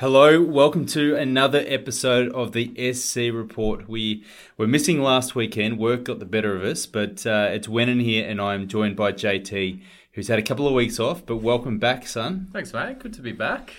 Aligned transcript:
Hello, 0.00 0.42
welcome 0.42 0.86
to 0.86 1.14
another 1.14 1.62
episode 1.68 2.28
of 2.32 2.50
the 2.50 2.92
SC 2.92 3.32
Report. 3.32 3.88
We 3.88 4.24
were 4.56 4.66
missing 4.66 5.00
last 5.00 5.36
weekend, 5.36 5.78
work 5.78 6.02
got 6.02 6.18
the 6.18 6.24
better 6.24 6.56
of 6.56 6.64
us, 6.64 6.84
but 6.84 7.24
uh, 7.24 7.50
it's 7.52 7.68
Wenin 7.68 8.02
here, 8.02 8.28
and 8.28 8.40
I'm 8.40 8.66
joined 8.66 8.96
by 8.96 9.12
JT, 9.12 9.80
who's 10.14 10.26
had 10.26 10.40
a 10.40 10.42
couple 10.42 10.66
of 10.66 10.74
weeks 10.74 10.98
off. 10.98 11.24
But 11.24 11.36
welcome 11.36 11.78
back, 11.78 12.08
son. 12.08 12.48
Thanks, 12.52 12.72
mate. 12.72 12.98
Good 12.98 13.12
to 13.14 13.22
be 13.22 13.30
back. 13.30 13.72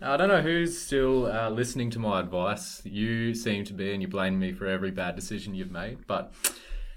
I 0.00 0.16
don't 0.16 0.28
know 0.28 0.40
who's 0.40 0.78
still 0.78 1.26
uh, 1.26 1.50
listening 1.50 1.90
to 1.90 1.98
my 1.98 2.20
advice. 2.20 2.80
You 2.84 3.34
seem 3.34 3.64
to 3.64 3.72
be, 3.72 3.92
and 3.92 4.00
you 4.00 4.06
blame 4.06 4.38
me 4.38 4.52
for 4.52 4.68
every 4.68 4.92
bad 4.92 5.16
decision 5.16 5.56
you've 5.56 5.72
made. 5.72 6.06
But 6.06 6.32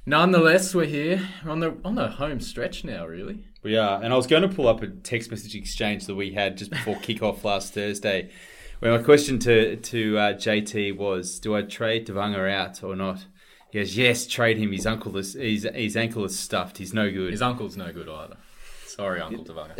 nonetheless, 0.05 0.75
we're 0.75 0.85
here. 0.85 1.27
We're 1.43 1.51
on 1.51 1.59
the 1.59 1.75
on 1.83 1.95
the 1.95 2.07
home 2.09 2.39
stretch 2.39 2.83
now, 2.83 3.07
really. 3.07 3.45
We 3.63 3.77
are, 3.77 3.99
and 3.99 4.13
I 4.13 4.15
was 4.15 4.27
going 4.27 4.43
to 4.43 4.47
pull 4.47 4.67
up 4.67 4.83
a 4.83 4.87
text 4.87 5.31
message 5.31 5.55
exchange 5.55 6.05
that 6.05 6.13
we 6.13 6.33
had 6.33 6.55
just 6.55 6.69
before 6.69 6.95
kickoff 6.97 7.43
last 7.43 7.73
Thursday. 7.73 8.29
Where 8.79 8.97
my 8.97 9.03
question 9.03 9.39
to 9.39 9.75
to 9.75 10.17
uh, 10.17 10.33
JT 10.33 10.95
was, 10.95 11.39
do 11.39 11.55
I 11.55 11.63
trade 11.63 12.07
Tevaga 12.07 12.49
out 12.49 12.81
or 12.83 12.95
not? 12.95 13.25
He 13.71 13.79
goes, 13.79 13.95
yes, 13.95 14.25
trade 14.25 14.57
him. 14.57 14.71
His 14.71 14.87
uncle 14.87 15.15
is 15.17 15.33
his, 15.33 15.67
his 15.75 15.97
ankle 15.97 16.23
is 16.25 16.39
stuffed. 16.39 16.77
He's 16.77 16.93
no 16.93 17.11
good. 17.11 17.31
His 17.31 17.41
uncle's 17.41 17.75
no 17.75 17.91
good 17.91 18.07
either. 18.07 18.37
Sorry, 18.87 19.21
Uncle 19.21 19.45
Tevaga. 19.45 19.75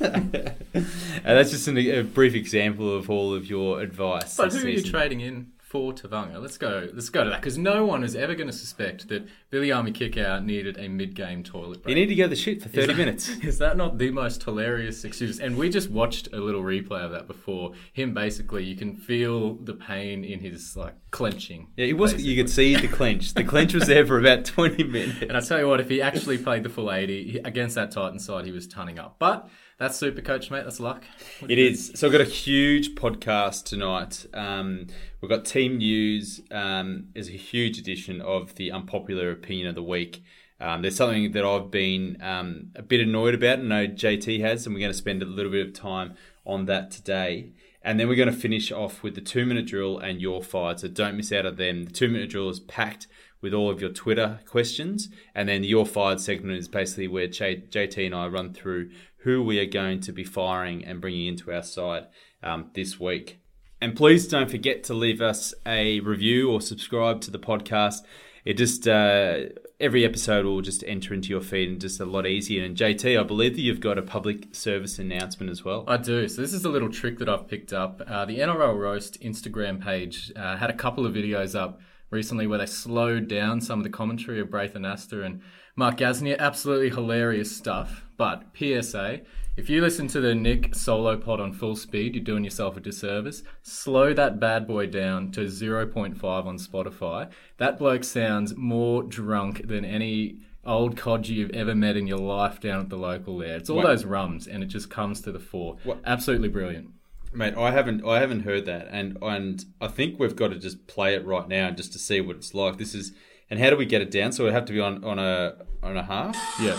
and 0.00 0.54
that's 1.24 1.50
just 1.50 1.68
an, 1.68 1.78
a 1.78 2.02
brief 2.02 2.34
example 2.34 2.96
of 2.96 3.08
all 3.08 3.34
of 3.34 3.46
your 3.46 3.80
advice. 3.80 4.36
but 4.36 4.52
who 4.52 4.66
are 4.66 4.70
you 4.70 4.82
trading 4.82 5.20
in 5.20 5.52
for 5.70 5.92
Tevaga? 5.92 6.42
Let's 6.42 6.58
go. 6.58 6.88
Let's 6.92 7.10
go 7.10 7.22
to 7.22 7.30
that 7.30 7.40
because 7.40 7.56
no 7.56 7.86
one 7.86 8.02
is 8.02 8.16
ever 8.16 8.34
going 8.34 8.48
to 8.48 8.52
suspect 8.52 9.06
that 9.08 9.24
Billy 9.50 9.70
Army 9.70 9.92
Kickout 9.92 10.44
needed 10.44 10.76
a 10.78 10.88
mid-game 10.88 11.44
toilet 11.44 11.84
break. 11.84 11.94
You 11.96 12.02
need 12.02 12.08
to 12.08 12.16
go 12.16 12.24
to 12.24 12.30
the 12.30 12.34
shit 12.34 12.60
for 12.60 12.68
thirty 12.68 12.88
that- 12.88 12.96
minutes. 12.96 13.28
Is 13.44 13.58
that 13.58 13.76
not 13.76 13.96
the 13.96 14.10
most 14.10 14.42
hilarious 14.42 15.04
excuse? 15.04 15.38
And 15.38 15.56
we 15.56 15.70
just 15.70 15.88
watched 15.88 16.28
a 16.32 16.38
little 16.38 16.62
replay 16.62 17.04
of 17.04 17.12
that 17.12 17.28
before. 17.28 17.72
Him 17.92 18.12
basically, 18.12 18.64
you 18.64 18.74
can 18.74 18.96
feel 18.96 19.54
the 19.54 19.74
pain 19.74 20.24
in 20.24 20.40
his 20.40 20.76
like 20.76 20.94
clenching. 21.12 21.68
Yeah, 21.76 21.86
it 21.86 21.96
was. 21.96 22.20
You 22.20 22.34
could 22.42 22.50
see 22.50 22.74
the 22.74 22.88
clench. 22.88 23.34
The 23.34 23.44
clench 23.44 23.72
was 23.72 23.86
there 23.86 24.04
for 24.04 24.18
about 24.18 24.44
twenty 24.44 24.82
minutes. 24.82 25.22
And 25.22 25.36
I 25.36 25.40
tell 25.40 25.60
you 25.60 25.68
what, 25.68 25.80
if 25.80 25.88
he 25.88 26.02
actually 26.02 26.38
played 26.38 26.64
the 26.64 26.68
full 26.68 26.90
80 26.90 27.42
against 27.44 27.76
that 27.76 27.92
Titan 27.92 28.18
side, 28.18 28.44
he 28.44 28.50
was 28.50 28.66
tunning 28.66 28.98
up. 28.98 29.16
But 29.20 29.48
that's 29.78 29.96
super 29.96 30.20
coach, 30.20 30.50
mate. 30.50 30.64
That's 30.64 30.80
luck. 30.80 31.04
It 31.48 31.58
is. 31.58 31.92
So 31.94 32.06
I've 32.08 32.12
got 32.12 32.20
a 32.20 32.24
huge 32.24 32.94
podcast 32.96 33.64
tonight. 33.64 34.26
Um, 34.34 34.88
we've 35.20 35.28
got 35.30 35.44
team 35.44 35.78
news. 35.78 36.40
Um, 36.50 37.08
is 37.14 37.28
a 37.28 37.32
huge 37.32 37.78
edition 37.78 38.20
of 38.20 38.54
the 38.56 38.72
unpopular 38.72 39.30
opinion 39.30 39.68
of 39.68 39.74
the 39.74 39.82
week. 39.82 40.22
Um, 40.60 40.82
there's 40.82 40.96
something 40.96 41.32
that 41.32 41.44
I've 41.44 41.70
been 41.70 42.18
um, 42.20 42.70
a 42.74 42.82
bit 42.82 43.00
annoyed 43.00 43.34
about, 43.34 43.60
and 43.60 43.72
I 43.72 43.86
know 43.86 43.92
JT 43.92 44.40
has, 44.40 44.66
and 44.66 44.74
we're 44.74 44.80
going 44.80 44.92
to 44.92 44.98
spend 44.98 45.22
a 45.22 45.26
little 45.26 45.50
bit 45.50 45.66
of 45.66 45.72
time 45.72 46.14
on 46.44 46.66
that 46.66 46.90
today. 46.90 47.52
And 47.82 47.98
then 47.98 48.08
we're 48.08 48.16
going 48.16 48.30
to 48.30 48.36
finish 48.36 48.70
off 48.70 49.02
with 49.02 49.14
the 49.14 49.22
two 49.22 49.46
minute 49.46 49.66
drill 49.66 49.98
and 49.98 50.20
your 50.20 50.42
fired. 50.42 50.80
So 50.80 50.88
don't 50.88 51.16
miss 51.16 51.32
out 51.32 51.46
on 51.46 51.56
them. 51.56 51.84
The 51.84 51.90
two 51.90 52.08
minute 52.08 52.28
drill 52.28 52.50
is 52.50 52.60
packed 52.60 53.06
with 53.40 53.54
all 53.54 53.70
of 53.70 53.80
your 53.80 53.90
Twitter 53.90 54.40
questions. 54.44 55.08
And 55.34 55.48
then 55.48 55.62
the 55.62 55.68
your 55.68 55.86
fired 55.86 56.20
segment 56.20 56.58
is 56.58 56.68
basically 56.68 57.08
where 57.08 57.26
JT 57.26 58.04
and 58.04 58.14
I 58.14 58.28
run 58.28 58.52
through 58.52 58.90
who 59.18 59.42
we 59.42 59.58
are 59.58 59.66
going 59.66 60.00
to 60.00 60.12
be 60.12 60.24
firing 60.24 60.84
and 60.84 61.00
bringing 61.00 61.26
into 61.26 61.52
our 61.52 61.62
side 61.62 62.08
um, 62.42 62.70
this 62.74 63.00
week. 63.00 63.39
And 63.80 63.96
please 63.96 64.28
don't 64.28 64.50
forget 64.50 64.84
to 64.84 64.94
leave 64.94 65.22
us 65.22 65.54
a 65.64 66.00
review 66.00 66.50
or 66.50 66.60
subscribe 66.60 67.20
to 67.22 67.30
the 67.30 67.38
podcast. 67.38 68.02
It 68.44 68.54
just 68.54 68.86
uh, 68.86 69.40
every 69.80 70.04
episode 70.04 70.44
will 70.44 70.60
just 70.60 70.84
enter 70.86 71.14
into 71.14 71.30
your 71.30 71.40
feed 71.40 71.68
and 71.68 71.80
just 71.80 71.98
a 72.00 72.04
lot 72.04 72.26
easier. 72.26 72.64
And 72.64 72.76
JT, 72.76 73.18
I 73.18 73.22
believe 73.22 73.54
that 73.54 73.62
you've 73.62 73.80
got 73.80 73.98
a 73.98 74.02
public 74.02 74.54
service 74.54 74.98
announcement 74.98 75.50
as 75.50 75.64
well. 75.64 75.84
I 75.88 75.96
do. 75.96 76.28
So 76.28 76.42
this 76.42 76.52
is 76.52 76.64
a 76.64 76.68
little 76.68 76.90
trick 76.90 77.18
that 77.18 77.28
I've 77.28 77.48
picked 77.48 77.72
up. 77.72 78.02
Uh, 78.06 78.26
the 78.26 78.38
NRL 78.38 78.78
Roast 78.78 79.20
Instagram 79.22 79.82
page 79.82 80.30
uh, 80.36 80.56
had 80.56 80.70
a 80.70 80.74
couple 80.74 81.06
of 81.06 81.14
videos 81.14 81.58
up 81.58 81.80
recently 82.10 82.46
where 82.46 82.58
they 82.58 82.66
slowed 82.66 83.28
down 83.28 83.60
some 83.60 83.80
of 83.80 83.84
the 83.84 83.90
commentary 83.90 84.40
of 84.40 84.50
Braith 84.50 84.74
Anasta 84.74 85.24
and 85.24 85.40
Mark 85.76 85.96
Gasnier. 85.96 86.38
Absolutely 86.38 86.90
hilarious 86.90 87.56
stuff. 87.56 88.04
But 88.16 88.44
PSA, 88.54 89.22
if 89.56 89.68
you 89.68 89.80
listen 89.80 90.06
to 90.08 90.20
the 90.20 90.34
Nick 90.34 90.74
solo 90.74 91.16
pod 91.16 91.40
on 91.40 91.52
full 91.52 91.76
speed, 91.76 92.14
you're 92.14 92.24
doing 92.24 92.44
yourself 92.44 92.76
a 92.76 92.80
disservice. 92.80 93.42
Slow 93.62 94.14
that 94.14 94.40
bad 94.40 94.66
boy 94.66 94.86
down 94.86 95.30
to 95.32 95.42
0.5 95.42 96.24
on 96.24 96.58
Spotify. 96.58 97.30
That 97.58 97.78
bloke 97.78 98.04
sounds 98.04 98.56
more 98.56 99.02
drunk 99.02 99.66
than 99.66 99.84
any 99.84 100.40
old 100.64 100.96
codger 100.96 101.32
you've 101.32 101.50
ever 101.50 101.74
met 101.74 101.96
in 101.96 102.06
your 102.06 102.18
life 102.18 102.60
down 102.60 102.80
at 102.80 102.88
the 102.88 102.96
local 102.96 103.38
there. 103.38 103.56
It's 103.56 103.70
all 103.70 103.82
those 103.82 104.04
rums 104.04 104.46
and 104.46 104.62
it 104.62 104.66
just 104.66 104.90
comes 104.90 105.20
to 105.22 105.32
the 105.32 105.40
fore. 105.40 105.76
What? 105.84 106.00
Absolutely 106.04 106.48
brilliant. 106.48 106.90
Mate, 107.32 107.54
I 107.56 107.70
haven't 107.70 108.04
I 108.04 108.18
haven't 108.18 108.40
heard 108.40 108.66
that, 108.66 108.88
and 108.90 109.16
and 109.22 109.64
I 109.80 109.86
think 109.86 110.18
we've 110.18 110.34
got 110.34 110.48
to 110.48 110.58
just 110.58 110.88
play 110.88 111.14
it 111.14 111.24
right 111.24 111.46
now 111.46 111.70
just 111.70 111.92
to 111.92 111.98
see 111.98 112.20
what 112.20 112.34
it's 112.36 112.54
like. 112.54 112.76
This 112.76 112.92
is 112.92 113.12
and 113.48 113.60
how 113.60 113.70
do 113.70 113.76
we 113.76 113.86
get 113.86 114.02
it 114.02 114.10
down? 114.10 114.32
So 114.32 114.46
it 114.46 114.52
have 114.52 114.64
to 114.64 114.72
be 114.72 114.80
on 114.80 115.04
on 115.04 115.20
a 115.20 115.54
on 115.80 115.96
a 115.96 116.02
half. 116.02 116.36
Yeah. 116.60 116.78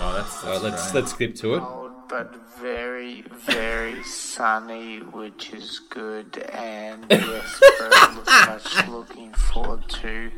Oh, 0.00 0.14
that's, 0.16 0.44
Uh, 0.44 0.58
let's 0.62 0.94
let's 0.94 1.10
skip 1.12 1.34
to 1.36 1.54
it. 1.54 1.60
cold 1.60 1.90
but 2.08 2.34
very, 2.60 3.22
very 3.46 4.02
sunny, 4.02 4.98
which 4.98 5.52
is 5.52 5.80
good. 5.90 6.38
And 6.52 7.06
yes, 7.10 7.60
very 7.78 8.14
much 8.48 8.88
looking 8.88 9.32
forward 9.34 9.88
to 9.88 10.30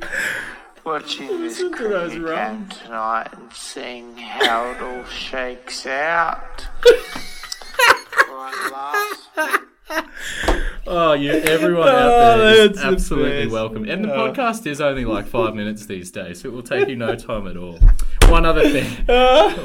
watching 0.85 1.27
this 1.41 1.61
Listen 1.61 1.73
cricket 1.73 2.11
game 2.13 2.25
rums. 2.25 2.79
tonight 2.79 3.29
and 3.33 3.53
seeing 3.53 4.17
how 4.17 4.71
it 4.71 4.81
all 4.83 5.05
shakes 5.07 5.87
out. 5.87 6.67
Oh, 10.87 11.15
you, 11.15 11.31
everyone 11.33 11.89
out 11.89 11.95
Oh, 11.97 12.39
there 12.39 12.55
is 12.55 12.69
that's 12.77 12.81
the 12.81 12.87
absolutely 12.87 13.47
welcome. 13.49 13.89
And 13.89 14.05
the 14.05 14.13
Oh. 14.15 14.31
podcast 14.33 14.67
is 14.67 14.81
only 14.83 15.05
like 15.07 15.27
five 15.27 15.55
minutes 15.55 15.87
these 15.87 16.11
days, 16.11 16.41
so 16.43 16.49
it 16.49 16.53
will 16.53 16.63
take 16.63 16.89
you 16.89 16.97
no 16.97 17.15
time 17.17 17.47
at 17.47 17.57
all. 17.57 17.79
One 18.31 18.45
other 18.47 18.69
thing. 18.69 19.05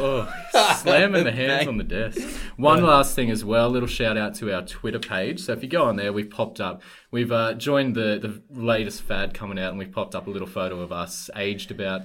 Oh, 0.02 0.76
slamming 0.78 1.24
the 1.24 1.32
hands 1.32 1.68
on 1.68 1.78
the 1.78 1.84
desk. 1.84 2.20
One 2.58 2.84
last 2.84 3.16
thing 3.16 3.30
as 3.30 3.46
well, 3.46 3.70
little 3.70 3.88
shout 3.88 4.18
out 4.18 4.36
to 4.36 4.54
our 4.54 4.62
Twitter 4.64 5.00
page. 5.00 5.42
So 5.42 5.54
if 5.54 5.62
you 5.64 5.70
go 5.70 5.84
on 5.84 5.96
there, 5.96 6.12
we've 6.12 6.30
popped 6.30 6.60
up, 6.60 6.82
we've 7.12 7.32
uh, 7.32 7.54
joined 7.54 7.96
the, 7.96 8.20
the 8.20 8.42
latest 8.60 9.04
fad 9.04 9.34
coming 9.34 9.60
out, 9.60 9.70
and 9.70 9.80
we've 9.80 9.92
popped 9.92 10.16
up 10.16 10.28
a 10.28 10.30
little 10.30 10.48
photo 10.48 10.82
of 10.82 10.92
us 10.92 11.30
aged 11.36 11.72
about 11.72 12.02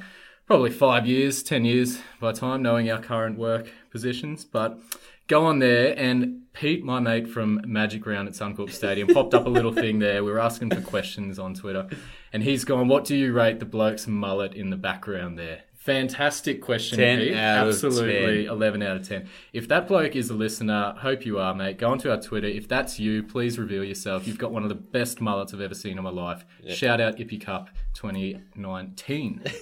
probably 0.46 0.70
five 0.70 1.06
years, 1.06 1.42
ten 1.42 1.64
years 1.64 1.98
by 2.20 2.32
time, 2.32 2.62
knowing 2.62 2.90
our 2.90 3.00
current 3.00 3.38
work 3.38 3.70
positions. 3.90 4.44
But 4.44 4.78
go 5.26 5.46
on 5.46 5.58
there 5.58 5.98
and 5.98 6.42
Pete, 6.52 6.84
my 6.84 7.00
mate 7.00 7.28
from 7.28 7.60
Magic 7.66 8.06
Round 8.06 8.28
at 8.28 8.34
Suncorp 8.34 8.70
Stadium, 8.70 9.08
popped 9.08 9.34
up 9.34 9.46
a 9.46 9.50
little 9.50 9.72
thing 9.82 9.98
there. 9.98 10.22
We 10.22 10.30
were 10.30 10.38
asking 10.38 10.70
for 10.70 10.80
questions 10.80 11.38
on 11.38 11.54
Twitter, 11.54 11.88
and 12.32 12.42
he's 12.42 12.64
gone, 12.64 12.88
"What 12.88 13.04
do 13.04 13.16
you 13.16 13.32
rate 13.32 13.58
the 13.58 13.64
bloke's 13.64 14.06
mullet 14.06 14.54
in 14.54 14.70
the 14.70 14.76
background 14.76 15.38
there?" 15.38 15.62
Fantastic 15.84 16.62
question, 16.62 16.96
10 16.96 17.18
Pete. 17.18 17.34
Absolutely, 17.34 18.44
10. 18.44 18.54
eleven 18.54 18.82
out 18.82 18.96
of 18.96 19.06
ten. 19.06 19.28
If 19.52 19.68
that 19.68 19.86
bloke 19.86 20.16
is 20.16 20.30
a 20.30 20.34
listener, 20.34 20.94
hope 20.96 21.26
you 21.26 21.38
are, 21.38 21.54
mate. 21.54 21.76
Go 21.76 21.90
onto 21.90 22.10
our 22.10 22.18
Twitter. 22.18 22.46
If 22.46 22.66
that's 22.68 22.98
you, 22.98 23.22
please 23.22 23.58
reveal 23.58 23.84
yourself. 23.84 24.26
You've 24.26 24.38
got 24.38 24.50
one 24.50 24.62
of 24.62 24.70
the 24.70 24.74
best 24.74 25.20
mullets 25.20 25.52
I've 25.52 25.60
ever 25.60 25.74
seen 25.74 25.98
in 25.98 26.04
my 26.04 26.08
life. 26.08 26.46
Shout 26.68 27.02
out 27.02 27.18
Ippy 27.18 27.38
Cup 27.38 27.68
2019. 27.92 29.42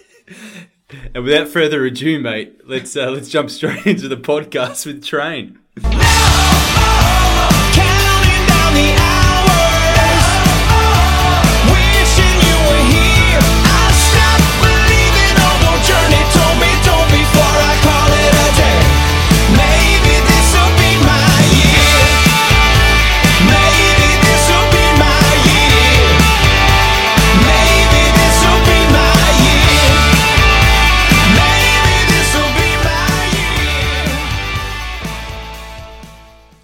And 1.14 1.24
without 1.24 1.48
further 1.48 1.86
ado, 1.86 2.20
mate, 2.20 2.60
let's 2.66 2.94
uh, 2.96 3.10
let's 3.10 3.30
jump 3.30 3.48
straight 3.48 3.86
into 3.86 4.08
the 4.08 4.16
podcast 4.16 4.84
with 4.84 5.02
Train. 5.02 5.58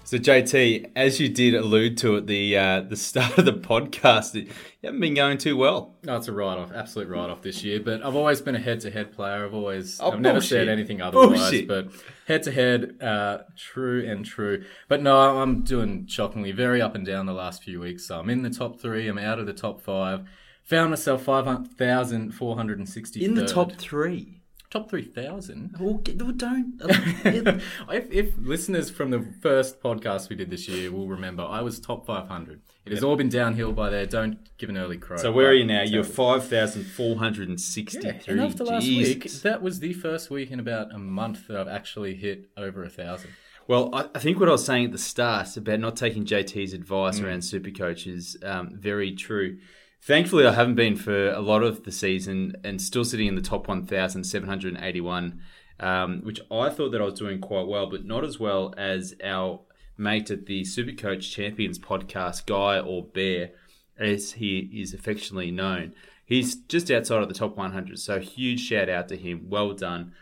So 0.09 0.17
JT, 0.17 0.93
as 0.95 1.19
you 1.19 1.29
did 1.29 1.53
allude 1.53 1.95
to 1.99 2.17
at 2.17 2.25
the 2.25 2.57
uh, 2.57 2.81
the 2.81 2.95
start 2.95 3.37
of 3.37 3.45
the 3.45 3.53
podcast, 3.53 4.33
you 4.33 4.47
haven't 4.83 5.01
been 5.01 5.13
going 5.13 5.37
too 5.37 5.55
well. 5.55 5.97
No, 6.03 6.17
it's 6.17 6.27
a 6.27 6.31
write 6.33 6.57
off, 6.57 6.71
absolute 6.71 7.09
write 7.09 7.29
off 7.29 7.43
this 7.43 7.63
year. 7.63 7.79
But 7.79 8.03
I've 8.03 8.15
always 8.15 8.41
been 8.41 8.55
a 8.55 8.59
head 8.59 8.79
to 8.79 8.89
head 8.89 9.11
player. 9.11 9.45
I've 9.45 9.53
always, 9.53 10.01
Oh, 10.01 10.11
I've 10.11 10.19
never 10.19 10.41
said 10.41 10.67
anything 10.67 10.99
otherwise. 10.99 11.37
Bullshit. 11.37 11.67
But 11.67 11.89
head 12.27 12.41
to 12.41 12.51
head, 12.51 12.99
uh, 12.99 13.43
true 13.55 14.03
and 14.03 14.25
true. 14.25 14.63
But 14.87 15.03
no, 15.03 15.15
I'm 15.15 15.61
doing 15.61 16.07
shockingly 16.07 16.53
very 16.53 16.81
up 16.81 16.95
and 16.95 17.05
down 17.05 17.27
the 17.27 17.33
last 17.33 17.61
few 17.61 17.79
weeks. 17.79 18.07
So 18.07 18.19
I'm 18.19 18.31
in 18.31 18.41
the 18.41 18.49
top 18.49 18.79
three. 18.79 19.07
I'm 19.07 19.19
out 19.19 19.37
of 19.37 19.45
the 19.45 19.53
top 19.53 19.79
five. 19.79 20.27
Found 20.63 20.89
myself 20.89 21.21
five 21.21 21.67
thousand 21.77 22.31
four 22.31 22.55
hundred 22.55 22.79
and 22.79 22.89
sixty 22.89 23.23
In 23.23 23.35
the 23.35 23.45
top 23.45 23.73
three. 23.73 24.38
Top 24.69 24.89
three 24.89 25.03
thousand. 25.03 25.75
Well, 25.79 26.01
well, 26.17 26.31
don't. 26.31 26.79
if, 26.83 28.11
if 28.11 28.33
listeners 28.37 28.89
from 28.89 29.11
the 29.11 29.25
first 29.41 29.81
podcast 29.81 30.29
we 30.29 30.35
did 30.35 30.49
this 30.49 30.67
year 30.67 30.91
will 30.91 31.07
remember, 31.07 31.43
I 31.43 31.61
was 31.61 31.79
top 31.79 32.05
500. 32.05 32.61
It 32.85 32.93
has 32.93 33.03
all 33.03 33.15
been 33.15 33.29
downhill 33.29 33.71
by 33.71 33.89
there. 33.89 34.05
Don't 34.05 34.39
give 34.57 34.69
an 34.69 34.77
early 34.77 34.97
crow. 34.97 35.17
so 35.17 35.31
where 35.31 35.49
are 35.49 35.53
you 35.53 35.65
now? 35.65 35.83
You're 35.83 36.03
five 36.03 36.47
thousand 36.47 36.85
four 36.85 37.17
hundred 37.17 37.47
and 37.49 37.61
sixty-three. 37.61 38.09
Yeah, 38.25 38.31
and 38.31 38.41
after 38.41 38.63
last 38.63 38.87
week, 38.87 39.31
that 39.43 39.61
was 39.61 39.79
the 39.79 39.93
first 39.93 40.31
week 40.31 40.49
in 40.49 40.59
about 40.59 40.91
a 40.93 40.97
month 40.97 41.47
that 41.47 41.57
I've 41.57 41.67
actually 41.67 42.15
hit 42.15 42.49
over 42.57 42.83
a 42.83 42.89
thousand. 42.89 43.31
Well, 43.67 43.93
I, 43.93 44.07
I 44.15 44.19
think 44.19 44.39
what 44.39 44.49
I 44.49 44.53
was 44.53 44.65
saying 44.65 44.85
at 44.85 44.91
the 44.91 44.97
start 44.97 45.55
about 45.55 45.79
not 45.79 45.95
taking 45.95 46.25
JT's 46.25 46.73
advice 46.73 47.19
around 47.19 47.41
Supercoach 47.41 48.07
is 48.07 48.35
um, 48.43 48.71
very 48.73 49.11
true. 49.15 49.59
Thankfully, 50.01 50.45
I 50.45 50.53
haven't 50.53 50.75
been 50.75 50.95
for 50.95 51.29
a 51.29 51.41
lot 51.41 51.61
of 51.61 51.83
the 51.83 51.91
season 51.91 52.55
and 52.63 52.81
still 52.81 53.03
sitting 53.03 53.27
in 53.27 53.35
the 53.35 53.41
top 53.41 53.67
1,781, 53.67 55.41
um, 55.79 56.21
which 56.23 56.39
I 56.49 56.69
thought 56.69 56.91
that 56.91 57.01
I 57.01 57.05
was 57.05 57.19
doing 57.19 57.41
quite 57.41 57.67
well, 57.67 57.87
but 57.87 58.05
not 58.05 58.23
as 58.23 58.39
well 58.39 58.73
as 58.77 59.13
our 59.23 59.61
mate 59.97 60.31
at 60.31 60.45
the 60.45 60.61
Supercoach 60.61 61.29
Champions 61.29 61.77
podcast, 61.77 62.45
Guy 62.45 62.79
or 62.79 63.03
Bear, 63.03 63.51
as 63.97 64.33
he 64.33 64.69
is 64.73 64.93
affectionately 64.93 65.51
known. 65.51 65.93
He's 66.25 66.55
just 66.55 66.89
outside 66.89 67.21
of 67.21 67.27
the 67.27 67.35
top 67.35 67.57
100, 67.57 67.99
so 67.99 68.19
huge 68.19 68.61
shout 68.61 68.87
out 68.87 69.09
to 69.09 69.17
him. 69.17 69.47
Well 69.49 69.73
done. 69.73 70.13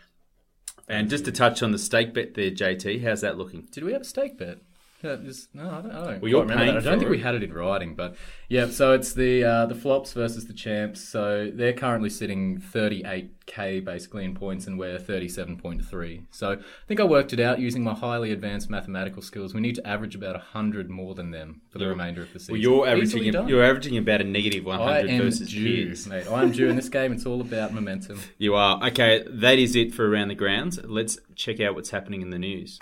And 0.88 1.10
just 1.10 1.26
to 1.26 1.32
touch 1.32 1.62
on 1.62 1.70
the 1.70 1.78
stake 1.78 2.14
bet 2.14 2.34
there, 2.34 2.50
JT, 2.50 3.02
how's 3.04 3.20
that 3.20 3.38
looking? 3.38 3.68
Did 3.70 3.84
we 3.84 3.92
have 3.92 4.02
a 4.02 4.06
stake 4.06 4.38
bet? 4.38 4.58
Yeah, 5.02 5.16
just- 5.24 5.54
no, 5.54 5.62
I 5.70 5.80
don't, 5.80 5.90
I 5.92 6.04
don't 6.04 6.22
Well, 6.22 6.28
you're 6.28 6.44
quite 6.44 6.54
remember 6.54 6.72
paying. 6.72 6.76
I 6.76 6.80
don't 6.90 6.98
think 6.98 7.10
we 7.10 7.20
had 7.20 7.34
it 7.36 7.42
in 7.44 7.52
writing, 7.52 7.94
but 7.94 8.16
yeah. 8.48 8.66
So 8.68 8.92
it's 8.94 9.12
the 9.12 9.44
uh, 9.44 9.66
the 9.66 9.76
flops 9.76 10.12
versus 10.12 10.46
the 10.46 10.52
champs. 10.52 11.00
So 11.00 11.50
they're 11.54 11.72
currently 11.72 12.10
sitting 12.10 12.60
38k 12.60 13.84
basically 13.84 14.24
in 14.24 14.34
points, 14.34 14.66
and 14.66 14.76
we're 14.78 14.98
37.3. 14.98 16.24
So 16.30 16.52
I 16.52 16.56
think 16.88 16.98
I 17.00 17.04
worked 17.04 17.32
it 17.32 17.38
out 17.40 17.60
using 17.60 17.84
my 17.84 17.94
highly 17.94 18.32
advanced 18.32 18.68
mathematical 18.70 19.22
skills. 19.22 19.54
We 19.54 19.60
need 19.60 19.76
to 19.76 19.86
average 19.86 20.14
about 20.16 20.34
100 20.34 20.90
more 20.90 21.14
than 21.14 21.30
them 21.30 21.60
for 21.70 21.78
the 21.78 21.86
remainder 21.86 22.22
of 22.22 22.32
the 22.32 22.40
season. 22.40 22.54
Well, 22.54 22.60
you're 22.60 22.86
averaging 22.88 23.30
done. 23.32 23.48
you're 23.48 23.64
averaging 23.64 23.96
about 23.98 24.20
a 24.20 24.24
negative 24.24 24.66
I 24.66 24.78
100 24.78 25.10
am 25.10 25.22
versus 25.22 25.48
due, 25.50 25.86
kids. 25.86 26.06
mate. 26.08 26.26
I 26.28 26.42
am 26.42 26.50
due 26.52 26.68
in 26.68 26.76
this 26.76 26.88
game. 26.88 27.12
It's 27.12 27.24
all 27.26 27.40
about 27.40 27.72
momentum. 27.72 28.20
You 28.38 28.54
are 28.54 28.84
okay. 28.88 29.24
That 29.28 29.58
is 29.58 29.74
it 29.76 29.94
for 29.94 30.08
around 30.08 30.28
the 30.28 30.34
grounds. 30.34 30.78
Let's 30.84 31.18
check 31.34 31.60
out 31.60 31.74
what's 31.74 31.90
happening 31.90 32.22
in 32.22 32.30
the 32.30 32.38
news. 32.38 32.78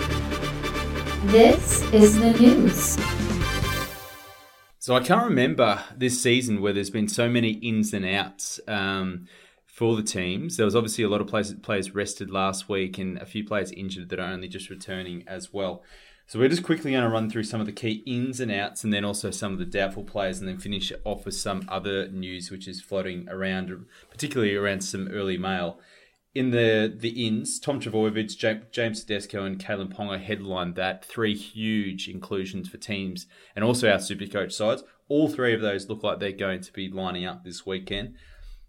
This 1.27 1.83
is 1.93 2.21
the 2.21 2.31
news. 2.39 2.97
So 4.79 4.95
I 4.95 5.01
can't 5.01 5.25
remember 5.25 5.83
this 5.97 6.23
season 6.23 6.63
where 6.63 6.73
there's 6.73 6.89
been 6.89 7.09
so 7.09 7.29
many 7.29 7.55
ins 7.55 7.93
and 7.93 8.07
outs 8.07 8.61
um, 8.69 9.27
for 9.67 9.97
the 9.97 10.05
teams. 10.05 10.57
There 10.57 10.65
was 10.65 10.77
obviously 10.77 11.03
a 11.03 11.09
lot 11.09 11.21
of 11.21 11.27
players, 11.27 11.53
players 11.55 11.97
rested 11.97 12.31
last 12.31 12.69
week 12.69 12.99
and 12.99 13.19
a 13.19 13.27
few 13.27 13.45
players 13.45 13.73
injured 13.73 14.09
that 14.11 14.21
are 14.21 14.31
only 14.31 14.47
just 14.47 14.71
returning 14.71 15.25
as 15.27 15.53
well. 15.53 15.83
So 16.29 16.39
we're 16.39 16.49
just 16.49 16.63
quickly 16.63 16.93
going 16.93 17.03
to 17.03 17.11
run 17.11 17.29
through 17.29 17.43
some 17.43 17.59
of 17.61 17.67
the 17.67 17.73
key 17.73 18.05
ins 18.07 18.39
and 18.39 18.53
outs 18.53 18.85
and 18.85 18.93
then 18.93 19.05
also 19.05 19.33
some 19.33 19.53
of 19.53 19.59
the 19.59 19.65
doubtful 19.65 20.05
players 20.05 20.39
and 20.39 20.49
then 20.49 20.59
finish 20.59 20.93
off 21.05 21.25
with 21.25 21.35
some 21.35 21.65
other 21.69 22.07
news 22.07 22.53
which 22.53 22.69
is 22.69 22.81
floating 22.81 23.29
around, 23.29 23.85
particularly 24.11 24.55
around 24.55 24.83
some 24.83 25.09
early 25.09 25.39
mail. 25.39 25.81
In 26.37 26.51
the 26.51 26.95
the 26.95 27.27
ins, 27.27 27.59
Tom 27.59 27.81
Trbojevic, 27.81 28.71
James 28.71 29.03
Tedesco, 29.03 29.47
and 29.47 29.59
Kalyn 29.59 29.91
Ponga 29.91 30.23
headlined 30.23 30.75
that. 30.75 31.03
Three 31.03 31.35
huge 31.35 32.09
inclusions 32.09 32.69
for 32.69 32.77
teams 32.77 33.27
and 33.55 33.65
also 33.65 33.91
our 33.91 33.97
Supercoach 33.97 34.53
sides. 34.53 34.85
All 35.09 35.31
three 35.31 35.55
of 35.55 35.63
those 35.63 35.89
look 35.89 36.03
like 36.03 36.21
they're 36.21 36.33
going 36.33 36.61
to 36.61 36.73
be 36.75 36.91
lining 36.91 37.25
up 37.25 37.43
this 37.43 37.65
weekend. 37.65 38.17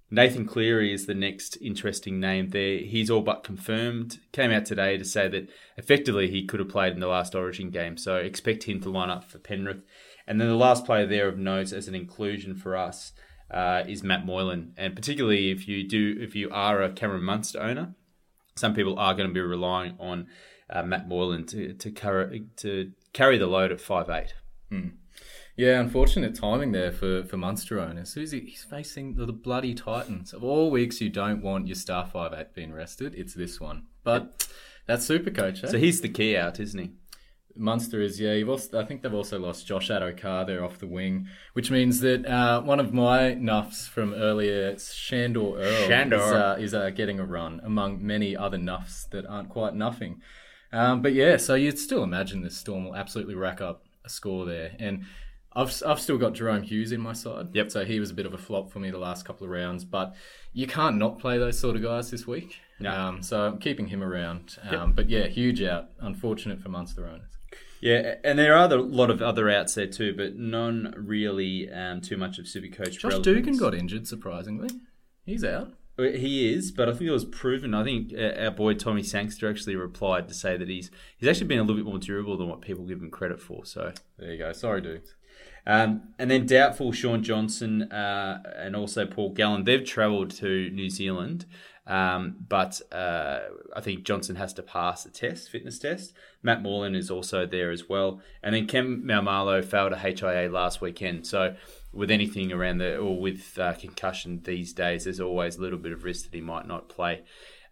Nathan 0.10 0.46
Cleary 0.46 0.94
is 0.94 1.08
the 1.08 1.14
next 1.14 1.58
interesting 1.58 2.22
name 2.22 2.52
there. 2.52 2.78
He's 2.78 3.10
all 3.10 3.20
but 3.20 3.44
confirmed. 3.44 4.20
Came 4.32 4.52
out 4.52 4.64
today 4.64 4.98
to 4.98 5.04
say 5.04 5.28
that 5.28 5.50
effectively 5.76 6.30
he 6.30 6.46
could 6.46 6.62
have 6.62 6.70
played 6.70 6.94
in 6.94 7.02
the 7.02 7.08
last 7.08 7.36
Origin 7.36 7.70
game, 7.70 7.98
so 7.98 8.16
expect 8.16 8.64
him 8.64 8.80
to 8.80 8.90
line 8.90 9.10
up 9.10 9.30
for 9.30 9.40
Penrith. 9.40 9.84
And 10.26 10.40
then 10.40 10.48
the 10.48 10.56
last 10.56 10.86
player 10.86 11.06
there 11.06 11.28
of 11.28 11.38
note 11.38 11.74
as 11.74 11.90
an 11.90 11.96
inclusion 11.96 12.56
for 12.56 12.78
us 12.78 13.12
uh, 13.52 13.84
is 13.88 14.04
Matt 14.04 14.26
Moylan, 14.26 14.74
and 14.78 14.96
particularly 14.96 15.52
if 15.52 15.68
you 15.68 15.88
do, 15.88 16.18
if 16.20 16.36
you 16.36 16.50
are 16.52 16.82
a 16.82 16.92
Cameron 16.92 17.24
Munster 17.24 17.62
owner, 17.62 17.96
some 18.56 18.74
people 18.74 18.98
are 19.00 19.14
going 19.14 19.28
to 19.28 19.34
be 19.34 19.40
relying 19.40 19.96
on 20.00 20.28
uh, 20.70 20.84
Matt 20.84 21.08
Moylan 21.08 21.46
to 21.48 21.74
to 21.74 21.92
carry 21.92 22.46
to 22.58 22.92
carry 23.14 23.38
the 23.38 23.48
load 23.48 23.72
at 23.72 23.80
five 23.80 24.10
eight. 24.10 24.34
Yeah, 25.56 25.80
unfortunate 25.80 26.36
timing 26.36 26.72
there 26.72 26.92
for, 26.92 27.24
for 27.24 27.36
Munster 27.36 27.80
owners. 27.80 28.14
Who's 28.14 28.32
he? 28.32 28.42
He's 28.42 28.64
facing 28.64 29.16
the, 29.16 29.26
the 29.26 29.34
bloody 29.34 29.74
Titans. 29.74 30.32
Of 30.32 30.44
all 30.44 30.70
weeks 30.70 31.02
you 31.02 31.10
don't 31.10 31.42
want 31.42 31.66
your 31.66 31.76
star 31.76 32.06
five 32.06 32.32
eight 32.34 32.54
being 32.54 32.74
rested, 32.74 33.16
it's 33.16 33.34
this 33.34 33.60
one. 33.60 33.88
But 34.04 34.48
that's 34.86 35.06
super 35.06 35.32
coach. 35.32 35.64
Eh? 35.64 35.68
So 35.68 35.80
he's 35.80 36.02
the 36.02 36.10
key 36.10 36.38
out, 36.38 36.60
isn't 36.60 36.80
he? 36.80 36.92
Munster 37.58 38.02
is 38.02 38.20
yeah. 38.20 38.34
You've 38.34 38.50
also, 38.50 38.80
I 38.80 38.86
think 38.86 39.02
they've 39.02 39.14
also 39.14 39.40
lost 39.40 39.68
Josh 39.68 39.90
Addo-Carr 39.90 40.46
there 40.46 40.64
off 40.64 40.80
the 40.80 40.88
wing, 40.88 41.28
which 41.54 41.72
means 41.72 42.00
that 42.02 42.26
uh, 42.26 42.62
one 42.62 42.80
of 42.80 42.94
my 42.94 43.36
nuffs 43.36 43.88
from 43.88 44.14
earlier, 44.14 44.78
Sandor 44.78 45.58
Earl, 45.60 45.88
Shandor. 45.88 46.16
is, 46.18 46.32
uh, 46.32 46.58
is 46.60 46.74
uh, 46.74 46.90
getting 46.92 47.20
a 47.20 47.26
run 47.26 47.62
among 47.64 48.06
many 48.06 48.36
other 48.36 48.58
nuffs 48.58 49.10
that 49.10 49.26
aren't 49.26 49.50
quite 49.50 49.74
nuffing. 49.74 50.18
Um, 50.72 51.02
but 51.02 51.14
yeah, 51.14 51.38
so 51.38 51.56
you'd 51.56 51.80
still 51.80 52.04
imagine 52.04 52.42
this 52.44 52.58
Storm 52.58 52.86
will 52.86 52.96
absolutely 52.96 53.36
rack 53.36 53.62
up 53.62 53.84
a 54.04 54.10
score 54.10 54.46
there, 54.46 54.72
and 54.80 55.06
I've 55.54 55.82
I've 55.86 56.00
still 56.00 56.18
got 56.18 56.34
Jahrome 56.34 56.64
Hughes 56.64 56.92
in 56.92 57.02
my 57.02 57.14
side. 57.14 57.48
Yep. 57.54 57.72
So 57.72 57.86
he 57.86 58.00
was 58.00 58.12
a 58.12 58.14
bit 58.14 58.26
of 58.26 58.34
a 58.34 58.38
flop 58.38 58.72
for 58.72 58.80
me 58.80 58.92
the 58.92 58.98
last 59.00 59.26
couple 59.26 59.46
of 59.46 59.52
rounds, 59.52 59.86
but 59.86 60.14
you 60.54 60.68
can't 60.68 60.98
not 60.98 61.20
play 61.20 61.38
those 61.38 61.58
sort 61.58 61.76
of 61.76 61.82
guys 61.82 62.12
this 62.12 62.28
week. 62.28 62.60
No. 62.80 62.92
Um, 62.92 63.24
so 63.24 63.42
I'm 63.42 63.58
keeping 63.58 63.88
him 63.88 64.04
around. 64.04 64.58
Um, 64.70 64.94
But 64.94 65.10
yeah, 65.10 65.26
huge 65.28 65.64
out. 65.64 65.90
Unfortunate 66.00 66.62
for 66.62 66.70
Munster 66.70 67.08
owners. 67.08 67.37
Yeah, 67.82 68.16
and 68.24 68.40
there 68.40 68.56
are 68.56 68.72
a 68.72 68.76
lot 68.82 69.10
of 69.10 69.22
other 69.22 69.50
outs 69.50 69.76
there 69.76 69.88
too, 69.88 70.14
but 70.16 70.36
none 70.36 70.94
really 70.98 71.70
um, 71.72 72.02
too 72.02 72.18
much 72.18 72.40
of 72.40 72.46
Supercoach. 72.46 72.94
Josh 72.94 73.04
relevance. 73.04 73.24
Dugan 73.26 73.58
got 73.58 73.76
injured, 73.76 74.08
surprisingly. 74.08 74.70
He's 75.26 75.44
out. 75.44 75.74
He 75.98 76.54
is, 76.54 76.72
but 76.72 76.88
I 76.88 76.92
think 76.92 77.04
it 77.10 77.12
was 77.12 77.26
proven. 77.26 77.74
I 77.74 77.84
think 77.84 78.14
uh, 78.14 78.40
our 78.44 78.52
boy 78.52 78.76
Tommy 78.76 79.02
Sangster 79.02 79.50
actually 79.50 79.76
replied 79.76 80.28
to 80.28 80.34
say 80.36 80.56
that 80.56 80.70
he's 80.70 80.92
he's 81.18 81.28
actually 81.28 81.48
been 81.48 81.58
a 81.60 81.64
little 81.64 81.76
bit 81.76 81.86
more 81.90 81.98
durable 81.98 82.38
than 82.38 82.48
what 82.50 82.62
people 82.62 82.86
give 82.86 83.00
him 83.02 83.10
credit 83.10 83.42
for. 83.42 83.66
So, 83.66 83.94
There 84.20 84.32
you 84.32 84.38
go. 84.38 84.54
Sorry, 84.54 84.80
dudes. 84.82 85.16
um, 85.66 86.14
and 86.20 86.30
then 86.30 86.46
doubtful 86.46 86.92
Shaun 86.92 87.24
Johnson 87.24 87.92
uh, 87.92 88.44
and 88.58 88.76
also 88.76 89.08
Paul 89.08 89.32
Gallen. 89.34 89.64
They've 89.64 89.84
travelled 89.84 90.30
to 90.38 90.70
New 90.70 90.90
Zealand, 90.92 91.48
um, 91.88 92.36
but 92.48 92.82
uh, 92.92 93.40
I 93.76 93.82
think 93.82 94.04
Johnson 94.04 94.36
has 94.36 94.54
to 94.54 94.62
pass 94.62 95.06
a 95.06 95.10
test, 95.10 95.50
fitness 95.50 95.80
test. 95.80 96.14
Matt 96.44 96.62
Moylan 96.62 96.96
is 96.96 97.10
also 97.10 97.46
there 97.46 97.72
as 97.72 97.88
well, 97.88 98.22
and 98.44 98.54
then 98.54 98.68
Ken 98.68 99.02
Maumalo 99.04 99.64
failed 99.64 99.94
a 99.94 99.98
HIA 99.98 100.50
last 100.52 100.82
weekend. 100.82 101.26
So, 101.26 101.56
with 101.94 102.12
anything 102.12 102.52
around 102.52 102.80
the 102.80 102.98
or 102.98 103.20
with 103.20 103.58
uh, 103.58 103.74
concussion 103.74 104.42
these 104.44 104.74
days, 104.74 105.06
there's 105.06 105.22
always 105.22 105.56
a 105.56 105.62
little 105.62 105.80
bit 105.80 105.94
of 105.94 106.04
risk 106.04 106.26
that 106.26 106.34
he 106.36 106.42
might 106.42 106.68
not 106.68 106.90
play. 106.90 107.24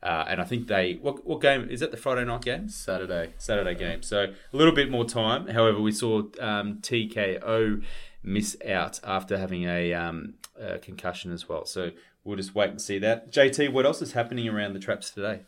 Uh, 0.02 0.24
and 0.28 0.40
I 0.40 0.44
think 0.46 0.68
they 0.68 0.94
what 1.02 1.26
what 1.26 1.42
game 1.42 1.68
is 1.70 1.82
that? 1.82 1.92
The 1.92 1.98
Friday 1.98 2.24
night 2.24 2.44
game. 2.44 2.70
Saturday. 2.70 3.34
Saturday 3.38 3.76
game. 3.76 4.02
So 4.02 4.34
a 4.54 4.58
little 4.58 4.74
bit 4.74 4.90
more 4.90 5.06
time. 5.06 5.48
However, 5.48 5.82
we 5.82 5.92
saw 5.92 6.20
um, 6.40 6.80
TKO 6.82 7.84
miss 8.24 8.58
out 8.68 9.00
after 9.04 9.38
having 9.38 9.66
a, 9.66 9.94
um, 9.94 10.34
a 10.60 10.80
concussion 10.80 11.32
as 11.32 11.48
well. 11.48 11.66
So 11.66 11.92
we'll 12.26 12.36
just 12.36 12.54
wait 12.54 12.72
and 12.72 12.82
see 12.82 13.00
that. 13.00 13.32
JT, 13.32 13.72
what 13.72 13.86
else 13.86 14.02
is 14.02 14.12
happening 14.12 14.50
around 14.50 14.74
the 14.74 14.80
traps 14.80 15.10
today? 15.10 15.42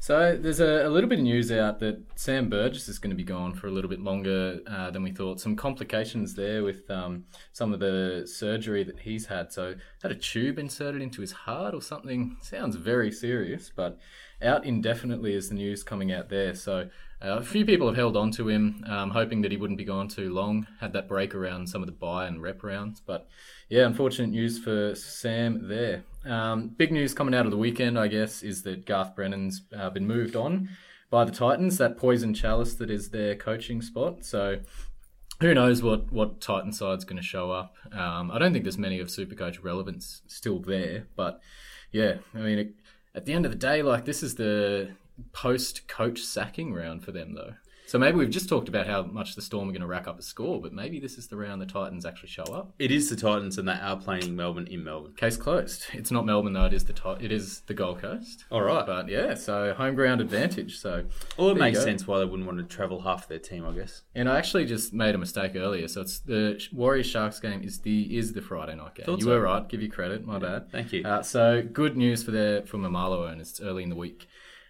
So 0.00 0.36
there's 0.36 0.60
a, 0.60 0.86
a 0.86 0.88
little 0.88 1.10
bit 1.10 1.18
of 1.18 1.24
news 1.24 1.50
out 1.50 1.80
that 1.80 2.00
Sam 2.14 2.48
Burgess 2.48 2.88
is 2.88 3.00
going 3.00 3.10
to 3.10 3.16
be 3.16 3.24
gone 3.24 3.52
for 3.52 3.66
a 3.66 3.70
little 3.72 3.90
bit 3.90 4.00
longer 4.00 4.60
uh, 4.64 4.92
than 4.92 5.02
we 5.02 5.10
thought. 5.10 5.40
Some 5.40 5.56
complications 5.56 6.34
there 6.34 6.62
with 6.62 6.88
um, 6.88 7.24
some 7.52 7.74
of 7.74 7.80
the 7.80 8.22
surgery 8.24 8.84
that 8.84 9.00
he's 9.00 9.26
had. 9.26 9.52
So 9.52 9.74
had 10.00 10.12
a 10.12 10.14
tube 10.14 10.58
inserted 10.58 11.02
into 11.02 11.20
his 11.20 11.32
heart 11.32 11.74
or 11.74 11.82
something. 11.82 12.36
Sounds 12.40 12.76
very 12.76 13.10
serious, 13.10 13.72
but 13.74 13.98
out 14.40 14.64
indefinitely 14.64 15.34
is 15.34 15.48
the 15.48 15.56
news 15.56 15.82
coming 15.82 16.12
out 16.12 16.28
there. 16.28 16.54
So 16.54 16.88
uh, 17.22 17.38
a 17.38 17.42
few 17.42 17.64
people 17.64 17.88
have 17.88 17.96
held 17.96 18.16
on 18.16 18.30
to 18.32 18.48
him, 18.48 18.84
um, 18.86 19.10
hoping 19.10 19.42
that 19.42 19.50
he 19.50 19.56
wouldn't 19.56 19.78
be 19.78 19.84
gone 19.84 20.08
too 20.08 20.32
long. 20.32 20.66
Had 20.80 20.92
that 20.92 21.08
break 21.08 21.34
around 21.34 21.68
some 21.68 21.82
of 21.82 21.86
the 21.86 21.92
buy 21.92 22.26
and 22.26 22.40
rep 22.40 22.62
rounds, 22.62 23.00
but 23.04 23.28
yeah, 23.68 23.86
unfortunate 23.86 24.30
news 24.30 24.58
for 24.58 24.94
Sam 24.94 25.68
there. 25.68 26.04
Um, 26.24 26.68
big 26.68 26.92
news 26.92 27.14
coming 27.14 27.34
out 27.34 27.44
of 27.44 27.50
the 27.50 27.58
weekend, 27.58 27.98
I 27.98 28.08
guess, 28.08 28.42
is 28.42 28.62
that 28.62 28.86
Garth 28.86 29.16
Brennan's 29.16 29.62
uh, 29.76 29.90
been 29.90 30.06
moved 30.06 30.36
on 30.36 30.68
by 31.10 31.24
the 31.24 31.32
Titans, 31.32 31.78
that 31.78 31.96
poison 31.96 32.34
chalice 32.34 32.74
that 32.74 32.90
is 32.90 33.10
their 33.10 33.34
coaching 33.34 33.82
spot. 33.82 34.24
So 34.24 34.60
who 35.40 35.54
knows 35.54 35.82
what 35.82 36.12
what 36.12 36.40
Titan 36.40 36.72
side's 36.72 37.04
going 37.04 37.16
to 37.16 37.22
show 37.22 37.50
up? 37.50 37.74
Um, 37.92 38.30
I 38.30 38.38
don't 38.38 38.52
think 38.52 38.64
there's 38.64 38.78
many 38.78 39.00
of 39.00 39.08
Supercoach 39.08 39.62
relevance 39.62 40.22
still 40.26 40.60
there, 40.60 41.06
but 41.16 41.40
yeah, 41.92 42.16
I 42.34 42.38
mean, 42.38 42.58
it, 42.58 42.74
at 43.14 43.24
the 43.24 43.32
end 43.32 43.44
of 43.44 43.52
the 43.52 43.58
day, 43.58 43.82
like 43.82 44.04
this 44.04 44.22
is 44.22 44.34
the 44.34 44.90
post 45.32 45.88
coach 45.88 46.20
sacking 46.20 46.72
round 46.72 47.04
for 47.04 47.12
them, 47.12 47.34
though. 47.34 47.54
So 47.88 47.98
maybe 47.98 48.18
we've 48.18 48.28
just 48.28 48.50
talked 48.50 48.68
about 48.68 48.86
how 48.86 49.04
much 49.04 49.34
the 49.34 49.40
Storm 49.40 49.66
are 49.66 49.72
going 49.72 49.80
to 49.80 49.86
rack 49.86 50.06
up 50.06 50.18
a 50.18 50.22
score, 50.22 50.60
but 50.60 50.74
maybe 50.74 51.00
this 51.00 51.16
is 51.16 51.28
the 51.28 51.38
round 51.38 51.62
the 51.62 51.64
Titans 51.64 52.04
actually 52.04 52.28
show 52.28 52.42
up. 52.42 52.74
It 52.78 52.90
is 52.90 53.08
the 53.08 53.16
Titans, 53.16 53.56
and 53.56 53.66
they 53.66 53.72
are 53.72 53.96
playing 53.96 54.36
Melbourne 54.36 54.66
in 54.66 54.84
Melbourne. 54.84 55.14
Case 55.16 55.38
closed. 55.38 55.86
It's 55.94 56.10
not 56.10 56.26
Melbourne 56.26 56.52
though; 56.52 56.66
it 56.66 56.74
is 56.74 56.84
the 56.84 56.92
Ti- 56.92 57.16
it 57.24 57.32
is 57.32 57.60
the 57.60 57.72
Gold 57.72 58.02
Coast. 58.02 58.44
All 58.50 58.60
right. 58.60 58.84
But 58.84 59.08
yeah, 59.08 59.32
so 59.32 59.72
home 59.72 59.94
ground 59.94 60.20
advantage. 60.20 60.78
So 60.78 61.06
Well, 61.38 61.48
it 61.48 61.56
makes 61.56 61.82
sense 61.82 62.06
why 62.06 62.18
they 62.18 62.26
wouldn't 62.26 62.46
want 62.46 62.58
to 62.58 62.64
travel 62.64 63.00
half 63.00 63.26
their 63.26 63.38
team, 63.38 63.64
I 63.64 63.72
guess. 63.72 64.02
And 64.14 64.28
I 64.28 64.36
actually 64.36 64.66
just 64.66 64.92
made 64.92 65.14
a 65.14 65.18
mistake 65.18 65.56
earlier. 65.56 65.88
So 65.88 66.02
it's 66.02 66.18
the 66.18 66.62
Warriors 66.74 67.06
Sharks 67.06 67.40
game 67.40 67.62
is 67.62 67.78
the 67.78 68.18
is 68.18 68.34
the 68.34 68.42
Friday 68.42 68.74
night 68.74 68.96
game. 68.96 69.06
Thought 69.06 69.20
you 69.20 69.24
so. 69.24 69.30
were 69.30 69.40
right. 69.40 69.66
Give 69.66 69.80
you 69.80 69.90
credit. 69.90 70.26
My 70.26 70.38
bad. 70.38 70.70
thank 70.70 70.92
you. 70.92 71.04
Uh, 71.06 71.22
so 71.22 71.62
good 71.62 71.96
news 71.96 72.22
for 72.22 72.32
the 72.32 72.64
for 72.66 72.76
Maumalo 72.76 73.30
owners. 73.30 73.48
It's 73.48 73.60
early 73.62 73.82
in 73.82 73.88
the 73.88 73.96
week. 73.96 74.28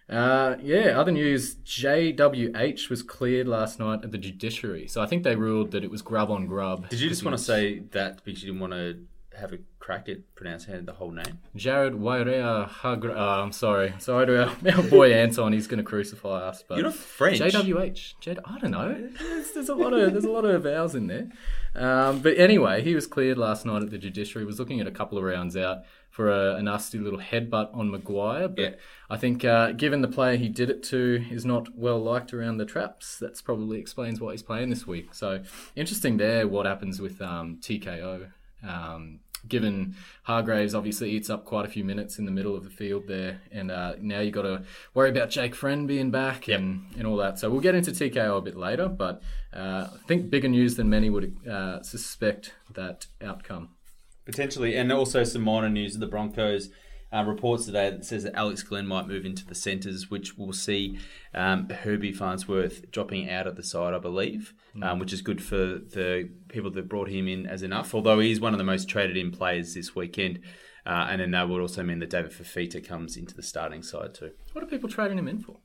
Uh, 0.09 0.55
yeah. 0.61 0.99
Other 0.99 1.11
news: 1.11 1.55
JWH 1.57 2.89
was 2.89 3.03
cleared 3.03 3.47
last 3.47 3.79
night 3.79 4.03
at 4.03 4.11
the 4.11 4.17
judiciary. 4.17 4.87
So 4.87 5.01
I 5.01 5.05
think 5.05 5.23
they 5.23 5.35
ruled 5.35 5.71
that 5.71 5.83
it 5.83 5.91
was 5.91 6.01
grub 6.01 6.31
on 6.31 6.45
grub. 6.47 6.89
Did 6.89 6.99
you 6.99 7.09
just 7.09 7.23
want 7.23 7.37
to 7.37 7.43
say 7.43 7.79
that 7.91 8.23
because 8.23 8.41
you 8.41 8.47
didn't 8.47 8.61
want 8.61 8.73
to 8.73 9.05
have 9.37 9.53
a 9.53 9.59
crack 9.79 10.09
at 10.09 10.17
pronouncing 10.35 10.85
the 10.85 10.93
whole 10.93 11.11
name? 11.11 11.39
Jared 11.55 11.93
Wairea 11.93 12.69
Hagra? 12.69 13.15
Uh, 13.15 13.41
I'm 13.43 13.51
sorry. 13.51 13.93
Sorry 13.99 14.25
to 14.25 14.43
our, 14.45 14.55
our 14.75 14.83
boy 14.83 15.13
Anton. 15.13 15.53
He's 15.53 15.67
going 15.67 15.77
to 15.77 15.83
crucify 15.83 16.47
us. 16.47 16.63
But 16.67 16.75
You're 16.75 16.85
not 16.85 16.95
French. 16.95 17.39
JWH. 17.39 18.13
J- 18.19 18.37
I 18.45 18.59
don't 18.59 18.71
know. 18.71 19.09
There's, 19.19 19.51
there's 19.51 19.69
a 19.69 19.75
lot 19.75 19.93
of 19.93 20.11
there's 20.11 20.25
a 20.25 20.31
lot 20.31 20.45
of 20.45 20.63
vowels 20.63 20.95
in 20.95 21.07
there. 21.07 21.29
Um, 21.75 22.19
but 22.19 22.37
anyway, 22.37 22.81
he 22.81 22.95
was 22.95 23.05
cleared 23.07 23.37
last 23.37 23.65
night 23.65 23.83
at 23.83 23.91
the 23.91 23.97
judiciary. 23.97 24.45
Was 24.45 24.59
looking 24.59 24.79
at 24.79 24.87
a 24.87 24.91
couple 24.91 25.17
of 25.17 25.23
rounds 25.23 25.55
out 25.55 25.79
for 26.09 26.29
a, 26.29 26.55
a 26.55 26.61
nasty 26.61 26.97
little 26.97 27.19
headbutt 27.19 27.75
on 27.75 27.91
Maguire. 27.91 28.47
But 28.47 28.61
Yeah. 28.61 28.75
I 29.09 29.17
think 29.17 29.45
uh, 29.45 29.71
given 29.71 30.01
the 30.01 30.07
player 30.07 30.37
he 30.37 30.49
did 30.49 30.69
it 30.69 30.83
to 30.83 31.23
is 31.31 31.45
not 31.45 31.75
well 31.75 31.99
liked 31.99 32.33
around 32.33 32.57
the 32.57 32.65
traps, 32.65 33.17
that's 33.19 33.41
probably 33.41 33.79
explains 33.79 34.19
why 34.19 34.31
he's 34.31 34.43
playing 34.43 34.69
this 34.69 34.85
week. 34.87 35.13
So 35.13 35.43
interesting 35.75 36.17
there. 36.17 36.47
What 36.47 36.65
happens 36.65 36.99
with 36.99 37.21
um, 37.21 37.57
TKO? 37.61 38.31
Um, 38.67 39.21
given 39.47 39.95
Hargreaves 40.23 40.75
obviously 40.75 41.11
eats 41.11 41.29
up 41.29 41.45
quite 41.45 41.65
a 41.65 41.69
few 41.69 41.85
minutes 41.85 42.19
in 42.19 42.25
the 42.25 42.31
middle 42.31 42.55
of 42.57 42.65
the 42.65 42.69
field 42.69 43.03
there, 43.07 43.39
and 43.53 43.71
uh, 43.71 43.93
now 44.01 44.19
you've 44.19 44.33
got 44.33 44.41
to 44.41 44.63
worry 44.93 45.09
about 45.09 45.29
Jake 45.29 45.55
Friend 45.55 45.87
being 45.87 46.11
back 46.11 46.49
and, 46.49 46.85
and 46.97 47.07
all 47.07 47.15
that. 47.17 47.39
So 47.39 47.49
we'll 47.49 47.61
get 47.61 47.73
into 47.73 47.91
TKO 47.91 48.37
a 48.37 48.41
bit 48.41 48.57
later, 48.57 48.89
but 48.89 49.21
uh, 49.53 49.87
I 49.93 49.97
think 50.07 50.29
bigger 50.29 50.49
news 50.49 50.75
than 50.75 50.89
many 50.89 51.09
would 51.09 51.37
uh, 51.49 51.81
suspect 51.83 52.53
that 52.73 53.07
outcome. 53.23 53.69
Potentially, 54.29 54.75
and 54.75 54.91
also 54.91 55.23
some 55.23 55.41
minor 55.41 55.69
news 55.69 55.95
of 55.95 56.01
the 56.01 56.07
Broncos. 56.07 56.69
Uh, 57.11 57.23
reports 57.23 57.65
today 57.65 57.89
that 57.89 58.05
says 58.05 58.21
that 58.21 58.35
Alex 58.35 58.61
Glenn 58.61 58.85
might 58.85 59.07
move 59.07 59.25
into 59.25 59.43
the 59.43 59.55
centres, 59.55 60.11
which 60.11 60.37
will 60.37 60.53
see 60.53 60.99
um, 61.33 61.67
Herbie 61.67 62.11
Farnworth 62.11 62.91
dropping 62.91 63.27
out 63.27 63.47
of 63.47 63.55
the 63.55 63.63
side, 63.63 63.95
I 63.95 63.97
believe, 63.97 64.53
um, 64.83 64.99
which 64.99 65.11
is 65.11 65.23
good 65.23 65.41
for 65.43 65.55
the 65.55 66.29
people 66.49 66.69
that 66.69 66.87
brought 66.87 67.09
him 67.09 67.27
in 67.27 67.47
as 67.47 67.63
enough. 67.63 67.95
Although 67.95 68.19
he's 68.19 68.39
one 68.39 68.53
of 68.53 68.59
the 68.59 68.63
most 68.63 68.87
traded 68.87 69.17
in 69.17 69.31
players 69.31 69.73
this 69.73 69.95
weekend, 69.95 70.41
uh, 70.85 71.07
and 71.09 71.19
then 71.19 71.31
that 71.31 71.49
would 71.49 71.59
also 71.59 71.81
mean 71.81 71.97
that 71.97 72.11
David 72.11 72.29
Fifita 72.31 72.87
comes 72.87 73.17
into 73.17 73.33
the 73.33 73.41
starting 73.41 73.81
side 73.81 74.13
too. 74.13 74.29
What 74.53 74.63
are 74.63 74.67
people 74.67 74.87
trading 74.87 75.17
him 75.17 75.27
in 75.27 75.39
for? 75.39 75.57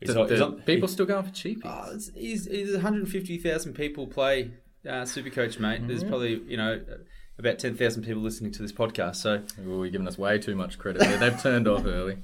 He's 0.00 0.14
The- 0.14 0.22
on- 0.22 0.28
he's 0.30 0.38
the 0.38 0.46
on- 0.46 0.62
people 0.62 0.88
still 0.88 1.04
going 1.04 1.24
for 1.24 1.30
cheapies. 1.32 1.60
Oh, 1.66 2.18
he's 2.18 2.48
150,000 2.48 3.74
people 3.74 4.06
play 4.06 4.52
uh, 4.88 5.02
Supercoach, 5.02 5.60
mate. 5.60 5.86
There's 5.86 6.02
probably 6.02 6.40
you 6.48 6.56
know 6.56 6.80
about 7.40 7.58
10,000 7.58 8.04
people 8.04 8.22
listening 8.22 8.52
to 8.52 8.62
this 8.62 8.72
podcast. 8.72 9.16
So 9.16 9.42
Ooh, 9.66 9.82
you're 9.82 9.90
giving 9.90 10.06
us 10.06 10.16
way 10.16 10.38
too 10.38 10.54
much 10.54 10.78
credit 10.78 11.00
there. 11.00 11.18
They've 11.18 11.42
turned 11.42 11.66
off 11.66 11.84
early. 11.84 12.18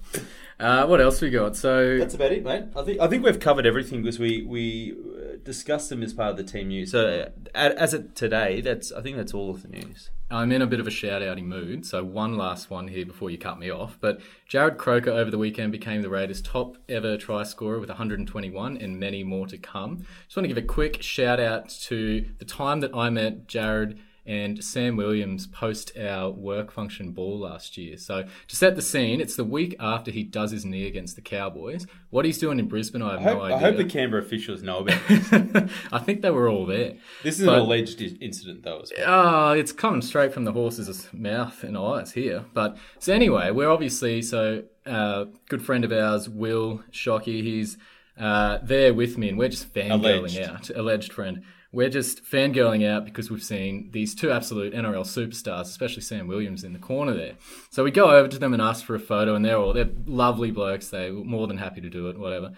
Uh, 0.58 0.86
what 0.86 1.00
else 1.00 1.20
we 1.20 1.30
got? 1.30 1.54
So 1.56 1.98
that's 1.98 2.14
about 2.14 2.32
it, 2.32 2.42
mate. 2.42 2.64
I 2.74 2.82
think 2.82 3.00
I 3.00 3.08
think 3.08 3.24
we've 3.24 3.38
covered 3.38 3.66
everything 3.66 4.02
because 4.02 4.18
we 4.18 4.42
we 4.42 4.92
uh, 4.92 5.36
discussed 5.44 5.90
them 5.90 6.02
as 6.02 6.14
part 6.14 6.30
of 6.30 6.36
the 6.38 6.44
team 6.44 6.68
news. 6.68 6.92
So 6.92 7.28
uh, 7.54 7.58
as 7.58 7.92
of 7.92 8.14
today, 8.14 8.62
that's 8.62 8.90
I 8.90 9.02
think 9.02 9.16
that's 9.18 9.34
all 9.34 9.50
of 9.50 9.62
the 9.62 9.68
news. 9.68 10.10
I'm 10.30 10.50
in 10.50 10.62
a 10.62 10.66
bit 10.66 10.80
of 10.80 10.88
a 10.88 10.90
shout 10.90 11.22
outy 11.22 11.44
mood, 11.44 11.86
so 11.86 12.02
one 12.02 12.36
last 12.36 12.68
one 12.68 12.88
here 12.88 13.06
before 13.06 13.30
you 13.30 13.38
cut 13.38 13.58
me 13.58 13.70
off. 13.70 13.96
But 14.00 14.20
Jarrod 14.50 14.76
Croker 14.76 15.10
over 15.10 15.30
the 15.30 15.38
weekend 15.38 15.70
became 15.70 16.02
the 16.02 16.08
Raiders' 16.08 16.42
top 16.42 16.78
ever 16.88 17.16
try 17.16 17.44
scorer 17.44 17.78
with 17.78 17.90
121 17.90 18.76
and 18.78 18.98
many 18.98 19.22
more 19.22 19.46
to 19.46 19.58
come. 19.58 20.06
Just 20.24 20.36
want 20.36 20.44
to 20.44 20.48
give 20.48 20.56
a 20.56 20.66
quick 20.66 21.00
shout 21.00 21.38
out 21.38 21.68
to 21.68 22.26
the 22.38 22.44
time 22.44 22.80
that 22.80 22.92
I 22.92 23.08
met 23.10 23.46
Jarrod 23.46 23.98
and 24.26 24.62
Sam 24.64 24.96
Williams 24.96 25.46
post 25.46 25.92
our 25.96 26.30
work 26.30 26.72
function 26.72 27.12
ball 27.12 27.38
last 27.38 27.78
year. 27.78 27.96
So 27.96 28.24
to 28.48 28.56
set 28.56 28.74
the 28.74 28.82
scene, 28.82 29.20
it's 29.20 29.36
the 29.36 29.44
week 29.44 29.76
after 29.78 30.10
he 30.10 30.24
does 30.24 30.50
his 30.50 30.64
knee 30.64 30.86
against 30.86 31.14
the 31.16 31.22
Cowboys. 31.22 31.86
What 32.10 32.24
he's 32.24 32.38
doing 32.38 32.58
in 32.58 32.66
Brisbane, 32.66 33.02
I 33.02 33.12
have 33.12 33.20
I 33.20 33.22
hope, 33.22 33.38
no 33.38 33.44
idea. 33.44 33.56
I 33.56 33.60
hope 33.60 33.76
the 33.76 33.84
Canberra 33.84 34.22
officials 34.22 34.62
know 34.62 34.78
about 34.78 35.00
this. 35.08 35.70
I 35.92 35.98
think 35.98 36.22
they 36.22 36.30
were 36.30 36.48
all 36.48 36.66
there. 36.66 36.94
This 37.22 37.38
is 37.38 37.46
But- 37.46 37.54
an 37.54 37.60
alleged 37.60 38.00
incident, 38.20 38.62
though. 38.64 38.80
As 38.80 38.92
well. 38.96 39.06
Ah, 39.08 39.52
it's 39.52 39.72
coming 39.72 40.02
straight 40.02 40.32
from 40.34 40.44
the 40.44 40.52
horse's 40.52 41.08
mouth 41.12 41.62
and 41.62 41.76
eyes 41.78 42.12
here. 42.12 42.44
But 42.52 42.76
so 42.98 43.12
anyway, 43.12 43.50
we're 43.52 43.70
obviously 43.70 44.22
so 44.22 44.64
uh, 44.84 45.26
good 45.48 45.62
friend 45.62 45.84
of 45.84 45.92
ours, 45.92 46.28
Will 46.28 46.82
Shockey. 46.90 47.42
He's 47.42 47.76
uh, 48.18 48.58
there 48.62 48.94
with 48.94 49.18
me, 49.18 49.28
and 49.28 49.38
we're 49.38 49.48
just 49.50 49.72
fangirling 49.74 50.18
Alleged. 50.36 50.40
out. 50.40 50.70
Alleged 50.70 51.12
friend. 51.12 51.42
We're 51.72 51.90
just 51.90 52.24
fangirling 52.24 52.88
out 52.88 53.04
because 53.04 53.30
we've 53.30 53.42
seen 53.42 53.90
these 53.92 54.14
two 54.14 54.30
absolute 54.30 54.72
NRL 54.72 55.04
superstars, 55.04 55.62
especially 55.62 56.02
Sam 56.02 56.26
Williams, 56.26 56.64
in 56.64 56.72
the 56.72 56.78
corner 56.78 57.12
there. 57.12 57.34
So 57.70 57.84
we 57.84 57.90
go 57.90 58.10
over 58.10 58.28
to 58.28 58.38
them 58.38 58.52
and 58.52 58.62
ask 58.62 58.84
for 58.84 58.94
a 58.94 59.00
photo, 59.00 59.34
and 59.34 59.44
they're 59.44 59.58
all 59.58 59.72
they're 59.72 59.90
lovely 60.06 60.50
blokes. 60.50 60.88
They're 60.88 61.12
more 61.12 61.46
than 61.46 61.58
happy 61.58 61.80
to 61.80 61.90
do 61.90 62.08
it, 62.08 62.18
whatever. 62.18 62.52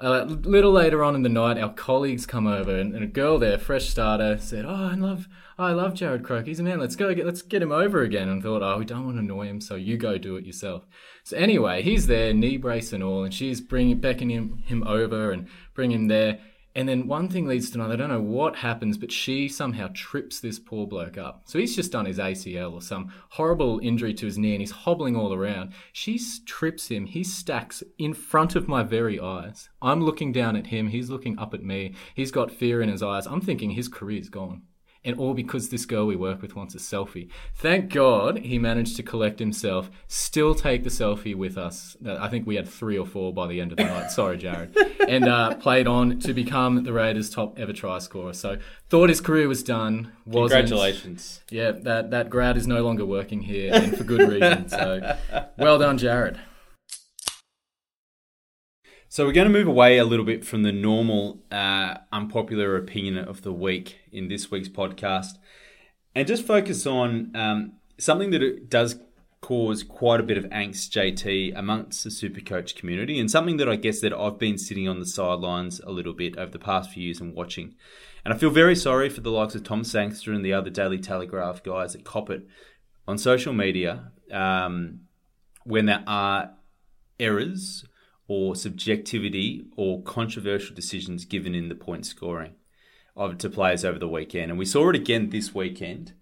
A 0.00 0.24
little 0.24 0.72
later 0.72 1.04
on 1.04 1.14
in 1.14 1.22
the 1.22 1.28
night, 1.28 1.56
our 1.56 1.72
colleagues 1.72 2.26
come 2.26 2.46
over, 2.46 2.76
and, 2.76 2.94
and 2.94 3.04
a 3.04 3.08
girl 3.08 3.38
there, 3.38 3.58
fresh 3.58 3.88
starter, 3.88 4.38
said, 4.38 4.64
"Oh, 4.64 4.88
I 4.90 4.94
love, 4.94 5.28
I 5.56 5.72
love 5.72 5.94
Jarrod 5.94 6.24
Croak. 6.24 6.46
He's 6.46 6.58
a 6.58 6.64
man. 6.64 6.80
Let's 6.80 6.96
go 6.96 7.14
get, 7.14 7.26
let's 7.26 7.42
get 7.42 7.62
him 7.62 7.72
over 7.72 8.02
again." 8.02 8.28
And 8.28 8.42
thought, 8.42 8.62
"Oh, 8.62 8.78
we 8.78 8.84
don't 8.84 9.04
want 9.04 9.16
to 9.16 9.20
annoy 9.20 9.46
him, 9.46 9.60
so 9.60 9.76
you 9.76 9.96
go 9.96 10.18
do 10.18 10.36
it 10.36 10.46
yourself." 10.46 10.84
So 11.22 11.36
anyway, 11.36 11.82
he's 11.82 12.06
there, 12.06 12.34
knee 12.34 12.56
brace 12.56 12.92
and 12.92 13.02
all, 13.02 13.24
and 13.24 13.32
she's 13.32 13.60
bringing, 13.60 13.98
beckoning 14.00 14.36
him, 14.36 14.62
him 14.66 14.82
over 14.86 15.30
and 15.30 15.48
bring 15.74 15.90
him 15.90 16.08
there. 16.08 16.40
And 16.76 16.88
then 16.88 17.06
one 17.06 17.28
thing 17.28 17.46
leads 17.46 17.70
to 17.70 17.78
another. 17.78 17.94
I 17.94 17.96
don't 17.96 18.08
know 18.08 18.20
what 18.20 18.56
happens, 18.56 18.98
but 18.98 19.12
she 19.12 19.48
somehow 19.48 19.90
trips 19.94 20.40
this 20.40 20.58
poor 20.58 20.86
bloke 20.86 21.16
up. 21.16 21.42
So 21.44 21.58
he's 21.58 21.76
just 21.76 21.92
done 21.92 22.06
his 22.06 22.18
ACL 22.18 22.72
or 22.72 22.82
some 22.82 23.12
horrible 23.30 23.78
injury 23.82 24.12
to 24.14 24.26
his 24.26 24.38
knee 24.38 24.54
and 24.54 24.60
he's 24.60 24.72
hobbling 24.72 25.14
all 25.14 25.32
around. 25.32 25.72
She 25.92 26.20
trips 26.44 26.88
him. 26.88 27.06
He 27.06 27.22
stacks 27.22 27.82
in 27.98 28.12
front 28.12 28.56
of 28.56 28.66
my 28.66 28.82
very 28.82 29.20
eyes. 29.20 29.68
I'm 29.80 30.02
looking 30.02 30.32
down 30.32 30.56
at 30.56 30.66
him. 30.66 30.88
He's 30.88 31.10
looking 31.10 31.38
up 31.38 31.54
at 31.54 31.62
me. 31.62 31.94
He's 32.14 32.32
got 32.32 32.50
fear 32.50 32.82
in 32.82 32.88
his 32.88 33.02
eyes. 33.02 33.26
I'm 33.26 33.40
thinking 33.40 33.70
his 33.70 33.88
career's 33.88 34.28
gone. 34.28 34.62
And 35.04 35.18
all 35.18 35.34
because 35.34 35.68
this 35.68 35.84
girl 35.84 36.06
we 36.06 36.16
work 36.16 36.40
with 36.40 36.56
wants 36.56 36.74
a 36.74 36.78
selfie. 36.78 37.28
Thank 37.54 37.92
God 37.92 38.38
he 38.38 38.58
managed 38.58 38.96
to 38.96 39.02
collect 39.02 39.38
himself, 39.38 39.90
still 40.08 40.54
take 40.54 40.82
the 40.82 40.90
selfie 40.90 41.34
with 41.34 41.58
us. 41.58 41.96
I 42.06 42.28
think 42.28 42.46
we 42.46 42.56
had 42.56 42.66
three 42.66 42.98
or 42.98 43.04
four 43.04 43.32
by 43.32 43.46
the 43.46 43.60
end 43.60 43.72
of 43.72 43.76
the 43.76 43.84
night. 43.84 44.10
Sorry, 44.10 44.38
Jarrod. 44.38 44.74
And 45.04 45.28
uh, 45.28 45.56
played 45.56 45.86
on 45.86 46.18
to 46.20 46.32
become 46.32 46.82
the 46.82 46.92
Raiders' 46.92 47.28
top 47.28 47.58
ever 47.58 47.74
try 47.74 47.98
scorer. 47.98 48.32
So 48.32 48.56
thought 48.88 49.10
his 49.10 49.20
career 49.20 49.46
was 49.48 49.62
done. 49.62 50.12
Wasn't. 50.24 50.66
Congratulations. 50.66 51.42
Yeah, 51.50 51.72
that, 51.72 52.10
that 52.10 52.30
grad 52.30 52.56
is 52.56 52.66
no 52.66 52.82
longer 52.82 53.04
working 53.04 53.42
here 53.42 53.74
and 53.74 53.96
for 53.96 54.04
good 54.04 54.26
reason. 54.26 54.68
So 54.70 55.16
well 55.58 55.78
done, 55.78 55.98
Jarrod. 55.98 56.38
So 59.14 59.24
we're 59.24 59.32
going 59.32 59.46
to 59.46 59.52
move 59.52 59.68
away 59.68 59.98
a 59.98 60.04
little 60.04 60.24
bit 60.24 60.44
from 60.44 60.64
the 60.64 60.72
normal 60.72 61.40
uh, 61.48 61.98
unpopular 62.12 62.76
opinion 62.76 63.16
of 63.16 63.42
the 63.42 63.52
week 63.52 64.00
in 64.10 64.26
this 64.26 64.50
week's 64.50 64.68
podcast, 64.68 65.38
and 66.16 66.26
just 66.26 66.44
focus 66.44 66.84
on 66.84 67.30
um, 67.36 67.74
something 67.96 68.30
that 68.30 68.68
does 68.68 68.96
cause 69.40 69.84
quite 69.84 70.18
a 70.18 70.24
bit 70.24 70.36
of 70.36 70.46
angst, 70.46 70.90
JT, 70.90 71.56
amongst 71.56 72.02
the 72.02 72.10
Supercoach 72.10 72.74
community, 72.74 73.20
and 73.20 73.30
something 73.30 73.56
that 73.58 73.68
I 73.68 73.76
guess 73.76 74.00
that 74.00 74.12
I've 74.12 74.40
been 74.40 74.58
sitting 74.58 74.88
on 74.88 74.98
the 74.98 75.06
sidelines 75.06 75.78
a 75.78 75.92
little 75.92 76.12
bit 76.12 76.36
over 76.36 76.50
the 76.50 76.58
past 76.58 76.90
few 76.90 77.04
years 77.04 77.20
and 77.20 77.36
watching. 77.36 77.76
And 78.24 78.34
I 78.34 78.36
feel 78.36 78.50
very 78.50 78.74
sorry 78.74 79.08
for 79.08 79.20
the 79.20 79.30
likes 79.30 79.54
of 79.54 79.62
Tom 79.62 79.84
Sangster 79.84 80.32
and 80.32 80.44
the 80.44 80.54
other 80.54 80.70
Daily 80.70 80.98
Telegraph 80.98 81.62
guys 81.62 81.92
that 81.92 82.02
cop 82.02 82.30
it 82.30 82.48
on 83.06 83.18
social 83.18 83.52
media 83.52 84.10
um, 84.32 85.02
when 85.62 85.86
there 85.86 86.02
are 86.04 86.50
errors 87.20 87.84
or 88.26 88.56
subjectivity 88.56 89.66
or 89.76 90.02
controversial 90.02 90.74
decisions 90.74 91.24
given 91.24 91.54
in 91.54 91.68
the 91.68 91.74
point 91.74 92.06
scoring 92.06 92.54
of 93.16 93.38
to 93.38 93.50
players 93.50 93.84
over 93.84 93.98
the 93.98 94.08
weekend. 94.08 94.50
And 94.50 94.58
we 94.58 94.64
saw 94.64 94.88
it 94.90 94.96
again 94.96 95.30
this 95.30 95.54
weekend. 95.54 96.14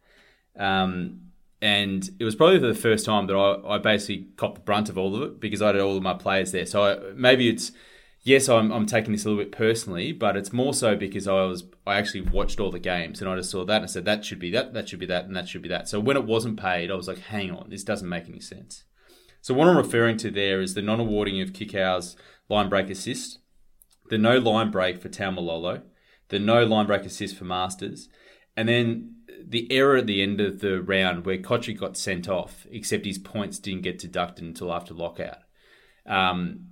Um, 0.59 1.21
and 1.61 2.11
it 2.18 2.25
was 2.25 2.35
probably 2.35 2.59
the 2.59 2.75
first 2.75 3.06
time 3.06 3.28
that 3.28 3.37
I, 3.37 3.76
I 3.76 3.78
basically 3.78 4.26
copped 4.37 4.56
the 4.56 4.61
brunt 4.62 4.88
of 4.88 4.99
all 4.99 5.14
of 5.14 5.23
it 5.23 5.40
because 5.40 5.62
I 5.62 5.68
had 5.68 5.78
all 5.78 5.97
of 5.97 6.02
my 6.02 6.14
players 6.14 6.52
there. 6.52 6.66
So 6.66 6.82
I, 6.82 7.12
maybe 7.14 7.49
it's 7.49 7.71
yes, 8.25 8.49
I'm, 8.49 8.73
I'm 8.73 8.87
taking 8.87 9.12
this 9.12 9.25
a 9.25 9.28
little 9.28 9.42
bit 9.42 9.52
personally, 9.52 10.12
but 10.12 10.37
it's 10.37 10.52
more 10.52 10.75
so 10.75 10.97
because 10.97 11.28
I 11.28 11.44
was 11.44 11.64
I 11.87 11.99
actually 11.99 12.23
watched 12.23 12.61
all 12.61 12.71
the 12.71 12.78
games 12.78 13.21
and 13.21 13.30
I 13.30 13.37
just 13.37 13.50
saw 13.50 13.64
that 13.64 13.76
and 13.76 13.85
I 13.85 13.87
said 13.87 14.04
that 14.04 14.25
should 14.25 14.38
be 14.38 14.50
that, 14.50 14.75
that 14.75 14.88
should 14.88 14.99
be 14.99 15.06
that, 15.06 15.25
and 15.25 15.37
that 15.37 15.49
should 15.49 15.62
be 15.62 15.68
that. 15.68 15.88
So 15.88 16.00
when 16.00 16.16
it 16.16 16.25
wasn't 16.25 16.61
paid, 16.61 16.90
I 16.90 16.94
was 16.94 17.09
like, 17.09 17.18
hang 17.18 17.50
on, 17.50 17.71
this 17.71 17.85
doesn't 17.85 18.09
make 18.09 18.28
any 18.28 18.40
sense. 18.40 18.85
So 19.43 19.55
what 19.55 19.69
I'm 19.69 19.77
referring 19.77 20.17
to 20.19 20.31
there 20.31 20.61
is 20.61 20.75
the 20.75 20.83
non-awarding 20.83 21.41
of 21.41 21.53
Kikau's 21.53 22.17
line 22.49 22.69
break 22.69 22.89
assist, 22.89 23.41
the 24.09 24.17
no 24.17 24.39
line 24.39 24.71
break 24.71 25.03
for 25.03 25.09
Taumalolo, 25.09 25.83
the 26.29 26.39
no 26.39 26.65
line 26.65 26.87
break 26.87 27.05
assist 27.05 27.37
for 27.37 27.45
Masters, 27.45 28.09
and 28.57 28.69
then 28.69 29.17
the 29.45 29.71
error 29.73 29.97
at 29.97 30.07
the 30.07 30.23
end 30.23 30.41
of 30.41 30.61
the 30.61 30.81
round 30.81 31.27
where 31.27 31.39
Kotri 31.39 31.79
got 31.79 31.97
sent 31.97 32.29
off, 32.29 32.69
except 32.71 33.05
his 33.05 33.19
points 33.19 33.59
didn't 33.59 33.83
get 33.83 33.99
deducted 33.99 34.45
until 34.45 34.73
after 34.73 34.95
lockout. 34.95 35.39
Um, 36.07 36.69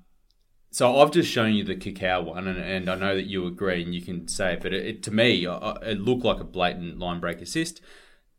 so 0.70 1.00
I've 1.00 1.10
just 1.10 1.28
shown 1.28 1.54
you 1.54 1.64
the 1.64 1.74
Kikau 1.74 2.24
one, 2.24 2.46
and, 2.46 2.56
and 2.56 2.88
I 2.88 2.94
know 2.94 3.16
that 3.16 3.26
you 3.26 3.48
agree, 3.48 3.82
and 3.82 3.92
you 3.92 4.00
can 4.00 4.28
say 4.28 4.52
it, 4.52 4.60
but 4.62 4.72
it, 4.72 4.86
it, 4.86 5.02
to 5.02 5.10
me, 5.10 5.44
it 5.44 6.00
looked 6.00 6.24
like 6.24 6.38
a 6.38 6.44
blatant 6.44 7.00
line 7.00 7.18
break 7.18 7.40
assist. 7.40 7.80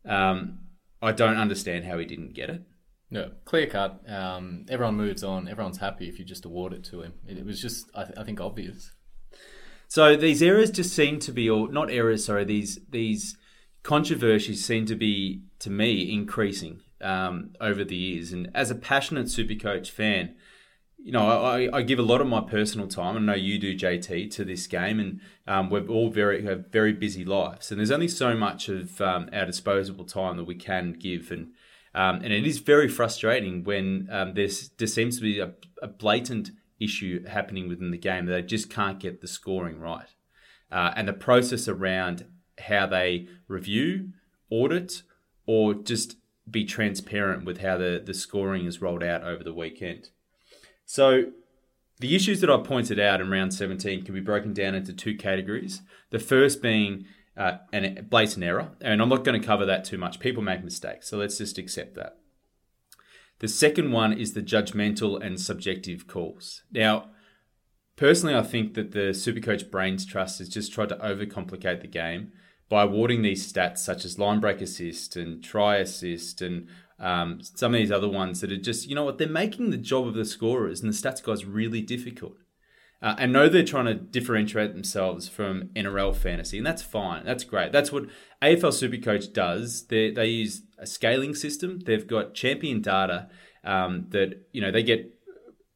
Um, 0.06 0.60
I 1.02 1.12
don't 1.12 1.36
understand 1.36 1.84
how 1.84 1.98
he 1.98 2.06
didn't 2.06 2.32
get 2.32 2.48
it. 2.48 2.62
No, 3.12 3.30
clear 3.44 3.66
cut. 3.66 4.00
Um, 4.10 4.64
everyone 4.70 4.96
moves 4.96 5.22
on. 5.22 5.46
Everyone's 5.46 5.76
happy 5.76 6.08
if 6.08 6.18
you 6.18 6.24
just 6.24 6.46
award 6.46 6.72
it 6.72 6.82
to 6.84 7.02
him. 7.02 7.12
It, 7.28 7.36
it 7.36 7.44
was 7.44 7.60
just, 7.60 7.90
I, 7.94 8.04
th- 8.04 8.16
I 8.16 8.24
think, 8.24 8.40
obvious. 8.40 8.92
So 9.86 10.16
these 10.16 10.42
errors 10.42 10.70
just 10.70 10.96
seem 10.96 11.18
to 11.18 11.30
be, 11.30 11.50
or 11.50 11.70
not 11.70 11.90
errors, 11.90 12.24
sorry, 12.24 12.44
these 12.44 12.78
these 12.88 13.36
controversies 13.82 14.64
seem 14.64 14.86
to 14.86 14.96
be, 14.96 15.42
to 15.58 15.68
me, 15.68 16.10
increasing 16.10 16.80
um, 17.02 17.50
over 17.60 17.84
the 17.84 17.96
years. 17.96 18.32
And 18.32 18.50
as 18.54 18.70
a 18.70 18.74
passionate 18.74 19.26
Supercoach 19.26 19.90
fan, 19.90 20.34
you 20.96 21.12
know, 21.12 21.28
I, 21.28 21.68
I 21.70 21.82
give 21.82 21.98
a 21.98 22.02
lot 22.02 22.22
of 22.22 22.26
my 22.28 22.40
personal 22.40 22.88
time. 22.88 23.16
I 23.18 23.20
know 23.20 23.34
you 23.34 23.58
do, 23.58 23.76
JT, 23.76 24.30
to 24.30 24.44
this 24.46 24.66
game, 24.66 24.98
and 24.98 25.20
um, 25.46 25.68
we're 25.68 25.86
all 25.86 26.08
very 26.08 26.46
have 26.46 26.68
very 26.68 26.94
busy 26.94 27.26
lives, 27.26 27.70
and 27.70 27.78
there's 27.78 27.90
only 27.90 28.08
so 28.08 28.34
much 28.34 28.70
of 28.70 29.02
um, 29.02 29.28
our 29.34 29.44
disposable 29.44 30.06
time 30.06 30.38
that 30.38 30.44
we 30.44 30.54
can 30.54 30.94
give, 30.94 31.30
and 31.30 31.48
um, 31.94 32.16
and 32.16 32.32
it 32.32 32.46
is 32.46 32.58
very 32.58 32.88
frustrating 32.88 33.64
when 33.64 34.08
um, 34.10 34.34
there 34.34 34.48
seems 34.48 35.16
to 35.16 35.22
be 35.22 35.38
a, 35.38 35.52
a 35.82 35.88
blatant 35.88 36.50
issue 36.80 37.24
happening 37.26 37.68
within 37.68 37.90
the 37.90 37.98
game 37.98 38.26
that 38.26 38.32
they 38.32 38.42
just 38.42 38.70
can't 38.70 38.98
get 38.98 39.20
the 39.20 39.28
scoring 39.28 39.78
right, 39.78 40.08
uh, 40.70 40.92
and 40.96 41.06
the 41.06 41.12
process 41.12 41.68
around 41.68 42.26
how 42.58 42.86
they 42.86 43.28
review, 43.48 44.10
audit, 44.50 45.02
or 45.46 45.74
just 45.74 46.16
be 46.50 46.64
transparent 46.64 47.44
with 47.44 47.60
how 47.60 47.76
the, 47.76 48.02
the 48.04 48.14
scoring 48.14 48.66
is 48.66 48.80
rolled 48.80 49.02
out 49.02 49.22
over 49.22 49.44
the 49.44 49.54
weekend. 49.54 50.10
So 50.84 51.26
the 52.00 52.16
issues 52.16 52.40
that 52.40 52.50
I 52.50 52.58
pointed 52.58 52.98
out 52.98 53.20
in 53.20 53.30
round 53.30 53.54
17 53.54 54.04
can 54.04 54.14
be 54.14 54.20
broken 54.20 54.52
down 54.52 54.74
into 54.74 54.92
two 54.92 55.16
categories. 55.16 55.82
The 56.10 56.18
first 56.18 56.60
being 56.60 57.06
uh, 57.36 57.58
an 57.72 58.06
blatant 58.10 58.44
error, 58.44 58.72
and 58.80 59.00
I'm 59.00 59.08
not 59.08 59.24
going 59.24 59.40
to 59.40 59.46
cover 59.46 59.64
that 59.66 59.84
too 59.84 59.98
much. 59.98 60.20
People 60.20 60.42
make 60.42 60.62
mistakes, 60.62 61.08
so 61.08 61.18
let's 61.18 61.38
just 61.38 61.58
accept 61.58 61.94
that. 61.94 62.18
The 63.38 63.48
second 63.48 63.90
one 63.90 64.12
is 64.12 64.34
the 64.34 64.42
judgmental 64.42 65.20
and 65.20 65.40
subjective 65.40 66.06
calls. 66.06 66.62
Now, 66.70 67.10
personally, 67.96 68.36
I 68.36 68.42
think 68.42 68.74
that 68.74 68.92
the 68.92 69.10
Supercoach 69.10 69.70
Brains 69.70 70.06
Trust 70.06 70.38
has 70.38 70.48
just 70.48 70.72
tried 70.72 70.90
to 70.90 70.96
overcomplicate 70.96 71.80
the 71.80 71.88
game 71.88 72.32
by 72.68 72.84
awarding 72.84 73.22
these 73.22 73.52
stats 73.52 73.78
such 73.78 74.04
as 74.04 74.18
line 74.18 74.40
break 74.40 74.60
assist 74.60 75.16
and 75.16 75.42
try 75.42 75.76
assist 75.76 76.40
and 76.40 76.68
um, 76.98 77.40
some 77.42 77.74
of 77.74 77.80
these 77.80 77.90
other 77.90 78.08
ones 78.08 78.40
that 78.40 78.52
are 78.52 78.56
just, 78.56 78.88
you 78.88 78.94
know 78.94 79.04
what, 79.04 79.18
they're 79.18 79.28
making 79.28 79.70
the 79.70 79.76
job 79.76 80.06
of 80.06 80.14
the 80.14 80.24
scorers 80.24 80.80
and 80.80 80.92
the 80.92 80.96
stats 80.96 81.22
guys 81.22 81.44
really 81.44 81.82
difficult. 81.82 82.36
Uh, 83.02 83.16
and 83.18 83.32
know 83.32 83.48
they're 83.48 83.64
trying 83.64 83.86
to 83.86 83.94
differentiate 83.94 84.72
themselves 84.74 85.28
from 85.28 85.70
NRL 85.74 86.14
fantasy, 86.14 86.58
and 86.58 86.66
that's 86.66 86.82
fine. 86.82 87.24
That's 87.24 87.42
great. 87.42 87.72
That's 87.72 87.90
what 87.90 88.04
AFL 88.40 88.70
Supercoach 88.70 89.32
does. 89.32 89.86
They 89.86 90.12
they 90.12 90.26
use 90.26 90.62
a 90.78 90.86
scaling 90.86 91.34
system. 91.34 91.80
They've 91.80 92.06
got 92.06 92.34
champion 92.34 92.80
data 92.80 93.28
um, 93.64 94.06
that 94.10 94.46
you 94.52 94.60
know 94.60 94.70
they 94.70 94.84
get. 94.84 95.08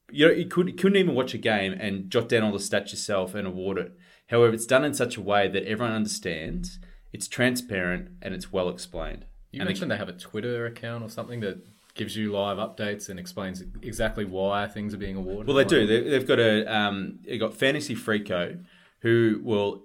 You 0.09 0.29
know, 0.29 0.33
you 0.33 0.47
could 0.47 0.69
you 0.69 0.75
couldn't 0.75 0.99
even 0.99 1.17
watch 1.17 1.35
a 1.35 1.39
game 1.39 1.73
and 1.73 2.09
jot 2.09 2.29
down 2.29 2.45
all 2.45 2.53
the 2.53 2.59
stats 2.59 2.93
yourself 2.93 3.35
and 3.35 3.45
award 3.45 3.79
it. 3.79 3.93
However, 4.29 4.55
it's 4.55 4.67
done 4.67 4.85
in 4.85 4.95
such 4.95 5.17
a 5.17 5.21
way 5.21 5.49
that 5.49 5.65
everyone 5.65 5.95
understands. 5.95 6.79
It's 7.13 7.27
transparent 7.27 8.11
and 8.23 8.35
it's 8.35 8.53
well 8.53 8.69
explained. 8.69 9.25
You 9.51 9.61
And 9.61 9.69
mentioned 9.69 9.91
they 9.91 9.97
have 9.97 10.09
a 10.09 10.13
Twitter 10.13 10.67
account 10.67 11.03
or 11.03 11.09
something 11.09 11.41
that 11.41 11.59
gives 11.97 12.17
you 12.17 12.33
live 12.33 12.59
updates 12.59 13.09
and 13.09 13.19
explains 13.19 13.63
exactly 13.83 14.25
why 14.25 14.69
things 14.69 14.95
are 14.95 14.99
being 14.99 15.17
awarded. 15.17 15.49
Well, 15.49 15.57
they 15.57 15.65
do. 15.65 15.87
They, 15.87 16.09
they've 16.09 16.27
got 16.27 16.39
a 16.39 16.65
um, 16.73 17.19
they've 17.25 17.41
got 17.41 17.55
Fantasy 17.55 17.97
Freako, 17.97 18.65
who 19.01 19.41
will 19.43 19.85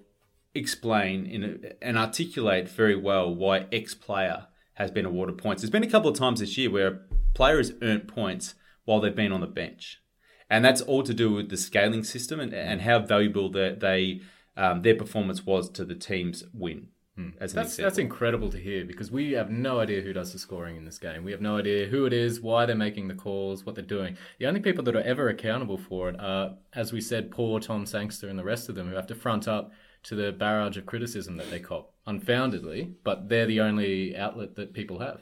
explain 0.53 1.25
in 1.25 1.73
and 1.81 1.97
articulate 1.97 2.69
very 2.69 2.95
well 2.95 3.33
why 3.33 3.65
X 3.71 3.95
player 3.95 4.47
has 4.73 4.91
been 4.91 5.05
awarded 5.05 5.37
points. 5.37 5.61
There's 5.61 5.71
been 5.71 5.83
a 5.83 5.89
couple 5.89 6.09
of 6.09 6.17
times 6.17 6.39
this 6.39 6.57
year 6.57 6.69
where 6.69 6.87
a 6.87 6.99
player 7.33 7.57
has 7.57 7.73
earned 7.81 8.07
points 8.07 8.55
while 8.85 8.99
they've 8.99 9.15
been 9.15 9.31
on 9.31 9.41
the 9.41 9.47
bench, 9.47 10.01
and 10.49 10.63
that's 10.63 10.81
all 10.81 11.03
to 11.03 11.13
do 11.13 11.31
with 11.31 11.49
the 11.49 11.57
scaling 11.57 12.03
system 12.03 12.39
and, 12.39 12.53
and 12.53 12.81
how 12.81 12.99
valuable 12.99 13.49
that 13.51 13.79
they 13.79 14.21
um, 14.57 14.81
their 14.81 14.95
performance 14.95 15.45
was 15.45 15.69
to 15.71 15.85
the 15.85 15.95
team's 15.95 16.43
win. 16.53 16.89
Mm. 17.21 17.33
As 17.39 17.53
That's 17.53 17.69
example. 17.73 17.89
that's 17.89 17.97
incredible 17.97 18.49
to 18.49 18.57
hear 18.57 18.85
because 18.85 19.11
we 19.11 19.31
have 19.33 19.49
no 19.49 19.79
idea 19.79 20.01
who 20.01 20.13
does 20.13 20.33
the 20.33 20.39
scoring 20.39 20.75
in 20.75 20.85
this 20.85 20.97
game. 20.97 21.23
We 21.23 21.31
have 21.31 21.41
no 21.41 21.57
idea 21.57 21.87
who 21.87 22.05
it 22.05 22.13
is, 22.13 22.41
why 22.41 22.65
they're 22.65 22.75
making 22.75 23.07
the 23.07 23.15
calls, 23.15 23.65
what 23.65 23.75
they're 23.75 23.83
doing. 23.83 24.17
The 24.39 24.47
only 24.47 24.59
people 24.59 24.83
that 24.85 24.95
are 24.95 25.01
ever 25.01 25.29
accountable 25.29 25.77
for 25.77 26.09
it 26.09 26.19
are, 26.19 26.55
as 26.73 26.91
we 26.93 27.01
said, 27.01 27.31
poor 27.31 27.59
Tom 27.59 27.85
Sangster 27.85 28.27
and 28.27 28.37
the 28.39 28.43
rest 28.43 28.69
of 28.69 28.75
them 28.75 28.89
who 28.89 28.95
have 28.95 29.07
to 29.07 29.15
front 29.15 29.47
up 29.47 29.71
to 30.03 30.15
the 30.15 30.31
barrage 30.31 30.77
of 30.77 30.85
criticism 30.85 31.37
that 31.37 31.49
they 31.51 31.59
cop 31.59 31.93
unfoundedly. 32.07 32.93
But 33.03 33.29
they're 33.29 33.45
the 33.45 33.61
only 33.61 34.15
outlet 34.17 34.55
that 34.55 34.73
people 34.73 34.99
have. 34.99 35.21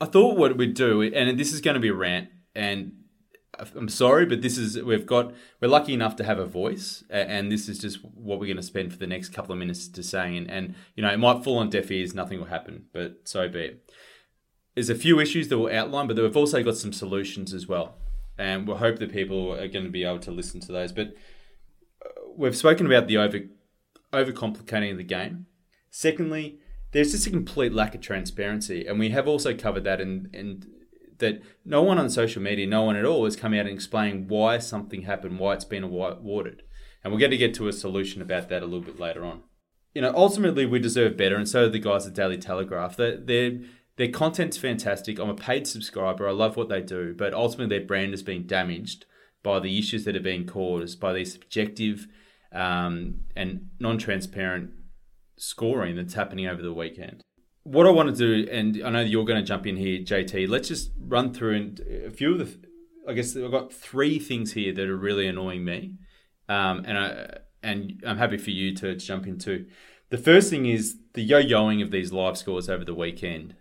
I 0.00 0.06
thought 0.06 0.38
what 0.38 0.56
we'd 0.56 0.74
do, 0.74 1.02
and 1.02 1.38
this 1.38 1.52
is 1.52 1.60
going 1.60 1.74
to 1.74 1.80
be 1.80 1.88
a 1.88 1.94
rant, 1.94 2.28
and 2.54 2.92
I'm 3.76 3.88
sorry, 3.88 4.26
but 4.26 4.42
this 4.42 4.56
is 4.56 4.82
we've 4.82 5.06
got 5.06 5.32
we're 5.60 5.68
lucky 5.68 5.92
enough 5.94 6.16
to 6.16 6.24
have 6.24 6.38
a 6.38 6.46
voice, 6.46 7.04
and 7.10 7.50
this 7.50 7.68
is 7.68 7.78
just 7.78 8.04
what 8.04 8.38
we're 8.38 8.46
going 8.46 8.56
to 8.56 8.62
spend 8.62 8.92
for 8.92 8.98
the 8.98 9.06
next 9.06 9.30
couple 9.30 9.52
of 9.52 9.58
minutes 9.58 9.88
to 9.88 10.02
saying, 10.02 10.36
and, 10.36 10.50
and 10.50 10.74
you 10.94 11.02
know 11.02 11.10
it 11.10 11.18
might 11.18 11.44
fall 11.44 11.58
on 11.58 11.70
deaf 11.70 11.90
ears, 11.90 12.14
nothing 12.14 12.38
will 12.38 12.46
happen, 12.46 12.86
but 12.92 13.20
so 13.24 13.48
be 13.48 13.60
it. 13.60 13.90
There's 14.74 14.90
a 14.90 14.94
few 14.94 15.20
issues 15.20 15.48
that 15.48 15.58
we'll 15.58 15.74
outline, 15.74 16.06
but 16.06 16.16
we've 16.16 16.36
also 16.36 16.62
got 16.62 16.76
some 16.76 16.92
solutions 16.92 17.52
as 17.52 17.66
well, 17.66 17.96
and 18.38 18.66
we'll 18.66 18.78
hope 18.78 18.98
that 18.98 19.12
people 19.12 19.52
are 19.52 19.68
going 19.68 19.84
to 19.84 19.90
be 19.90 20.04
able 20.04 20.20
to 20.20 20.30
listen 20.30 20.60
to 20.60 20.72
those. 20.72 20.92
But 20.92 21.08
uh, 22.04 22.08
we've 22.36 22.56
spoken 22.56 22.86
about 22.86 23.08
the 23.08 23.18
over 23.18 23.40
overcomplicating 24.12 24.96
the 24.96 25.04
game. 25.04 25.46
Secondly, 25.90 26.58
there's 26.92 27.12
just 27.12 27.26
a 27.26 27.30
complete 27.30 27.72
lack 27.72 27.94
of 27.94 28.00
transparency, 28.00 28.86
and 28.86 28.98
we 28.98 29.10
have 29.10 29.28
also 29.28 29.54
covered 29.54 29.84
that 29.84 30.00
in, 30.00 30.30
in 30.32 30.64
that 31.20 31.42
no 31.64 31.82
one 31.82 31.98
on 31.98 32.10
social 32.10 32.42
media, 32.42 32.66
no 32.66 32.82
one 32.82 32.96
at 32.96 33.04
all, 33.04 33.24
has 33.24 33.36
come 33.36 33.54
out 33.54 33.60
and 33.60 33.70
explained 33.70 34.28
why 34.28 34.58
something 34.58 35.02
happened, 35.02 35.38
why 35.38 35.54
it's 35.54 35.64
been 35.64 35.84
awarded, 35.84 36.62
and 37.02 37.12
we're 37.12 37.20
going 37.20 37.30
to 37.30 37.36
get 37.36 37.54
to 37.54 37.68
a 37.68 37.72
solution 37.72 38.20
about 38.20 38.48
that 38.48 38.62
a 38.62 38.66
little 38.66 38.80
bit 38.80 38.98
later 38.98 39.24
on. 39.24 39.42
You 39.94 40.02
know, 40.02 40.12
ultimately 40.14 40.66
we 40.66 40.78
deserve 40.78 41.16
better, 41.16 41.36
and 41.36 41.48
so 41.48 41.66
do 41.66 41.72
the 41.72 41.78
guys 41.78 42.06
at 42.06 42.14
Daily 42.14 42.38
Telegraph. 42.38 42.96
Their 42.96 43.60
their 43.96 44.08
content's 44.08 44.56
fantastic. 44.56 45.18
I'm 45.18 45.28
a 45.28 45.34
paid 45.34 45.66
subscriber. 45.66 46.26
I 46.26 46.32
love 46.32 46.56
what 46.56 46.68
they 46.68 46.80
do, 46.80 47.14
but 47.14 47.34
ultimately 47.34 47.78
their 47.78 47.86
brand 47.86 48.12
has 48.12 48.22
been 48.22 48.46
damaged 48.46 49.04
by 49.42 49.60
the 49.60 49.78
issues 49.78 50.04
that 50.04 50.16
are 50.16 50.20
being 50.20 50.46
caused 50.46 51.00
by 51.00 51.12
these 51.12 51.32
subjective 51.32 52.06
um, 52.52 53.20
and 53.36 53.68
non-transparent 53.78 54.70
scoring 55.36 55.96
that's 55.96 56.14
happening 56.14 56.46
over 56.46 56.62
the 56.62 56.72
weekend. 56.72 57.22
What 57.64 57.86
I 57.86 57.90
want 57.90 58.16
to 58.16 58.44
do, 58.44 58.50
and 58.50 58.82
I 58.84 58.90
know 58.90 59.00
you're 59.00 59.24
going 59.24 59.40
to 59.40 59.46
jump 59.46 59.66
in 59.66 59.76
here, 59.76 60.00
JT. 60.00 60.48
Let's 60.48 60.68
just 60.68 60.90
run 60.98 61.34
through 61.34 61.56
and 61.56 61.80
a 62.06 62.10
few 62.10 62.32
of 62.32 62.38
the. 62.38 62.68
I 63.08 63.12
guess 63.12 63.36
I've 63.36 63.50
got 63.50 63.72
three 63.72 64.18
things 64.18 64.52
here 64.52 64.72
that 64.72 64.88
are 64.88 64.96
really 64.96 65.26
annoying 65.26 65.64
me, 65.64 65.94
um, 66.48 66.84
and 66.86 66.98
I 66.98 67.38
and 67.62 68.02
I'm 68.06 68.18
happy 68.18 68.38
for 68.38 68.50
you 68.50 68.74
to 68.76 68.96
jump 68.96 69.26
in 69.26 69.38
too. 69.38 69.66
The 70.10 70.18
first 70.18 70.50
thing 70.50 70.66
is 70.66 70.96
the 71.12 71.22
yo-yoing 71.22 71.82
of 71.82 71.90
these 71.90 72.12
live 72.12 72.36
scores 72.36 72.68
over 72.68 72.84
the 72.84 72.94
weekend. 72.94 73.56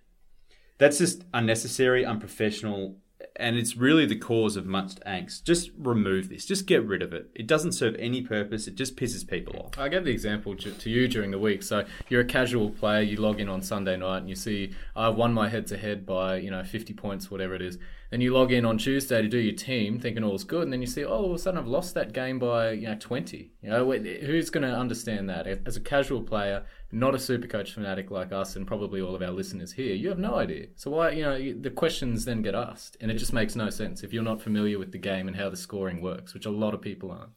That's 0.77 0.97
just 0.97 1.25
unnecessary, 1.33 2.05
unprofessional, 2.05 2.97
and 3.35 3.57
it's 3.57 3.75
really 3.75 4.05
the 4.05 4.17
cause 4.17 4.55
of 4.55 4.65
much 4.65 4.95
angst. 5.07 5.43
Just 5.43 5.71
remove 5.77 6.29
this. 6.29 6.45
Just 6.45 6.65
get 6.65 6.85
rid 6.85 7.01
of 7.01 7.13
it. 7.13 7.29
It 7.35 7.47
doesn't 7.47 7.73
serve 7.73 7.95
any 7.97 8.21
purpose. 8.21 8.67
It 8.67 8.75
just 8.75 8.95
pisses 8.95 9.27
people 9.27 9.55
off. 9.59 9.77
I 9.77 9.89
gave 9.89 10.05
the 10.05 10.11
example 10.11 10.55
to 10.55 10.89
you 10.89 11.07
during 11.07 11.31
the 11.31 11.39
week. 11.39 11.63
So 11.63 11.85
you're 12.09 12.21
a 12.21 12.25
casual 12.25 12.69
player. 12.69 13.01
You 13.01 13.17
log 13.17 13.39
in 13.39 13.49
on 13.49 13.61
Sunday 13.61 13.97
night 13.97 14.19
and 14.19 14.29
you 14.29 14.35
see 14.35 14.73
I've 14.95 15.15
won 15.15 15.33
my 15.33 15.49
head 15.49 15.67
to 15.67 15.77
head 15.77 16.05
by 16.05 16.37
you 16.37 16.51
know 16.51 16.63
50 16.63 16.93
points, 16.93 17.31
whatever 17.31 17.55
it 17.55 17.61
is. 17.61 17.77
Then 18.09 18.21
you 18.21 18.33
log 18.33 18.51
in 18.51 18.65
on 18.65 18.79
Tuesday 18.79 19.21
to 19.21 19.27
do 19.27 19.37
your 19.37 19.55
team, 19.55 19.99
thinking 19.99 20.23
all's 20.23 20.43
good, 20.43 20.63
and 20.63 20.73
then 20.73 20.81
you 20.81 20.87
see, 20.87 21.05
oh, 21.05 21.09
all 21.09 21.25
of 21.25 21.31
a 21.33 21.37
sudden 21.37 21.59
I've 21.59 21.67
lost 21.67 21.93
that 21.93 22.11
game 22.11 22.39
by 22.39 22.71
you 22.71 22.87
know 22.87 22.95
twenty. 22.99 23.51
You 23.61 23.69
know, 23.69 23.91
who's 23.91 24.49
going 24.49 24.63
to 24.63 24.75
understand 24.75 25.29
that? 25.29 25.45
As 25.65 25.77
a 25.77 25.81
casual 25.81 26.23
player, 26.23 26.65
not 26.91 27.13
a 27.13 27.17
Supercoach 27.17 27.73
fanatic 27.73 28.09
like 28.11 28.31
us, 28.31 28.55
and 28.55 28.65
probably 28.65 28.99
all 28.99 29.15
of 29.15 29.21
our 29.21 29.31
listeners 29.31 29.73
here, 29.73 29.93
you 29.93 30.09
have 30.09 30.17
no 30.19 30.35
idea. 30.35 30.67
So 30.75 30.91
why, 30.91 31.11
you 31.11 31.23
know, 31.23 31.53
the 31.53 31.69
questions 31.69 32.25
then 32.25 32.41
get 32.41 32.55
asked, 32.55 32.97
and 32.99 33.11
it 33.11 33.15
just 33.15 33.33
makes 33.33 33.55
no 33.55 33.69
sense 33.69 34.03
if 34.03 34.11
you're 34.11 34.23
not 34.23 34.41
familiar 34.41 34.79
with 34.79 34.91
the 34.91 34.97
game 34.97 35.27
and 35.27 35.37
how 35.37 35.49
the 35.49 35.57
scoring 35.57 36.01
works, 36.01 36.33
which 36.33 36.45
a 36.45 36.51
lot 36.51 36.73
of 36.73 36.81
people 36.81 37.11
aren't. 37.11 37.33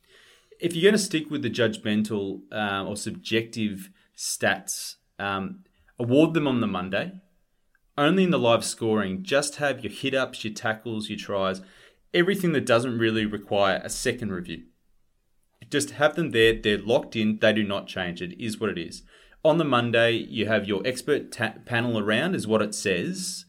if 0.62 0.75
you're 0.75 0.91
going 0.91 0.99
to 0.99 0.99
stick 0.99 1.29
with 1.29 1.43
the 1.43 1.51
judgmental 1.51 2.41
um, 2.53 2.87
or 2.87 2.97
subjective 2.97 3.91
stats, 4.17 4.95
um, 5.19 5.65
award 5.99 6.35
them 6.35 6.47
on 6.47 6.61
the 6.61 6.67
Monday. 6.67 7.12
Only 7.99 8.25
in 8.25 8.31
the 8.31 8.38
live 8.38 8.65
scoring, 8.65 9.23
just 9.23 9.57
have 9.57 9.85
your 9.85 9.93
hit 9.93 10.15
ups, 10.15 10.45
your 10.45 10.55
tackles, 10.55 11.11
your 11.11 11.19
tries, 11.19 11.61
everything 12.15 12.53
that 12.53 12.65
doesn't 12.65 12.97
really 12.97 13.27
require 13.27 13.83
a 13.85 13.91
second 13.91 14.33
review. 14.33 14.62
Just 15.69 15.91
have 15.93 16.15
them 16.15 16.31
there. 16.31 16.55
They're 16.55 16.79
locked 16.79 17.17
in. 17.17 17.38
They 17.41 17.53
do 17.53 17.65
not 17.65 17.88
change. 17.88 18.23
It 18.23 18.41
is 18.43 18.59
what 18.59 18.71
it 18.71 18.79
is. 18.79 19.03
On 19.45 19.59
the 19.59 19.65
Monday, 19.65 20.13
you 20.13 20.47
have 20.47 20.69
your 20.69 20.83
expert 20.85 21.33
ta- 21.33 21.55
panel 21.67 21.99
around, 21.99 22.35
is 22.35 22.47
what 22.47 22.63
it 22.63 22.75
says. 22.75 23.45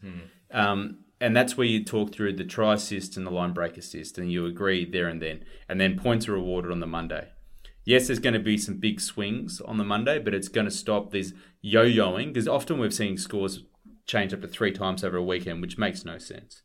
Um, 0.50 1.04
and 1.20 1.36
that's 1.36 1.56
where 1.56 1.66
you 1.66 1.84
talk 1.84 2.12
through 2.12 2.34
the 2.34 2.44
try 2.44 2.74
assist 2.74 3.16
and 3.16 3.26
the 3.26 3.30
line 3.30 3.52
break 3.52 3.76
assist, 3.76 4.18
and 4.18 4.30
you 4.30 4.44
agree 4.46 4.84
there 4.84 5.08
and 5.08 5.22
then. 5.22 5.44
And 5.68 5.80
then 5.80 5.96
points 5.98 6.28
are 6.28 6.34
awarded 6.34 6.72
on 6.72 6.80
the 6.80 6.86
Monday. 6.86 7.28
Yes, 7.84 8.06
there's 8.06 8.18
going 8.18 8.34
to 8.34 8.40
be 8.40 8.58
some 8.58 8.78
big 8.78 9.00
swings 9.00 9.60
on 9.60 9.78
the 9.78 9.84
Monday, 9.84 10.18
but 10.18 10.34
it's 10.34 10.48
going 10.48 10.64
to 10.64 10.70
stop 10.70 11.10
this 11.10 11.32
yo 11.60 11.84
yoing 11.84 12.32
because 12.32 12.48
often 12.48 12.78
we've 12.78 12.94
seen 12.94 13.16
scores 13.16 13.60
change 14.06 14.32
up 14.32 14.40
to 14.40 14.48
three 14.48 14.72
times 14.72 15.04
over 15.04 15.16
a 15.16 15.22
weekend, 15.22 15.60
which 15.60 15.78
makes 15.78 16.04
no 16.04 16.18
sense. 16.18 16.62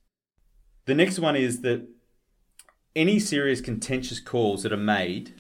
The 0.86 0.96
next 0.96 1.20
one 1.20 1.36
is 1.36 1.62
that 1.62 1.88
any 2.96 3.20
serious 3.20 3.62
contentious 3.62 4.20
calls 4.20 4.64
that 4.64 4.74
are 4.74 4.78
made, 4.78 5.39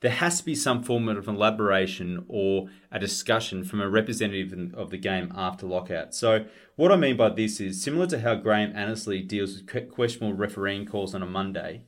there 0.00 0.10
has 0.10 0.38
to 0.38 0.44
be 0.44 0.54
some 0.54 0.82
form 0.82 1.08
of 1.08 1.28
elaboration 1.28 2.24
or 2.28 2.68
a 2.90 2.98
discussion 2.98 3.64
from 3.64 3.80
a 3.80 3.88
representative 3.88 4.74
of 4.74 4.90
the 4.90 4.96
game 4.96 5.32
after 5.36 5.66
lockout. 5.66 6.14
So, 6.14 6.46
what 6.76 6.90
I 6.90 6.96
mean 6.96 7.16
by 7.16 7.28
this 7.28 7.60
is 7.60 7.82
similar 7.82 8.06
to 8.06 8.20
how 8.20 8.36
Graham 8.36 8.74
Annesley 8.74 9.22
deals 9.22 9.54
with 9.54 9.90
questionable 9.92 10.36
refereeing 10.36 10.86
calls 10.86 11.14
on 11.14 11.22
a 11.22 11.26
Monday. 11.26 11.84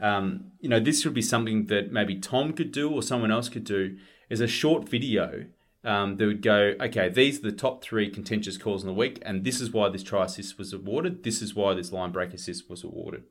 Um, 0.00 0.52
you 0.60 0.68
know, 0.68 0.78
this 0.78 1.02
should 1.02 1.14
be 1.14 1.22
something 1.22 1.66
that 1.66 1.90
maybe 1.90 2.16
Tom 2.16 2.52
could 2.52 2.70
do 2.70 2.90
or 2.90 3.02
someone 3.02 3.32
else 3.32 3.48
could 3.48 3.64
do. 3.64 3.98
Is 4.30 4.40
a 4.40 4.46
short 4.46 4.88
video 4.88 5.46
um, 5.84 6.16
that 6.16 6.26
would 6.26 6.42
go, 6.42 6.74
okay, 6.80 7.08
these 7.08 7.38
are 7.38 7.50
the 7.50 7.52
top 7.52 7.82
three 7.82 8.10
contentious 8.10 8.58
calls 8.58 8.82
in 8.82 8.86
the 8.86 8.94
week, 8.94 9.20
and 9.22 9.42
this 9.42 9.60
is 9.60 9.72
why 9.72 9.88
this 9.88 10.02
try 10.02 10.26
assist 10.26 10.58
was 10.58 10.72
awarded. 10.72 11.24
This 11.24 11.40
is 11.40 11.54
why 11.54 11.74
this 11.74 11.92
line 11.92 12.12
break 12.12 12.34
assist 12.34 12.68
was 12.68 12.84
awarded. 12.84 13.24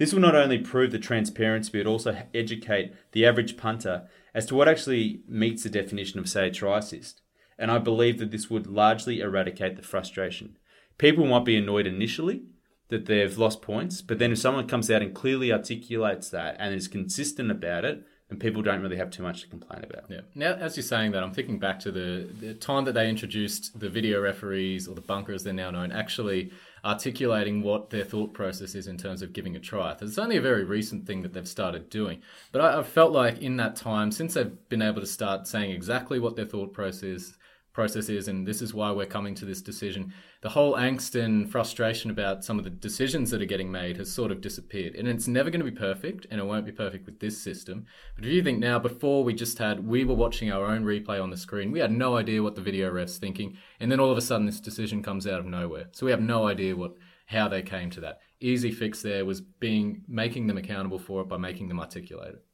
This 0.00 0.14
will 0.14 0.22
not 0.22 0.34
only 0.34 0.56
prove 0.56 0.92
the 0.92 0.98
transparency, 0.98 1.76
but 1.76 1.86
also 1.86 2.22
educate 2.32 2.94
the 3.12 3.26
average 3.26 3.58
punter 3.58 4.08
as 4.34 4.46
to 4.46 4.54
what 4.54 4.66
actually 4.66 5.20
meets 5.28 5.62
the 5.62 5.68
definition 5.68 6.18
of, 6.18 6.26
say, 6.26 6.48
a 6.48 6.68
assist. 6.70 7.20
And 7.58 7.70
I 7.70 7.76
believe 7.76 8.18
that 8.18 8.30
this 8.30 8.48
would 8.48 8.66
largely 8.66 9.20
eradicate 9.20 9.76
the 9.76 9.82
frustration. 9.82 10.56
People 10.96 11.26
might 11.26 11.44
be 11.44 11.54
annoyed 11.54 11.86
initially 11.86 12.44
that 12.88 13.04
they've 13.04 13.36
lost 13.36 13.60
points, 13.60 14.00
but 14.00 14.18
then 14.18 14.32
if 14.32 14.38
someone 14.38 14.66
comes 14.66 14.90
out 14.90 15.02
and 15.02 15.14
clearly 15.14 15.52
articulates 15.52 16.30
that 16.30 16.56
and 16.58 16.74
is 16.74 16.88
consistent 16.88 17.50
about 17.50 17.84
it, 17.84 18.02
then 18.30 18.38
people 18.38 18.62
don't 18.62 18.80
really 18.80 18.96
have 18.96 19.10
too 19.10 19.22
much 19.22 19.42
to 19.42 19.48
complain 19.48 19.84
about. 19.84 20.04
Yeah. 20.08 20.20
Now, 20.34 20.54
as 20.54 20.78
you're 20.78 20.82
saying 20.82 21.12
that, 21.12 21.22
I'm 21.22 21.34
thinking 21.34 21.58
back 21.58 21.78
to 21.80 21.92
the, 21.92 22.26
the 22.40 22.54
time 22.54 22.86
that 22.86 22.92
they 22.92 23.10
introduced 23.10 23.78
the 23.78 23.90
video 23.90 24.22
referees, 24.22 24.88
or 24.88 24.94
the 24.94 25.02
bunkers 25.02 25.44
they're 25.44 25.52
now 25.52 25.70
known, 25.70 25.92
actually 25.92 26.52
articulating 26.84 27.62
what 27.62 27.90
their 27.90 28.04
thought 28.04 28.32
process 28.32 28.74
is 28.74 28.86
in 28.86 28.96
terms 28.96 29.22
of 29.22 29.32
giving 29.32 29.56
a 29.56 29.60
try. 29.60 29.96
It's 30.00 30.18
only 30.18 30.36
a 30.36 30.42
very 30.42 30.64
recent 30.64 31.06
thing 31.06 31.22
that 31.22 31.32
they've 31.32 31.46
started 31.46 31.90
doing. 31.90 32.22
But 32.52 32.62
I, 32.62 32.78
I've 32.78 32.88
felt 32.88 33.12
like 33.12 33.38
in 33.38 33.56
that 33.58 33.76
time, 33.76 34.10
since 34.10 34.34
they've 34.34 34.68
been 34.68 34.82
able 34.82 35.00
to 35.00 35.06
start 35.06 35.46
saying 35.46 35.70
exactly 35.70 36.18
what 36.18 36.36
their 36.36 36.46
thought 36.46 36.72
process 36.72 37.34
process 37.72 38.08
is 38.08 38.26
and 38.26 38.46
this 38.46 38.62
is 38.62 38.74
why 38.74 38.90
we're 38.90 39.06
coming 39.06 39.32
to 39.32 39.44
this 39.44 39.62
decision 39.62 40.12
the 40.42 40.48
whole 40.48 40.74
angst 40.74 41.20
and 41.22 41.50
frustration 41.50 42.10
about 42.10 42.44
some 42.44 42.58
of 42.58 42.64
the 42.64 42.70
decisions 42.70 43.30
that 43.30 43.42
are 43.42 43.46
getting 43.46 43.70
made 43.70 43.98
has 43.98 44.10
sort 44.10 44.32
of 44.32 44.40
disappeared. 44.40 44.94
And 44.94 45.06
it's 45.06 45.28
never 45.28 45.50
going 45.50 45.64
to 45.64 45.70
be 45.70 45.76
perfect 45.76 46.26
and 46.30 46.40
it 46.40 46.46
won't 46.46 46.64
be 46.64 46.72
perfect 46.72 47.04
with 47.04 47.20
this 47.20 47.40
system. 47.40 47.84
But 48.16 48.24
if 48.24 48.32
you 48.32 48.42
think 48.42 48.58
now 48.58 48.78
before 48.78 49.22
we 49.22 49.34
just 49.34 49.58
had 49.58 49.86
we 49.86 50.04
were 50.04 50.14
watching 50.14 50.50
our 50.50 50.64
own 50.64 50.84
replay 50.84 51.22
on 51.22 51.30
the 51.30 51.36
screen 51.36 51.72
we 51.72 51.78
had 51.78 51.92
no 51.92 52.16
idea 52.16 52.42
what 52.42 52.54
the 52.54 52.62
video 52.62 52.90
ref's 52.90 53.18
thinking 53.18 53.56
and 53.80 53.92
then 53.92 54.00
all 54.00 54.10
of 54.10 54.16
a 54.16 54.22
sudden 54.22 54.46
this 54.46 54.60
decision 54.60 55.02
comes 55.02 55.26
out 55.26 55.40
of 55.40 55.46
nowhere. 55.46 55.88
So 55.92 56.06
we 56.06 56.12
have 56.12 56.22
no 56.22 56.46
idea 56.46 56.74
what 56.74 56.94
how 57.26 57.46
they 57.46 57.62
came 57.62 57.90
to 57.90 58.00
that. 58.00 58.20
Easy 58.40 58.72
fix 58.72 59.02
there 59.02 59.24
was 59.24 59.40
being 59.40 60.02
making 60.08 60.46
them 60.46 60.56
accountable 60.56 60.98
for 60.98 61.20
it 61.20 61.28
by 61.28 61.36
making 61.36 61.68
them 61.68 61.78
articulate 61.78 62.34
it. 62.34 62.44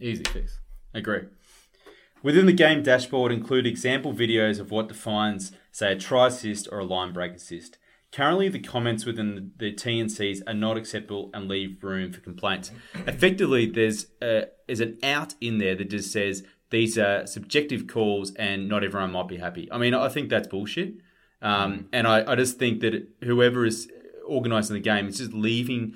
Easy 0.00 0.24
fix. 0.24 0.58
Agree. 0.92 1.22
Within 2.26 2.46
the 2.46 2.52
game 2.52 2.82
dashboard, 2.82 3.30
include 3.30 3.68
example 3.68 4.12
videos 4.12 4.58
of 4.58 4.72
what 4.72 4.88
defines, 4.88 5.52
say, 5.70 5.92
a 5.92 5.96
try 5.96 6.26
assist 6.26 6.66
or 6.72 6.80
a 6.80 6.84
line 6.84 7.12
break 7.12 7.34
assist. 7.34 7.78
Currently, 8.10 8.48
the 8.48 8.58
comments 8.58 9.06
within 9.06 9.52
the 9.58 9.72
TNCs 9.72 10.42
are 10.44 10.52
not 10.52 10.76
acceptable 10.76 11.30
and 11.32 11.46
leave 11.46 11.84
room 11.84 12.10
for 12.10 12.18
complaints. 12.18 12.72
Effectively, 13.06 13.66
there's 13.66 14.08
a, 14.20 14.46
is 14.66 14.80
an 14.80 14.98
out 15.04 15.36
in 15.40 15.58
there 15.58 15.76
that 15.76 15.88
just 15.88 16.10
says 16.10 16.42
these 16.70 16.98
are 16.98 17.28
subjective 17.28 17.86
calls 17.86 18.34
and 18.34 18.68
not 18.68 18.82
everyone 18.82 19.12
might 19.12 19.28
be 19.28 19.36
happy. 19.36 19.70
I 19.70 19.78
mean, 19.78 19.94
I 19.94 20.08
think 20.08 20.28
that's 20.28 20.48
bullshit. 20.48 20.94
Um, 21.40 21.88
and 21.92 22.08
I, 22.08 22.32
I 22.32 22.34
just 22.34 22.58
think 22.58 22.80
that 22.80 23.06
whoever 23.22 23.64
is 23.64 23.88
organising 24.26 24.74
the 24.74 24.80
game 24.80 25.06
is 25.06 25.18
just 25.18 25.32
leaving 25.32 25.94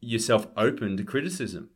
yourself 0.00 0.48
open 0.56 0.96
to 0.96 1.04
criticism. 1.04 1.70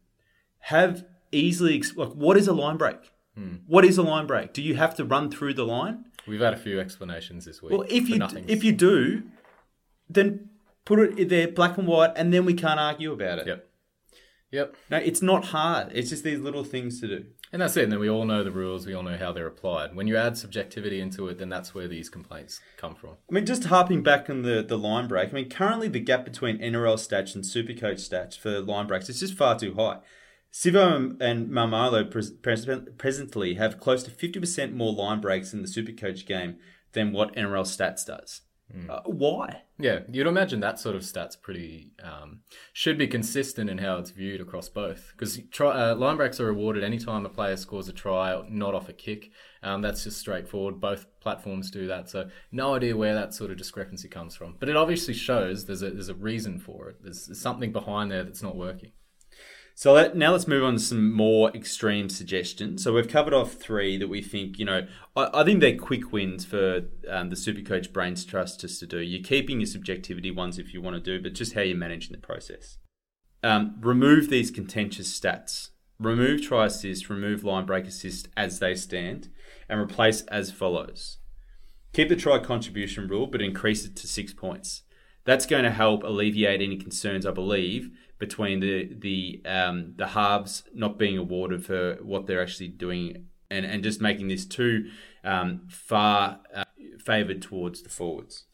Have 0.63 1.05
easily, 1.31 1.81
like, 1.95 2.09
what 2.09 2.37
is 2.37 2.49
a 2.49 2.53
line 2.53 2.77
break? 2.77 3.13
Hmm. 3.37 3.57
What 3.67 3.85
is 3.85 3.99
a 3.99 4.03
line 4.03 4.27
break? 4.27 4.53
Do 4.53 4.63
you 4.63 4.75
have 4.77 4.95
to 4.97 5.05
run 5.05 5.31
through 5.31 5.55
the 5.55 5.65
line? 5.67 6.05
we've 6.27 6.41
had 6.41 6.55
a 6.55 6.59
few 6.59 6.81
explanations 6.81 7.45
this 7.45 7.61
week 7.61 7.73
Well, 7.73 7.85
if 7.89 8.09
you 8.09 8.17
nothings. 8.19 8.47
if 8.49 8.65
you 8.65 8.73
do, 8.73 9.25
then 10.09 10.49
put 10.85 10.99
it 11.19 11.29
there 11.29 11.49
black 11.49 11.77
and 11.77 11.87
white, 11.87 12.13
and 12.17 12.33
then 12.33 12.45
we 12.45 12.55
can't 12.55 12.81
argue 12.81 13.13
about 13.13 13.41
it. 13.41 13.47
Yep. 13.47 13.69
Yep. 14.53 14.77
No, 14.91 14.97
it's 14.99 15.21
not 15.21 15.47
hard. 15.47 15.91
It's 15.93 16.11
just 16.11 16.23
these 16.23 16.39
little 16.39 16.63
things 16.65 17.01
to 17.01 17.09
do. 17.09 17.25
And 17.53 17.61
that's 17.61 17.77
it. 17.77 17.85
And 17.85 17.93
then 17.93 17.99
we 18.01 18.09
all 18.09 18.25
know 18.25 18.45
the 18.45 18.53
rules. 18.53 18.87
We 18.87 18.95
all 18.95 19.03
know 19.03 19.17
how 19.17 19.33
they're 19.33 19.47
applied. 19.49 19.95
When 19.97 20.07
you 20.07 20.17
add 20.17 20.37
subjectivity 20.39 21.01
into 21.01 21.27
it, 21.29 21.39
then 21.39 21.49
that's 21.49 21.75
where 21.75 21.89
these 21.89 22.09
complaints 22.09 22.61
come 22.77 22.95
from. 22.95 23.11
I 23.29 23.35
mean, 23.35 23.47
just 23.47 23.65
harping 23.65 24.03
back 24.03 24.31
on 24.31 24.43
the, 24.43 24.63
the 24.63 24.79
line 24.79 25.09
break, 25.09 25.31
I 25.31 25.33
mean, 25.33 25.49
currently 25.51 25.89
the 25.89 26.01
gap 26.01 26.25
between 26.25 26.59
NRL 26.59 26.95
stats 26.95 27.35
and 27.35 27.45
Supercoach 27.45 28.09
stats 28.09 28.39
for 28.39 28.61
line 28.61 28.87
breaks 28.87 29.09
is 29.09 29.21
just 29.21 29.35
far 29.35 29.59
too 29.59 29.75
high. 29.75 29.99
Sivo 30.55 31.21
and 31.21 31.49
Maumalo 31.51 32.09
pres- 32.09 32.31
pres- 32.31 32.69
presently 32.97 33.55
have 33.55 33.81
close 33.81 34.05
to 34.05 34.11
50% 34.13 34.73
more 34.73 34.93
line 34.93 35.21
breaks 35.21 35.53
in 35.53 35.63
the 35.63 35.69
Supercoach 35.69 36.27
game 36.27 36.59
than 36.93 37.13
what 37.13 37.35
NRL 37.35 37.65
stats 37.65 38.07
does. 38.07 38.43
Uh, 38.89 39.01
why? 39.05 39.63
Yeah, 39.79 40.01
you'd 40.11 40.29
imagine 40.29 40.61
that 40.61 40.79
sort 40.79 40.95
of 40.95 41.03
stats 41.03 41.41
pretty 41.41 41.91
um, 42.03 42.41
should 42.73 42.97
be 42.97 43.09
consistent 43.09 43.69
in 43.69 43.79
how 43.79 43.99
it's 43.99 44.11
viewed 44.11 44.41
across 44.41 44.69
both. 44.69 45.13
Because 45.13 45.41
uh, 45.61 45.97
line 45.97 46.17
breaks 46.17 46.39
are 46.39 46.49
awarded 46.49 46.85
anytime 46.85 47.27
a 47.27 47.29
player 47.29 47.57
scores 47.57 47.89
a 47.89 47.93
try, 47.93 48.41
not 48.49 48.75
off 48.75 48.89
a 48.89 48.93
kick. 48.93 49.33
Um, 49.63 49.83
that's 49.83 50.05
just 50.05 50.19
straightforward. 50.19 50.81
Both 50.81 51.07
platforms 51.21 51.71
do 51.71 51.89
that, 51.89 52.09
so 52.09 52.29
no 52.53 52.75
idea 52.75 52.97
where 52.97 53.15
that 53.15 53.35
sort 53.35 53.51
of 53.51 53.57
discrepancy 53.57 54.09
comes 54.09 54.37
from. 54.37 54.57
But 54.61 54.69
it 54.69 54.77
obviously 54.77 55.15
shows 55.15 55.67
there's 55.67 55.83
a 55.83 55.91
there's 55.91 56.09
a 56.09 56.15
reason 56.15 56.59
for 56.59 56.91
it. 56.91 56.97
There's, 57.03 57.27
there's 57.27 57.41
something 57.41 57.73
behind 57.73 58.11
there 58.11 58.25
that's 58.25 58.43
not 58.43 58.57
working. 58.57 58.93
So 59.77 59.93
let, 59.93 60.17
now 60.17 60.31
let's 60.31 60.47
move 60.47 60.63
on 60.63 60.75
to 60.75 60.79
some 60.79 61.13
more 61.13 61.51
extreme 61.51 62.09
suggestions. 62.09 62.85
So 62.85 62.93
we've 62.93 63.09
covered 63.09 63.35
off 63.35 63.55
three 63.55 63.97
that 63.97 64.07
we 64.07 64.23
think, 64.23 64.59
you 64.59 64.65
know, 64.65 64.87
I, 65.17 65.31
I 65.35 65.45
think 65.45 65.61
they're 65.61 65.77
quick 65.77 66.13
wins 66.13 66.45
for 66.45 66.83
um, 67.11 67.29
the 67.29 67.37
Supercoach 67.37 67.93
Brains 67.93 68.25
Trust 68.25 68.61
just 68.61 68.79
to 68.81 68.87
do. 68.87 69.01
You're 69.01 69.25
keeping 69.25 69.61
your 69.61 69.67
subjectivity 69.67 70.31
ones 70.31 70.59
if 70.61 70.73
you 70.73 70.81
want 70.81 70.95
to 70.95 71.01
do, 71.01 71.21
but 71.21 71.35
just 71.35 71.55
how 71.55 71.63
you're 71.63 71.77
managing 71.77 72.13
the 72.13 72.19
process. 72.19 72.79
Um, 73.43 73.77
remove 73.81 74.31
these 74.31 74.53
contentious 74.53 75.19
stats. 75.19 75.71
Remove 75.99 76.43
try 76.43 76.67
assist, 76.67 77.11
remove 77.11 77.45
line 77.45 77.67
break 77.67 77.87
assist 77.87 78.29
as 78.37 78.59
they 78.59 78.75
stand, 78.75 79.29
and 79.69 79.81
replace 79.81 80.23
as 80.23 80.51
follows. 80.51 81.19
Keep 81.93 82.09
the 82.09 82.17
try 82.17 82.39
contribution 82.39 83.07
rule, 83.07 83.27
but 83.27 83.43
increase 83.43 83.85
it 83.85 83.97
to 83.97 84.07
six 84.07 84.33
points. 84.33 84.83
That's 85.25 85.47
going 85.47 85.65
to 85.65 85.71
help 85.71 86.03
alleviate 86.03 86.61
any 86.61 86.77
concerns, 86.77 87.25
I 87.25 87.31
believe, 87.31 87.91
between 88.19 88.61
the 88.61 88.93
the 88.95 89.43
um, 89.45 89.95
the 89.97 90.09
halves 90.09 90.65
not 90.75 90.99
being 90.99 91.19
awarded 91.19 91.65
for 91.65 91.99
what 92.03 92.27
they're 92.27 92.43
actually 92.43 92.69
doing, 92.69 93.27
and, 93.51 93.67
and 93.67 93.83
just 93.83 94.01
making 94.01 94.29
this 94.29 94.47
too 94.47 94.91
um, 95.25 95.67
far 95.69 96.41
uh, 96.55 96.65
favoured 97.05 97.43
towards 97.43 97.83
the 97.83 97.89
forwards. 97.89 98.45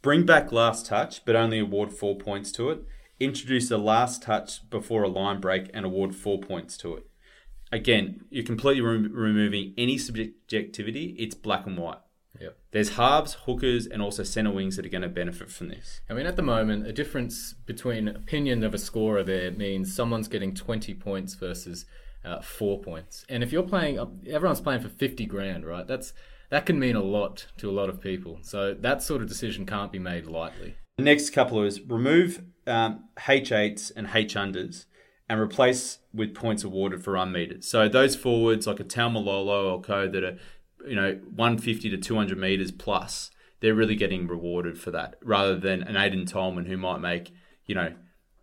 Bring 0.00 0.24
back 0.24 0.52
last 0.52 0.86
touch, 0.86 1.24
but 1.24 1.34
only 1.34 1.58
award 1.58 1.92
four 1.92 2.16
points 2.16 2.52
to 2.52 2.70
it. 2.70 2.84
Introduce 3.18 3.70
a 3.70 3.78
last 3.78 4.22
touch 4.22 4.68
before 4.70 5.02
a 5.02 5.08
line 5.08 5.40
break 5.40 5.70
and 5.74 5.84
award 5.84 6.14
four 6.14 6.38
points 6.38 6.76
to 6.78 6.94
it. 6.94 7.04
Again, 7.72 8.24
you're 8.30 8.44
completely 8.44 8.80
rem- 8.80 9.12
removing 9.12 9.74
any 9.76 9.98
subjectivity. 9.98 11.16
It's 11.18 11.34
black 11.34 11.66
and 11.66 11.76
white. 11.76 11.98
Yep. 12.40 12.56
There's 12.70 12.90
halves, 12.90 13.34
hookers, 13.46 13.86
and 13.86 14.02
also 14.02 14.22
centre 14.22 14.50
wings 14.50 14.76
that 14.76 14.86
are 14.86 14.90
going 14.90 15.02
to 15.02 15.08
benefit 15.08 15.50
from 15.50 15.68
this. 15.68 16.00
I 16.08 16.14
mean, 16.14 16.26
at 16.26 16.36
the 16.36 16.42
moment, 16.42 16.86
a 16.86 16.92
difference 16.92 17.54
between 17.66 18.08
opinion 18.08 18.62
of 18.64 18.74
a 18.74 18.78
scorer 18.78 19.22
there 19.22 19.50
means 19.50 19.94
someone's 19.94 20.28
getting 20.28 20.54
20 20.54 20.94
points 20.94 21.34
versus 21.34 21.86
uh, 22.24 22.40
four 22.40 22.80
points. 22.80 23.24
And 23.28 23.42
if 23.42 23.52
you're 23.52 23.62
playing, 23.62 23.98
everyone's 24.28 24.60
playing 24.60 24.80
for 24.80 24.88
50 24.88 25.26
grand, 25.26 25.66
right? 25.66 25.86
That's 25.86 26.12
that 26.50 26.64
can 26.64 26.78
mean 26.78 26.96
a 26.96 27.02
lot 27.02 27.46
to 27.58 27.68
a 27.68 27.72
lot 27.72 27.88
of 27.88 28.00
people. 28.00 28.38
So 28.42 28.74
that 28.74 29.02
sort 29.02 29.22
of 29.22 29.28
decision 29.28 29.66
can't 29.66 29.92
be 29.92 29.98
made 29.98 30.26
lightly. 30.26 30.76
The 30.96 31.04
next 31.04 31.30
couple 31.30 31.62
is 31.62 31.80
remove 31.82 32.42
um, 32.66 33.04
H8s 33.18 33.92
and 33.94 34.08
H 34.12 34.34
unders 34.34 34.86
and 35.28 35.38
replace 35.38 35.98
with 36.12 36.34
points 36.34 36.64
awarded 36.64 37.04
for 37.04 37.12
run 37.12 37.32
meters. 37.32 37.68
So 37.68 37.88
those 37.88 38.16
forwards 38.16 38.66
like 38.66 38.80
a 38.80 38.84
Taumalolo 38.84 39.72
or 39.72 39.80
Co 39.80 40.08
that 40.08 40.24
are, 40.24 40.38
you 40.86 40.94
know, 40.94 41.18
150 41.34 41.90
to 41.90 41.96
200 41.96 42.38
meters 42.38 42.70
plus, 42.70 43.30
they're 43.60 43.74
really 43.74 43.96
getting 43.96 44.26
rewarded 44.26 44.78
for 44.78 44.90
that 44.92 45.16
rather 45.22 45.56
than 45.56 45.82
an 45.82 45.94
Aiden 45.94 46.30
Tolman 46.30 46.66
who 46.66 46.76
might 46.76 46.98
make, 46.98 47.32
you 47.66 47.74
know, 47.74 47.94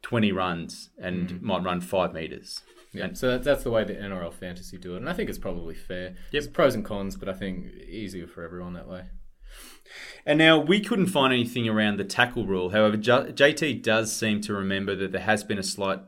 20 0.02 0.32
runs 0.32 0.90
and 1.00 1.30
mm-hmm. 1.30 1.46
might 1.46 1.64
run 1.64 1.82
five 1.82 2.14
meters. 2.14 2.62
Yeah, 2.94 3.10
so 3.14 3.32
that, 3.32 3.44
that's 3.44 3.64
the 3.64 3.72
way 3.72 3.84
the 3.84 3.94
NRL 3.94 4.34
fantasy 4.34 4.78
do 4.78 4.94
it, 4.96 5.00
and 5.00 5.10
I 5.10 5.14
think 5.14 5.30
it's 5.30 5.38
probably 5.38 5.76
fair. 5.76 6.10
Yep. 6.10 6.18
There's 6.32 6.48
pros 6.48 6.76
and 6.76 6.86
cons, 6.86 7.18
but 7.18 7.28
I 7.28 7.34
think 7.34 7.68
easier 7.90 8.26
for 8.26 8.44
everyone 8.44 8.74
that 8.74 8.88
way. 8.88 9.04
And 10.26 10.40
now 10.40 10.60
we 10.60 10.80
couldn't 10.80 11.08
find 11.08 11.34
anything 11.34 11.68
around 11.68 11.98
the 11.98 12.04
tackle 12.04 12.48
rule. 12.48 12.70
However, 12.70 12.98
J- 12.98 13.32
JT 13.34 13.84
does 13.84 14.16
seem 14.16 14.42
to 14.42 14.54
remember 14.54 14.96
that 14.96 15.12
there 15.12 15.22
has 15.22 15.44
been 15.44 15.60
a 15.60 15.64
slight 15.64 16.00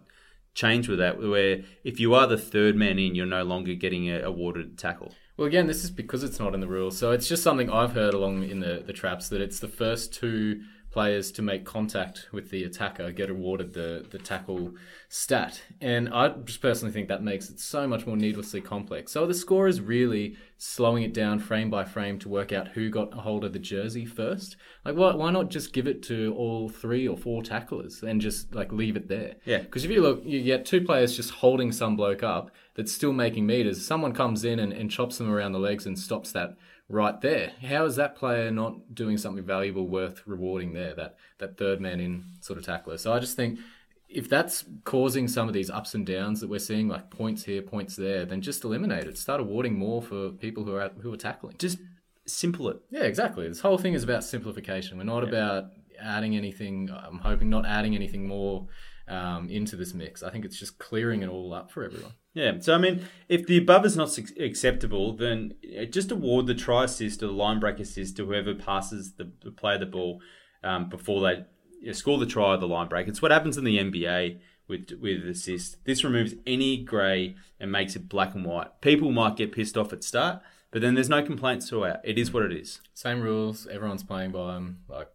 change 0.54 0.88
with 0.88 1.00
that, 1.00 1.20
where 1.20 1.62
if 1.84 2.00
you 2.00 2.14
are 2.14 2.26
the 2.26 2.38
third 2.38 2.76
man 2.76 2.98
in, 2.98 3.16
you're 3.16 3.26
no 3.26 3.44
longer 3.44 3.76
getting 3.76 4.10
a, 4.10 4.22
awarded 4.22 4.78
tackle. 4.78 5.14
Well, 5.38 5.48
again, 5.48 5.68
this 5.68 5.84
is 5.84 5.92
because 5.92 6.24
it's 6.24 6.40
not 6.40 6.56
in 6.56 6.62
the 6.62 6.68
rules, 6.68 6.98
so 6.98 7.12
it's 7.12 7.28
just 7.28 7.44
something 7.44 7.70
I've 7.70 7.94
heard 7.94 8.16
along 8.16 8.44
in 8.44 8.60
the 8.60 8.84
the 8.86 8.94
traps 8.94 9.30
that 9.30 9.40
it's 9.40 9.60
the 9.60 9.68
first 9.68 10.12
two 10.12 10.64
players 10.98 11.32
to 11.32 11.44
make 11.44 11.64
contact 11.64 12.28
with 12.32 12.50
the 12.50 12.64
attacker 12.64 13.12
get 13.12 13.30
awarded 13.30 13.72
the 13.72 14.04
the 14.10 14.18
tackle 14.18 14.74
stat, 15.10 15.62
and 15.80 16.10
I 16.10 16.30
just 16.30 16.60
personally 16.60 16.92
think 16.92 17.08
that 17.08 17.22
makes 17.22 17.52
it 17.52 17.60
so 17.60 17.88
much 17.88 18.08
more 18.08 18.18
needlessly 18.18 18.62
complex. 18.62 19.12
So 19.12 19.28
the 19.28 19.36
score 19.36 19.68
is 19.68 19.80
really 19.80 20.38
slowing 20.58 21.04
it 21.04 21.14
down 21.14 21.38
frame 21.38 21.70
by 21.70 21.84
frame 21.84 22.18
to 22.18 22.30
work 22.30 22.52
out 22.52 22.70
who 22.70 22.90
got 22.90 23.16
a 23.16 23.22
hold 23.22 23.44
of 23.44 23.54
the 23.54 23.60
jersey 23.60 24.06
first. 24.06 24.58
Like, 24.84 24.96
why, 24.96 25.14
why 25.14 25.30
not 25.30 25.52
just 25.52 25.72
give 25.72 25.86
it 25.86 26.02
to 26.04 26.34
all 26.36 26.68
three 26.68 27.08
or 27.08 27.16
four 27.16 27.44
tacklers 27.44 28.02
and 28.02 28.20
just 28.20 28.56
like 28.56 28.72
leave 28.72 28.96
it 28.96 29.08
there? 29.08 29.36
Yeah. 29.46 29.60
Because 29.60 29.86
if 29.86 29.92
you 29.92 30.02
look, 30.02 30.24
you 30.26 30.42
get 30.42 30.66
two 30.66 30.82
players 30.82 31.16
just 31.16 31.30
holding 31.30 31.72
some 31.72 31.96
bloke 31.96 32.24
up 32.24 32.50
that's 32.74 32.92
still 32.92 33.14
making 33.14 33.46
meters. 33.46 33.86
Someone 33.86 34.14
comes 34.14 34.44
in 34.44 34.58
and, 34.58 34.74
and 34.74 34.90
chops 34.90 35.20
them 35.20 35.30
around 35.30 35.52
the 35.52 35.60
legs 35.60 35.86
and 35.86 36.00
stops 36.00 36.32
that 36.32 36.58
right 36.90 37.20
there. 37.22 37.52
How 37.62 37.86
is 37.86 37.96
that 37.98 38.16
player 38.16 38.52
not 38.52 38.94
doing 38.96 39.18
something 39.18 39.44
valuable 39.44 39.88
worth 39.88 40.24
rewarding 40.26 40.74
there? 40.74 40.94
That 40.96 41.18
that 41.40 41.58
third 41.58 41.82
man 41.82 42.00
in 42.00 42.26
sort 42.40 42.60
of 42.60 42.66
tackler. 42.66 42.98
So 42.98 43.14
I 43.14 43.20
just 43.20 43.36
think 43.36 43.60
if 44.10 44.30
that's 44.30 44.64
causing 44.86 45.28
some 45.28 45.48
of 45.48 45.54
these 45.54 45.70
ups 45.70 45.94
and 45.94 46.06
downs 46.06 46.40
that 46.40 46.50
we're 46.50 46.60
seeing, 46.60 46.88
like 46.88 47.10
points 47.10 47.44
here, 47.44 47.62
points 47.62 47.96
there, 47.96 48.26
then 48.26 48.42
just 48.42 48.64
eliminate 48.64 49.06
it. 49.06 49.18
Start 49.18 49.42
awarding 49.42 49.78
more 49.78 50.02
for 50.02 50.30
people 50.30 50.64
who 50.64 50.74
are 50.76 50.82
out, 50.82 50.94
who 51.02 51.14
are 51.14 51.18
tackling. 51.18 51.56
Just 51.58 51.80
simple 52.26 52.70
it. 52.70 52.78
Yeah, 52.90 53.04
exactly. 53.04 53.48
This 53.48 53.60
whole 53.60 53.78
thing 53.78 53.94
is 53.94 54.04
about 54.04 54.24
simplification. 54.24 54.98
We're 54.98 55.04
not 55.04 55.24
about 55.24 55.66
adding 56.02 56.36
anything. 56.38 56.90
I'm 56.92 57.20
hoping 57.20 57.50
not 57.50 57.66
adding 57.66 57.96
anything 57.96 58.28
more 58.28 58.68
um, 59.08 59.50
into 59.50 59.76
this 59.76 59.94
mix. 59.94 60.24
I 60.24 60.30
think 60.30 60.46
it's 60.46 60.60
just 60.60 60.78
clearing 60.80 61.22
it 61.22 61.30
all 61.30 61.54
up 61.54 61.72
for 61.72 61.84
everyone. 61.84 62.14
Yeah. 62.34 62.60
So 62.60 62.76
I 62.76 62.78
mean, 62.78 63.06
if 63.30 63.48
the 63.48 63.58
above 63.58 63.86
is 63.86 63.98
not 63.98 64.18
acceptable, 64.40 65.14
then 65.14 65.56
uh, 65.80 65.86
just 65.86 66.12
award 66.12 66.48
the 66.48 66.56
try 66.56 66.84
assist 66.84 67.24
or 67.24 67.28
the 67.28 67.34
line 67.34 67.60
break 67.60 67.80
assist 67.80 68.18
to 68.18 68.26
whoever 68.26 68.54
passes 68.54 69.14
the, 69.14 69.32
the 69.44 69.52
player 69.52 69.78
the 69.78 69.86
ball 69.86 70.22
um, 70.64 70.90
before 70.90 71.22
they 71.22 71.46
you 71.80 71.88
know, 71.88 71.94
score 71.94 72.18
the 72.18 72.26
try 72.26 72.54
or 72.54 72.58
the 72.58 72.68
line 72.68 72.88
break. 72.88 73.08
It's 73.08 73.22
what 73.22 73.32
happens 73.32 73.58
in 73.58 73.64
the 73.64 73.78
NBA 73.78 74.40
with 74.68 74.92
with 75.02 75.26
assist. 75.26 75.84
This 75.86 76.04
removes 76.04 76.36
any 76.46 76.78
grey 76.84 77.36
and 77.60 77.72
makes 77.72 77.96
it 77.96 78.10
black 78.10 78.36
and 78.36 78.46
white. 78.46 78.82
People 78.82 79.12
might 79.12 79.36
get 79.36 79.52
pissed 79.52 79.78
off 79.78 79.94
at 79.94 80.04
start, 80.04 80.42
but 80.72 80.82
then 80.82 80.96
there's 80.96 81.10
no 81.10 81.24
complaints 81.24 81.70
throughout. 81.70 82.00
It 82.04 82.18
is 82.18 82.34
what 82.34 82.44
it 82.44 82.52
is. 82.52 82.82
Same 82.94 83.22
rules. 83.22 83.68
Everyone's 83.68 84.04
playing 84.04 84.32
by 84.32 84.54
them. 84.54 84.80
Like, 84.88 85.10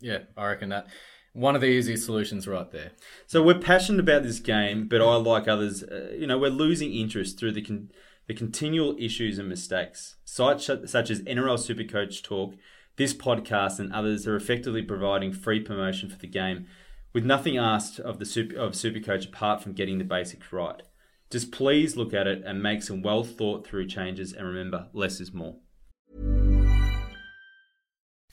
yeah, 0.00 0.20
I 0.36 0.46
reckon 0.46 0.70
that 0.70 0.86
one 1.34 1.56
of 1.56 1.60
the 1.60 1.66
easiest 1.66 2.06
solutions 2.06 2.48
right 2.48 2.70
there. 2.70 2.92
So 3.26 3.42
we're 3.42 3.58
passionate 3.58 4.00
about 4.00 4.22
this 4.22 4.38
game, 4.38 4.86
but 4.88 5.02
I, 5.02 5.16
like 5.16 5.46
others, 5.46 5.82
uh, 5.82 6.14
you 6.16 6.26
know, 6.26 6.38
we're 6.38 6.48
losing 6.48 6.94
interest 6.94 7.38
through 7.38 7.52
the 7.52 7.62
con- 7.62 7.90
the 8.26 8.34
continual 8.34 8.96
issues 8.98 9.38
and 9.38 9.48
mistakes. 9.48 10.16
Sites 10.24 10.70
such 10.86 11.10
as 11.10 11.20
NRL 11.22 11.58
Supercoach 11.58 12.22
Talk, 12.22 12.54
this 12.96 13.12
podcast, 13.12 13.78
and 13.78 13.92
others 13.92 14.26
are 14.26 14.36
effectively 14.36 14.80
providing 14.80 15.32
free 15.32 15.60
promotion 15.60 16.08
for 16.08 16.16
the 16.16 16.26
game, 16.26 16.66
with 17.12 17.26
nothing 17.26 17.58
asked 17.58 18.00
of 18.00 18.18
the 18.18 18.24
super- 18.24 18.56
of 18.56 18.72
Supercoach 18.72 19.28
apart 19.28 19.62
from 19.62 19.74
getting 19.74 19.98
the 19.98 20.04
basics 20.04 20.52
right. 20.52 20.82
Just 21.30 21.50
please 21.50 21.96
look 21.96 22.14
at 22.14 22.28
it 22.28 22.42
and 22.46 22.62
make 22.62 22.82
some 22.82 23.02
well 23.02 23.24
thought 23.24 23.66
through 23.66 23.88
changes, 23.88 24.32
and 24.32 24.46
remember, 24.46 24.88
less 24.92 25.20
is 25.20 25.34
more. 25.34 25.56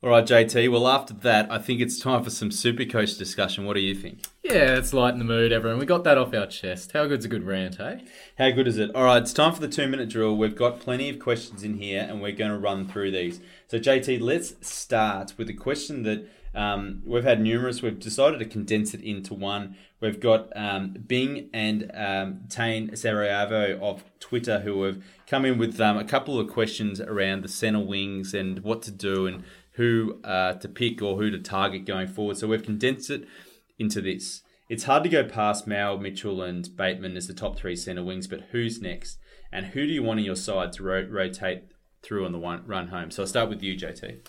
All 0.00 0.10
right, 0.10 0.24
JT. 0.24 0.70
Well, 0.70 0.86
after 0.86 1.12
that, 1.12 1.50
I 1.50 1.58
think 1.58 1.80
it's 1.80 1.98
time 1.98 2.22
for 2.22 2.30
some 2.30 2.50
Supercoach 2.50 3.18
discussion. 3.18 3.64
What 3.64 3.74
do 3.74 3.80
you 3.80 3.96
think? 3.96 4.20
Yeah, 4.44 4.76
it's 4.76 4.92
lighten 4.92 5.18
the 5.18 5.24
mood, 5.24 5.50
everyone. 5.50 5.80
We 5.80 5.86
got 5.86 6.04
that 6.04 6.16
off 6.16 6.32
our 6.32 6.46
chest. 6.46 6.92
How 6.92 7.08
good's 7.08 7.24
a 7.24 7.28
good 7.28 7.42
rant, 7.42 7.80
eh? 7.80 7.98
How 8.38 8.50
good 8.50 8.68
is 8.68 8.78
it? 8.78 8.94
All 8.94 9.02
right, 9.02 9.20
it's 9.20 9.32
time 9.32 9.52
for 9.52 9.60
the 9.60 9.66
two 9.66 9.88
minute 9.88 10.08
drill. 10.08 10.36
We've 10.36 10.54
got 10.54 10.78
plenty 10.78 11.08
of 11.08 11.18
questions 11.18 11.64
in 11.64 11.78
here, 11.78 12.06
and 12.08 12.22
we're 12.22 12.30
going 12.30 12.52
to 12.52 12.58
run 12.58 12.86
through 12.86 13.10
these. 13.10 13.40
So, 13.66 13.80
JT, 13.80 14.20
let's 14.20 14.54
start 14.60 15.34
with 15.36 15.50
a 15.50 15.52
question 15.52 16.04
that 16.04 16.30
um, 16.54 17.02
we've 17.04 17.24
had 17.24 17.40
numerous. 17.40 17.82
We've 17.82 17.98
decided 17.98 18.38
to 18.38 18.44
condense 18.44 18.94
it 18.94 19.00
into 19.00 19.34
one. 19.34 19.76
We've 20.00 20.20
got 20.20 20.56
um, 20.56 20.94
Bing 21.08 21.50
and 21.52 21.90
um, 21.92 22.42
Tane 22.48 22.94
Sarajevo 22.94 23.80
of 23.80 24.04
Twitter 24.20 24.60
who 24.60 24.84
have 24.84 25.02
come 25.26 25.44
in 25.44 25.58
with 25.58 25.80
um, 25.80 25.98
a 25.98 26.04
couple 26.04 26.38
of 26.38 26.48
questions 26.48 27.00
around 27.00 27.42
the 27.42 27.48
centre 27.48 27.80
wings 27.80 28.32
and 28.32 28.60
what 28.60 28.82
to 28.82 28.92
do 28.92 29.26
and 29.26 29.42
who 29.78 30.20
uh, 30.24 30.54
to 30.54 30.68
pick 30.68 31.00
or 31.00 31.16
who 31.16 31.30
to 31.30 31.38
target 31.38 31.86
going 31.86 32.08
forward. 32.08 32.36
So 32.36 32.48
we've 32.48 32.64
condensed 32.64 33.10
it 33.10 33.26
into 33.78 34.00
this. 34.00 34.42
It's 34.68 34.84
hard 34.84 35.04
to 35.04 35.08
go 35.08 35.24
past 35.24 35.68
Mao, 35.68 35.96
Mitchell, 35.96 36.42
and 36.42 36.68
Bateman 36.76 37.16
as 37.16 37.28
the 37.28 37.32
top 37.32 37.56
three 37.56 37.76
centre 37.76 38.02
wings, 38.02 38.26
but 38.26 38.48
who's 38.50 38.82
next? 38.82 39.18
And 39.52 39.66
who 39.66 39.86
do 39.86 39.92
you 39.92 40.02
want 40.02 40.18
on 40.18 40.26
your 40.26 40.34
side 40.34 40.72
to 40.74 40.82
ro- 40.82 41.06
rotate 41.08 41.62
through 42.02 42.26
on 42.26 42.32
the 42.32 42.38
one 42.38 42.66
run 42.66 42.88
home? 42.88 43.12
So 43.12 43.22
I'll 43.22 43.28
start 43.28 43.48
with 43.48 43.62
you, 43.62 43.76
JT. 43.76 44.26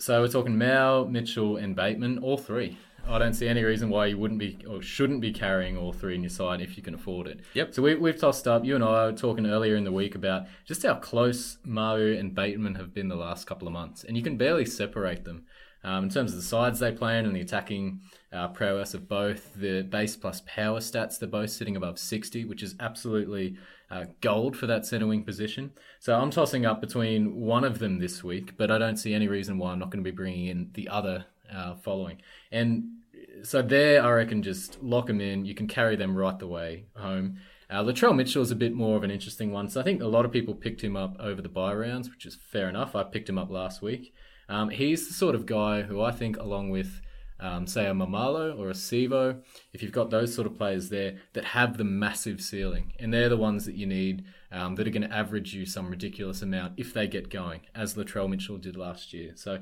So 0.00 0.20
we're 0.20 0.28
talking 0.28 0.58
Mao, 0.58 1.04
Mitchell, 1.04 1.56
and 1.56 1.76
Bateman, 1.76 2.18
all 2.18 2.36
three. 2.36 2.76
I 3.08 3.18
don't 3.18 3.34
see 3.34 3.48
any 3.48 3.64
reason 3.64 3.88
why 3.88 4.06
you 4.06 4.18
wouldn't 4.18 4.38
be 4.38 4.58
or 4.68 4.82
shouldn't 4.82 5.20
be 5.20 5.32
carrying 5.32 5.76
all 5.76 5.92
three 5.92 6.14
in 6.14 6.22
your 6.22 6.30
side 6.30 6.60
if 6.60 6.76
you 6.76 6.82
can 6.82 6.94
afford 6.94 7.26
it. 7.26 7.40
Yep. 7.54 7.74
So 7.74 7.82
we, 7.82 7.94
we've 7.94 8.18
tossed 8.18 8.46
up. 8.46 8.64
You 8.64 8.74
and 8.74 8.84
I 8.84 9.06
were 9.06 9.12
talking 9.12 9.46
earlier 9.46 9.76
in 9.76 9.84
the 9.84 9.92
week 9.92 10.14
about 10.14 10.46
just 10.66 10.82
how 10.82 10.94
close 10.94 11.58
Mao 11.64 11.96
and 11.96 12.34
Bateman 12.34 12.74
have 12.74 12.92
been 12.92 13.08
the 13.08 13.16
last 13.16 13.46
couple 13.46 13.66
of 13.66 13.72
months, 13.72 14.04
and 14.04 14.16
you 14.16 14.22
can 14.22 14.36
barely 14.36 14.66
separate 14.66 15.24
them 15.24 15.46
um, 15.84 16.04
in 16.04 16.10
terms 16.10 16.32
of 16.32 16.36
the 16.36 16.42
sides 16.42 16.80
they 16.80 16.92
play 16.92 17.18
in 17.18 17.24
and 17.24 17.34
the 17.34 17.40
attacking 17.40 18.00
uh, 18.32 18.48
prowess 18.48 18.94
of 18.94 19.08
both. 19.08 19.54
The 19.54 19.82
base 19.82 20.16
plus 20.16 20.42
power 20.46 20.80
stats, 20.80 21.18
they're 21.18 21.28
both 21.28 21.50
sitting 21.50 21.76
above 21.76 21.98
60, 21.98 22.44
which 22.44 22.62
is 22.62 22.74
absolutely 22.78 23.56
uh, 23.90 24.04
gold 24.20 24.56
for 24.56 24.66
that 24.66 24.84
centre 24.84 25.06
wing 25.06 25.24
position. 25.24 25.72
So 25.98 26.14
I'm 26.14 26.30
tossing 26.30 26.66
up 26.66 26.80
between 26.80 27.36
one 27.36 27.64
of 27.64 27.78
them 27.78 27.98
this 27.98 28.22
week, 28.22 28.56
but 28.56 28.70
I 28.70 28.78
don't 28.78 28.96
see 28.96 29.14
any 29.14 29.28
reason 29.28 29.56
why 29.56 29.72
I'm 29.72 29.78
not 29.78 29.90
going 29.90 30.04
to 30.04 30.10
be 30.10 30.14
bringing 30.14 30.46
in 30.46 30.70
the 30.74 30.88
other 30.88 31.26
uh, 31.52 31.74
following. 31.76 32.20
And 32.52 32.97
so 33.42 33.62
there, 33.62 34.02
I 34.02 34.10
reckon, 34.10 34.42
just 34.42 34.82
lock 34.82 35.06
them 35.06 35.20
in. 35.20 35.44
You 35.44 35.54
can 35.54 35.66
carry 35.66 35.96
them 35.96 36.16
right 36.16 36.38
the 36.38 36.46
way 36.46 36.86
home. 36.96 37.38
Uh, 37.70 37.82
Latrell 37.82 38.16
Mitchell 38.16 38.42
is 38.42 38.50
a 38.50 38.56
bit 38.56 38.72
more 38.72 38.96
of 38.96 39.04
an 39.04 39.10
interesting 39.10 39.52
one. 39.52 39.68
So 39.68 39.80
I 39.80 39.84
think 39.84 40.02
a 40.02 40.06
lot 40.06 40.24
of 40.24 40.32
people 40.32 40.54
picked 40.54 40.82
him 40.82 40.96
up 40.96 41.16
over 41.20 41.42
the 41.42 41.48
buy 41.48 41.74
rounds, 41.74 42.08
which 42.08 42.24
is 42.24 42.36
fair 42.50 42.68
enough. 42.68 42.96
I 42.96 43.02
picked 43.04 43.28
him 43.28 43.38
up 43.38 43.50
last 43.50 43.82
week. 43.82 44.14
Um, 44.48 44.70
he's 44.70 45.06
the 45.06 45.14
sort 45.14 45.34
of 45.34 45.44
guy 45.44 45.82
who 45.82 46.00
I 46.00 46.10
think, 46.10 46.38
along 46.38 46.70
with 46.70 47.02
um, 47.40 47.66
say 47.66 47.86
a 47.86 47.92
Maumalo 47.92 48.58
or 48.58 48.70
a 48.70 48.74
Sivo, 48.74 49.40
if 49.72 49.82
you've 49.82 49.92
got 49.92 50.10
those 50.10 50.34
sort 50.34 50.46
of 50.46 50.56
players 50.56 50.88
there 50.88 51.18
that 51.34 51.44
have 51.44 51.76
the 51.76 51.84
massive 51.84 52.40
ceiling, 52.40 52.92
and 52.98 53.12
they're 53.12 53.28
the 53.28 53.36
ones 53.36 53.64
that 53.66 53.76
you 53.76 53.86
need 53.86 54.24
um, 54.50 54.74
that 54.74 54.86
are 54.86 54.90
going 54.90 55.08
to 55.08 55.14
average 55.14 55.54
you 55.54 55.64
some 55.64 55.88
ridiculous 55.88 56.42
amount 56.42 56.74
if 56.76 56.92
they 56.92 57.06
get 57.06 57.30
going, 57.30 57.60
as 57.74 57.94
Latrell 57.94 58.28
Mitchell 58.28 58.58
did 58.58 58.76
last 58.76 59.12
year. 59.12 59.32
So, 59.36 59.60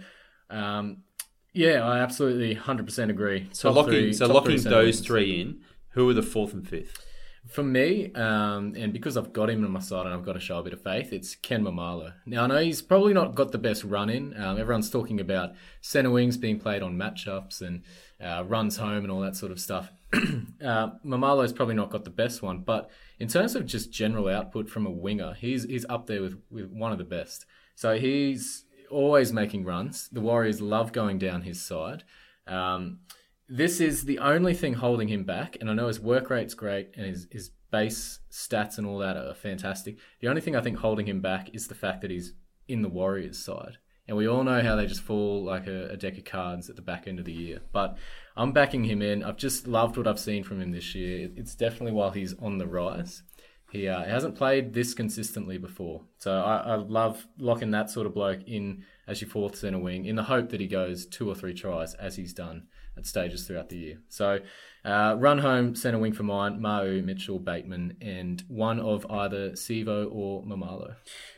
um, 0.48 0.98
yeah, 1.56 1.82
I 1.82 2.00
absolutely 2.00 2.54
100% 2.54 3.08
agree. 3.08 3.48
So 3.52 3.70
Top 3.70 3.76
locking, 3.76 3.92
three- 3.92 4.12
so 4.12 4.26
locking 4.26 4.58
three 4.58 4.70
those 4.70 5.00
three 5.00 5.40
in. 5.40 5.60
Who 5.90 6.08
are 6.10 6.14
the 6.14 6.22
fourth 6.22 6.52
and 6.52 6.68
fifth? 6.68 7.02
For 7.48 7.62
me, 7.62 8.12
um, 8.12 8.74
and 8.76 8.92
because 8.92 9.16
I've 9.16 9.32
got 9.32 9.48
him 9.48 9.64
on 9.64 9.70
my 9.70 9.80
side 9.80 10.04
and 10.04 10.14
I've 10.14 10.24
got 10.24 10.34
to 10.34 10.40
show 10.40 10.58
a 10.58 10.62
bit 10.62 10.74
of 10.74 10.82
faith, 10.82 11.12
it's 11.12 11.34
Ken 11.36 11.62
Maumalo. 11.62 12.12
Now, 12.26 12.44
I 12.44 12.46
know 12.48 12.58
he's 12.58 12.82
probably 12.82 13.14
not 13.14 13.34
got 13.34 13.52
the 13.52 13.58
best 13.58 13.84
run 13.84 14.10
in. 14.10 14.36
Um, 14.38 14.58
everyone's 14.58 14.90
talking 14.90 15.20
about 15.20 15.54
centre 15.80 16.10
wings 16.10 16.36
being 16.36 16.58
played 16.58 16.82
on 16.82 16.98
matchups 16.98 17.62
and 17.62 17.84
uh, 18.20 18.44
runs 18.44 18.76
home 18.76 19.04
and 19.04 19.10
all 19.10 19.20
that 19.20 19.36
sort 19.36 19.52
of 19.52 19.60
stuff. 19.60 19.90
uh, 20.12 20.90
Maumalo's 21.04 21.52
probably 21.52 21.76
not 21.76 21.88
got 21.88 22.04
the 22.04 22.10
best 22.10 22.42
one, 22.42 22.58
but 22.58 22.90
in 23.18 23.28
terms 23.28 23.54
of 23.54 23.64
just 23.64 23.90
general 23.90 24.28
output 24.28 24.68
from 24.68 24.84
a 24.84 24.90
winger, 24.90 25.32
he's 25.32 25.64
he's 25.64 25.86
up 25.88 26.06
there 26.06 26.20
with, 26.20 26.36
with 26.50 26.70
one 26.70 26.92
of 26.92 26.98
the 26.98 27.04
best. 27.04 27.46
So 27.74 27.96
he's 27.98 28.65
always 28.90 29.32
making 29.32 29.64
runs. 29.64 30.08
The 30.10 30.20
Warriors 30.20 30.60
love 30.60 30.92
going 30.92 31.18
down 31.18 31.42
his 31.42 31.64
side. 31.64 32.04
Um, 32.46 33.00
this 33.48 33.80
is 33.80 34.04
the 34.04 34.18
only 34.18 34.54
thing 34.54 34.74
holding 34.74 35.08
him 35.08 35.24
back, 35.24 35.56
and 35.60 35.70
I 35.70 35.74
know 35.74 35.88
his 35.88 36.00
work 36.00 36.30
rate's 36.30 36.54
great 36.54 36.90
and 36.96 37.06
his, 37.06 37.28
his 37.30 37.50
base 37.70 38.20
stats 38.30 38.78
and 38.78 38.86
all 38.86 38.98
that 38.98 39.16
are 39.16 39.34
fantastic. 39.34 39.98
The 40.20 40.28
only 40.28 40.40
thing 40.40 40.56
I 40.56 40.60
think 40.60 40.78
holding 40.78 41.06
him 41.06 41.20
back 41.20 41.54
is 41.54 41.68
the 41.68 41.74
fact 41.74 42.00
that 42.02 42.10
he's 42.10 42.34
in 42.68 42.82
the 42.82 42.88
Warriors 42.88 43.38
side. 43.38 43.78
And 44.08 44.16
we 44.16 44.28
all 44.28 44.44
know 44.44 44.62
how 44.62 44.76
they 44.76 44.86
just 44.86 45.02
fall 45.02 45.42
like 45.42 45.66
a, 45.66 45.88
a 45.88 45.96
deck 45.96 46.16
of 46.16 46.24
cards 46.24 46.70
at 46.70 46.76
the 46.76 46.82
back 46.82 47.08
end 47.08 47.18
of 47.18 47.24
the 47.24 47.32
year. 47.32 47.60
But 47.72 47.98
I'm 48.36 48.52
backing 48.52 48.84
him 48.84 49.02
in. 49.02 49.24
I've 49.24 49.36
just 49.36 49.66
loved 49.66 49.96
what 49.96 50.06
I've 50.06 50.20
seen 50.20 50.44
from 50.44 50.60
him 50.60 50.70
this 50.70 50.94
year. 50.94 51.28
It's 51.34 51.56
definitely 51.56 51.92
while 51.92 52.12
he's 52.12 52.34
on 52.38 52.58
the 52.58 52.68
rise. 52.68 53.24
He 53.70 53.88
uh, 53.88 54.04
hasn't 54.04 54.36
played 54.36 54.74
this 54.74 54.94
consistently 54.94 55.58
before. 55.58 56.02
So 56.18 56.32
I, 56.32 56.58
I 56.58 56.74
love 56.76 57.26
locking 57.38 57.72
that 57.72 57.90
sort 57.90 58.06
of 58.06 58.14
bloke 58.14 58.40
in 58.46 58.84
as 59.06 59.20
your 59.20 59.28
fourth 59.30 59.56
centre 59.56 59.78
wing 59.78 60.04
in 60.04 60.16
the 60.16 60.24
hope 60.24 60.50
that 60.50 60.60
he 60.60 60.66
goes 60.66 61.04
two 61.04 61.28
or 61.28 61.34
three 61.34 61.54
tries 61.54 61.94
as 61.94 62.16
he's 62.16 62.32
done 62.32 62.68
at 62.96 63.06
stages 63.06 63.46
throughout 63.46 63.68
the 63.68 63.76
year. 63.76 63.98
So 64.08 64.38
uh, 64.84 65.16
run 65.18 65.38
home 65.38 65.74
centre 65.74 65.98
wing 65.98 66.12
for 66.12 66.22
mine, 66.22 66.60
Mau, 66.60 66.84
Mitchell, 67.02 67.38
Bateman, 67.38 67.96
and 68.00 68.42
one 68.48 68.80
of 68.80 69.04
either 69.10 69.50
Sivo 69.50 70.08
or 70.10 70.42
Maumalo. 70.44 70.94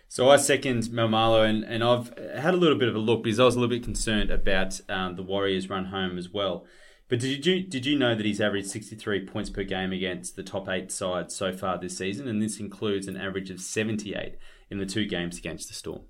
So 0.08 0.30
I 0.30 0.36
second 0.36 0.84
Maumalo, 0.84 1.48
and, 1.48 1.64
and 1.64 1.84
I've 1.84 2.16
had 2.34 2.54
a 2.54 2.56
little 2.56 2.78
bit 2.78 2.88
of 2.88 2.94
a 2.94 2.98
look 2.98 3.24
because 3.24 3.40
I 3.40 3.44
was 3.44 3.56
a 3.56 3.60
little 3.60 3.74
bit 3.74 3.84
concerned 3.84 4.30
about 4.30 4.80
um, 4.88 5.16
the 5.16 5.22
Warriors' 5.22 5.68
run 5.68 5.86
home 5.86 6.16
as 6.16 6.30
well. 6.30 6.64
But 7.08 7.20
did 7.20 7.46
you 7.46 7.62
did 7.62 7.86
you 7.86 7.98
know 7.98 8.14
that 8.14 8.26
he's 8.26 8.40
averaged 8.40 8.68
63 8.68 9.24
points 9.26 9.48
per 9.50 9.62
game 9.64 9.92
against 9.92 10.36
the 10.36 10.42
top 10.42 10.68
eight 10.68 10.92
sides 10.92 11.34
so 11.34 11.52
far 11.52 11.78
this 11.78 11.96
season, 11.96 12.28
and 12.28 12.42
this 12.42 12.60
includes 12.60 13.08
an 13.08 13.16
average 13.16 13.50
of 13.50 13.60
78 13.60 14.36
in 14.70 14.78
the 14.78 14.84
two 14.86 15.06
games 15.06 15.38
against 15.38 15.68
the 15.68 15.74
Storm. 15.74 16.02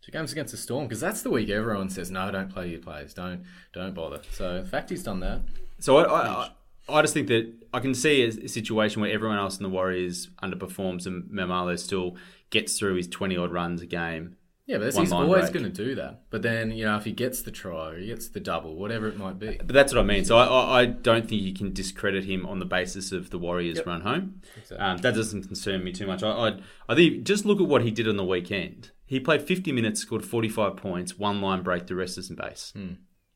Two 0.00 0.12
games 0.12 0.30
against 0.30 0.52
the 0.52 0.56
Storm 0.58 0.86
because 0.86 1.00
that's 1.00 1.22
the 1.22 1.30
week 1.30 1.50
everyone 1.50 1.90
says 1.90 2.10
no, 2.10 2.30
don't 2.30 2.52
play 2.52 2.68
your 2.68 2.78
players, 2.80 3.12
don't 3.14 3.42
don't 3.72 3.94
bother. 3.94 4.20
So 4.30 4.62
the 4.62 4.68
fact 4.68 4.90
he's 4.90 5.02
done 5.02 5.20
that. 5.20 5.40
So 5.80 5.96
I, 5.98 6.02
I, 6.04 6.26
I- 6.44 6.50
I 6.90 7.02
just 7.02 7.12
think 7.12 7.28
that 7.28 7.52
I 7.74 7.80
can 7.80 7.92
see 7.94 8.22
a, 8.22 8.28
a 8.28 8.48
situation 8.48 9.02
where 9.02 9.10
everyone 9.12 9.36
else 9.36 9.58
in 9.58 9.62
the 9.62 9.68
Warriors 9.68 10.30
underperforms 10.42 11.04
and 11.04 11.24
Maumalo 11.30 11.78
still 11.78 12.16
gets 12.48 12.78
through 12.78 12.94
his 12.94 13.06
20 13.06 13.36
odd 13.36 13.52
runs 13.52 13.82
a 13.82 13.86
game. 13.86 14.37
Yeah, 14.68 14.76
but 14.78 14.94
he's 14.94 15.10
always 15.12 15.48
going 15.48 15.64
to 15.64 15.70
do 15.70 15.94
that. 15.94 16.24
But 16.28 16.42
then 16.42 16.70
you 16.72 16.84
know 16.84 16.96
if 16.98 17.04
he 17.04 17.12
gets 17.12 17.40
the 17.40 17.50
try 17.50 17.88
or 17.92 17.98
he 17.98 18.06
gets 18.06 18.28
the 18.28 18.38
double, 18.38 18.76
whatever 18.76 19.08
it 19.08 19.16
might 19.16 19.38
be. 19.38 19.56
But 19.56 19.68
that's 19.72 19.94
what 19.94 20.00
I 20.00 20.04
mean. 20.04 20.26
So 20.26 20.36
I, 20.36 20.44
I, 20.44 20.80
I 20.82 20.84
don't 20.84 21.26
think 21.26 21.40
you 21.40 21.54
can 21.54 21.72
discredit 21.72 22.24
him 22.24 22.44
on 22.44 22.58
the 22.58 22.66
basis 22.66 23.10
of 23.10 23.30
the 23.30 23.38
Warriors' 23.38 23.78
Yep. 23.78 23.86
run 23.86 24.00
home. 24.02 24.42
Exactly. 24.58 24.76
Um, 24.86 24.98
that 24.98 25.14
doesn't 25.14 25.44
concern 25.44 25.82
me 25.82 25.92
too 25.92 26.06
much. 26.06 26.22
I, 26.22 26.28
I, 26.30 26.60
I 26.86 26.94
think 26.94 27.24
just 27.24 27.46
look 27.46 27.60
at 27.62 27.66
what 27.66 27.82
he 27.82 27.90
did 27.90 28.06
on 28.06 28.18
the 28.18 28.24
weekend. 28.24 28.90
He 29.06 29.18
played 29.18 29.40
50 29.40 29.72
minutes, 29.72 30.00
scored 30.00 30.22
45 30.22 30.76
points, 30.76 31.18
one 31.18 31.40
line 31.40 31.62
break, 31.62 31.86
the 31.86 31.94
rest 31.94 32.18
is 32.18 32.28
in 32.28 32.36
base. 32.36 32.74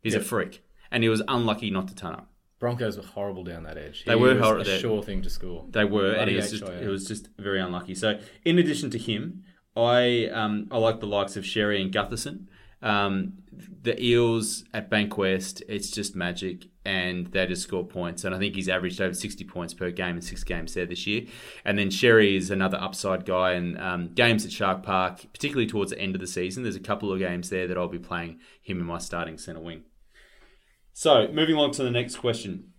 He's 0.02 0.12
Yep. 0.12 0.20
a 0.20 0.24
freak. 0.26 0.62
And 0.90 1.02
he 1.02 1.08
was 1.08 1.22
unlucky 1.26 1.70
not 1.70 1.88
to 1.88 1.94
turn 1.94 2.12
up. 2.12 2.28
Broncos 2.58 2.98
were 2.98 3.02
horrible 3.06 3.42
down 3.42 3.62
that 3.62 3.78
edge. 3.78 4.04
They 4.04 4.12
He 4.12 4.20
were 4.20 4.38
horrible. 4.38 4.70
A 4.70 4.78
sure 4.78 5.02
thing 5.02 5.22
to 5.22 5.30
score. 5.30 5.64
They 5.70 5.84
were, 5.86 6.08
and 6.08 6.16
Bloody 6.16 6.34
it 6.34 6.36
was, 6.36 6.50
just, 6.50 6.62
it 6.70 6.88
was 6.88 7.08
just 7.08 7.28
very 7.38 7.58
unlucky. 7.58 7.94
So, 7.94 8.20
in 8.44 8.58
addition 8.58 8.90
to 8.90 8.98
him, 8.98 9.44
I 9.76 10.26
um, 10.26 10.68
I 10.70 10.78
like 10.78 11.00
the 11.00 11.06
likes 11.06 11.36
of 11.36 11.46
Sherry 11.46 11.80
and 11.80 11.92
Gutherson. 11.92 12.46
Um, 12.82 13.34
the 13.82 14.00
Eels 14.02 14.64
at 14.74 14.90
Bankwest, 14.90 15.62
it's 15.68 15.90
just 15.90 16.16
magic, 16.16 16.66
and 16.84 17.28
they 17.28 17.46
just 17.46 17.62
score 17.62 17.84
points. 17.84 18.24
And 18.24 18.34
I 18.34 18.38
think 18.38 18.56
he's 18.56 18.68
averaged 18.68 19.00
over 19.00 19.14
60 19.14 19.44
points 19.44 19.72
per 19.72 19.90
game 19.90 20.16
in 20.16 20.22
six 20.22 20.42
games 20.42 20.74
there 20.74 20.86
this 20.86 21.06
year. 21.06 21.26
And 21.64 21.78
then 21.78 21.90
Sherry 21.90 22.36
is 22.36 22.50
another 22.50 22.78
upside 22.80 23.24
guy, 23.24 23.52
and 23.52 23.78
um, 23.78 24.08
games 24.14 24.44
at 24.44 24.52
Shark 24.52 24.82
Park, 24.82 25.26
particularly 25.32 25.68
towards 25.68 25.92
the 25.92 25.98
end 25.98 26.16
of 26.16 26.20
the 26.20 26.26
season, 26.26 26.64
there's 26.64 26.76
a 26.76 26.80
couple 26.80 27.12
of 27.12 27.20
games 27.20 27.50
there 27.50 27.68
that 27.68 27.78
I'll 27.78 27.88
be 27.88 27.98
playing 27.98 28.40
him 28.60 28.80
in 28.80 28.86
my 28.86 28.98
starting 28.98 29.38
centre 29.38 29.60
wing. 29.60 29.84
So, 30.92 31.28
moving 31.28 31.56
on 31.56 31.70
to 31.72 31.84
the 31.84 31.90
next 31.90 32.16
question. 32.16 32.72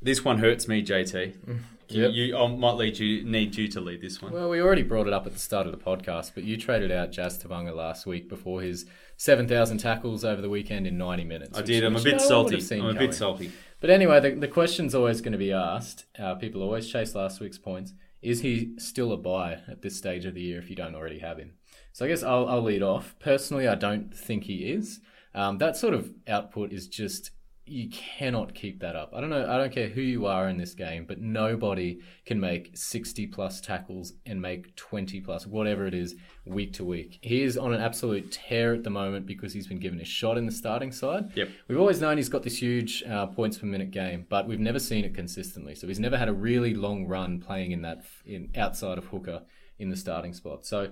This 0.00 0.24
one 0.24 0.38
hurts 0.38 0.66
me, 0.66 0.82
JT. 0.82 1.60
You, 1.92 2.02
Yep. 2.04 2.10
you, 2.14 2.36
I 2.36 2.46
might 2.48 2.72
lead 2.76 2.98
you, 2.98 3.24
need 3.24 3.54
you 3.56 3.68
to 3.68 3.80
lead 3.80 4.00
this 4.00 4.20
one. 4.22 4.32
Well, 4.32 4.48
we 4.48 4.60
already 4.60 4.82
brought 4.82 5.06
it 5.06 5.12
up 5.12 5.26
at 5.26 5.32
the 5.32 5.38
start 5.38 5.66
of 5.66 5.72
the 5.72 5.78
podcast, 5.78 6.32
but 6.34 6.44
you 6.44 6.56
traded 6.56 6.90
out 6.90 7.12
Jazz 7.12 7.42
Tevaga 7.42 7.74
last 7.74 8.06
week 8.06 8.28
before 8.28 8.62
his 8.62 8.86
7,000 9.16 9.78
tackles 9.78 10.24
over 10.24 10.40
the 10.40 10.48
weekend 10.48 10.86
in 10.86 10.96
90 10.98 11.24
minutes. 11.24 11.56
I 11.56 11.60
which- 11.60 11.66
did. 11.66 11.84
I'm 11.84 11.96
a 11.96 12.02
bit 12.02 12.16
no 12.18 12.26
salty. 12.26 12.78
I'm 12.80 12.86
a 12.86 12.94
bit 12.94 13.14
salty. 13.14 13.52
But 13.80 13.90
anyway, 13.90 14.20
the, 14.20 14.30
the 14.30 14.48
question's 14.48 14.94
always 14.94 15.20
going 15.20 15.32
to 15.32 15.38
be 15.38 15.52
asked. 15.52 16.04
Uh, 16.18 16.34
people 16.36 16.62
always 16.62 16.88
chase 16.88 17.14
last 17.14 17.40
week's 17.40 17.58
points. 17.58 17.92
Is 18.22 18.40
he 18.40 18.74
still 18.78 19.12
a 19.12 19.16
buy 19.16 19.54
at 19.68 19.82
this 19.82 19.96
stage 19.96 20.24
of 20.24 20.34
the 20.34 20.40
year 20.40 20.58
if 20.60 20.70
you 20.70 20.76
don't 20.76 20.94
already 20.94 21.18
have 21.18 21.38
him? 21.38 21.54
So 21.92 22.04
I 22.04 22.08
guess 22.08 22.22
I'll, 22.22 22.48
I'll 22.48 22.62
lead 22.62 22.82
off. 22.82 23.16
Personally, 23.18 23.66
I 23.66 23.74
don't 23.74 24.16
think 24.16 24.44
he 24.44 24.70
is. 24.72 25.00
Um, 25.34 25.58
that 25.58 25.76
sort 25.76 25.94
of 25.94 26.14
output 26.28 26.72
is 26.72 26.86
just 26.86 27.32
you 27.64 27.88
cannot 27.90 28.54
keep 28.54 28.80
that 28.80 28.96
up. 28.96 29.12
I 29.14 29.20
don't 29.20 29.30
know. 29.30 29.48
I 29.48 29.56
don't 29.56 29.72
care 29.72 29.88
who 29.88 30.00
you 30.00 30.26
are 30.26 30.48
in 30.48 30.56
this 30.56 30.74
game, 30.74 31.04
but 31.06 31.20
nobody 31.20 32.00
can 32.26 32.40
make 32.40 32.72
60 32.74 33.28
plus 33.28 33.60
tackles 33.60 34.14
and 34.26 34.42
make 34.42 34.74
20 34.74 35.20
plus 35.20 35.46
whatever 35.46 35.86
it 35.86 35.94
is 35.94 36.16
week 36.44 36.72
to 36.74 36.84
week. 36.84 37.20
He 37.22 37.42
is 37.42 37.56
on 37.56 37.72
an 37.72 37.80
absolute 37.80 38.32
tear 38.32 38.74
at 38.74 38.82
the 38.82 38.90
moment 38.90 39.26
because 39.26 39.52
he's 39.52 39.68
been 39.68 39.78
given 39.78 40.00
a 40.00 40.04
shot 40.04 40.36
in 40.36 40.46
the 40.46 40.52
starting 40.52 40.90
side. 40.90 41.30
Yep. 41.36 41.50
We've 41.68 41.78
always 41.78 42.00
known 42.00 42.16
he's 42.16 42.28
got 42.28 42.42
this 42.42 42.60
huge 42.60 43.04
uh, 43.04 43.26
points 43.26 43.58
per 43.58 43.66
minute 43.66 43.92
game, 43.92 44.26
but 44.28 44.48
we've 44.48 44.58
never 44.58 44.80
seen 44.80 45.04
it 45.04 45.14
consistently. 45.14 45.76
So 45.76 45.86
he's 45.86 46.00
never 46.00 46.18
had 46.18 46.28
a 46.28 46.34
really 46.34 46.74
long 46.74 47.06
run 47.06 47.40
playing 47.40 47.70
in 47.70 47.82
that 47.82 48.04
in 48.26 48.50
outside 48.56 48.98
of 48.98 49.04
hooker 49.06 49.42
in 49.78 49.88
the 49.88 49.96
starting 49.96 50.34
spot. 50.34 50.66
So 50.66 50.90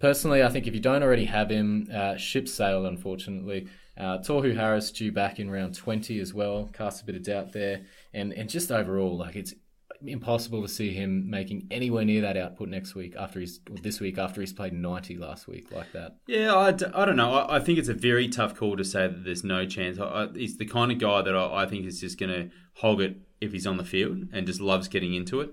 personally, 0.00 0.42
I 0.42 0.48
think 0.48 0.66
if 0.66 0.74
you 0.74 0.80
don't 0.80 1.02
already 1.02 1.24
have 1.24 1.48
him, 1.48 1.88
uh, 1.92 2.16
ship 2.18 2.46
sail. 2.46 2.84
Unfortunately, 2.84 3.68
uh, 4.00 4.18
Tohu 4.18 4.54
Harris 4.56 4.90
due 4.90 5.12
back 5.12 5.38
in 5.38 5.50
round 5.50 5.74
twenty 5.74 6.18
as 6.20 6.32
well. 6.34 6.68
Casts 6.72 7.02
a 7.02 7.04
bit 7.04 7.14
of 7.16 7.22
doubt 7.22 7.52
there, 7.52 7.82
and 8.14 8.32
and 8.32 8.48
just 8.48 8.72
overall, 8.72 9.16
like 9.16 9.36
it's 9.36 9.54
impossible 10.06 10.62
to 10.62 10.68
see 10.68 10.94
him 10.94 11.28
making 11.28 11.66
anywhere 11.70 12.04
near 12.06 12.22
that 12.22 12.34
output 12.36 12.68
next 12.70 12.94
week 12.94 13.14
after 13.18 13.38
he's 13.38 13.60
this 13.82 14.00
week 14.00 14.16
after 14.16 14.40
he's 14.40 14.50
played 14.52 14.72
90 14.72 15.18
last 15.18 15.46
week 15.46 15.70
like 15.72 15.92
that. 15.92 16.16
Yeah, 16.26 16.56
I, 16.56 16.72
d- 16.72 16.86
I 16.94 17.04
don't 17.04 17.16
know. 17.16 17.34
I, 17.34 17.56
I 17.56 17.60
think 17.60 17.78
it's 17.78 17.90
a 17.90 17.94
very 17.94 18.26
tough 18.28 18.56
call 18.56 18.78
to 18.78 18.84
say 18.84 19.08
that 19.08 19.24
there's 19.24 19.44
no 19.44 19.66
chance. 19.66 19.98
I, 19.98 20.04
I, 20.06 20.28
he's 20.34 20.56
the 20.56 20.64
kind 20.64 20.90
of 20.90 20.98
guy 20.98 21.20
that 21.20 21.36
I, 21.36 21.64
I 21.64 21.66
think 21.66 21.84
is 21.84 22.00
just 22.00 22.18
going 22.18 22.32
to 22.32 22.50
hog 22.76 23.02
it 23.02 23.16
if 23.42 23.52
he's 23.52 23.66
on 23.66 23.76
the 23.76 23.84
field 23.84 24.28
and 24.32 24.46
just 24.46 24.60
loves 24.62 24.88
getting 24.88 25.12
into 25.12 25.40
it. 25.42 25.50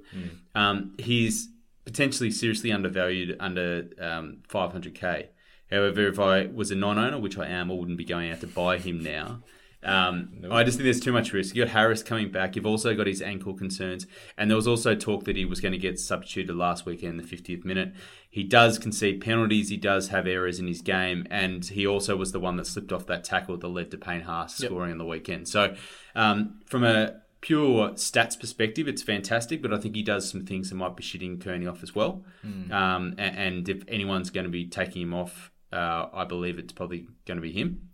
Um, 0.56 0.96
he's 0.98 1.50
potentially 1.84 2.32
seriously 2.32 2.72
undervalued 2.72 3.36
under 3.42 3.90
um, 4.00 4.38
500k. 4.48 5.28
However, 5.72 6.08
if 6.08 6.20
I 6.20 6.46
was 6.48 6.72
a 6.72 6.76
non-owner, 6.76 7.20
which 7.20 7.38
I 7.38 7.48
am, 7.48 7.70
I 7.72 7.74
wouldn't 7.74 7.98
be 7.98 8.06
going 8.06 8.32
out 8.32 8.42
to 8.42 8.48
buy 8.48 8.78
him 8.78 9.02
now. 9.04 9.42
Um, 9.84 10.30
I 10.50 10.64
just 10.64 10.78
think 10.78 10.86
there's 10.86 11.00
too 11.00 11.12
much 11.14 11.32
risk. 11.34 11.56
You 11.56 11.64
got 11.64 11.72
Harris 11.72 12.02
coming 12.04 12.32
back. 12.32 12.56
You've 12.56 12.66
also 12.66 12.96
got 12.96 13.06
his 13.08 13.22
ankle 13.22 13.54
concerns, 13.54 14.08
and 14.38 14.50
there 14.50 14.56
was 14.56 14.68
also 14.68 14.96
talk 14.96 15.26
that 15.26 15.36
he 15.38 15.46
was 15.46 15.62
going 15.62 15.72
to 15.72 15.78
get 15.78 16.00
substituted 16.00 16.56
last 16.56 16.86
weekend, 16.86 17.20
in 17.20 17.26
the 17.26 17.36
50th 17.38 17.64
minute. 17.64 17.94
He 18.30 18.44
does 18.44 18.80
concede 18.80 19.22
penalties. 19.22 19.70
He 19.70 19.78
does 19.78 20.10
have 20.10 20.26
errors 20.28 20.60
in 20.60 20.68
his 20.68 20.82
game, 20.82 21.26
and 21.30 21.64
he 21.64 21.86
also 21.86 22.16
was 22.16 22.32
the 22.32 22.40
one 22.40 22.58
that 22.58 22.66
slipped 22.68 22.92
off 22.92 23.06
that 23.06 23.24
tackle 23.24 23.58
that 23.58 23.68
led 23.68 23.92
to 23.92 23.98
Payne 23.98 24.22
Haas 24.22 24.60
Yep. 24.60 24.70
scoring 24.70 24.92
on 24.94 24.98
the 24.98 25.06
weekend. 25.06 25.48
So, 25.48 25.76
um, 26.16 26.60
from 26.66 26.84
a 26.84 27.22
pure 27.42 27.90
stats 27.92 28.38
perspective, 28.38 28.88
it's 28.88 29.04
fantastic, 29.04 29.62
but 29.62 29.72
I 29.74 29.78
think 29.78 29.96
he 29.96 30.02
does 30.04 30.30
some 30.30 30.44
things 30.44 30.70
that 30.70 30.76
might 30.76 30.96
be 30.98 31.04
shitting 31.04 31.40
Kearney 31.40 31.68
off 31.68 31.84
as 31.84 31.94
well. 31.94 32.26
Mm. 32.46 32.72
Um, 32.72 33.14
a- 33.18 33.22
and, 33.22 33.70
if 33.70 33.84
anyone's 33.88 34.32
going 34.32 34.46
to 34.46 34.50
be 34.52 34.66
taking 34.66 35.04
him 35.04 35.14
off, 35.14 35.52
uh, 35.72 36.08
I 36.14 36.26
believe 36.26 36.60
it's 36.60 36.74
probably 36.74 37.08
going 37.26 37.38
to 37.38 37.42
be 37.42 37.52
him. 37.52 37.90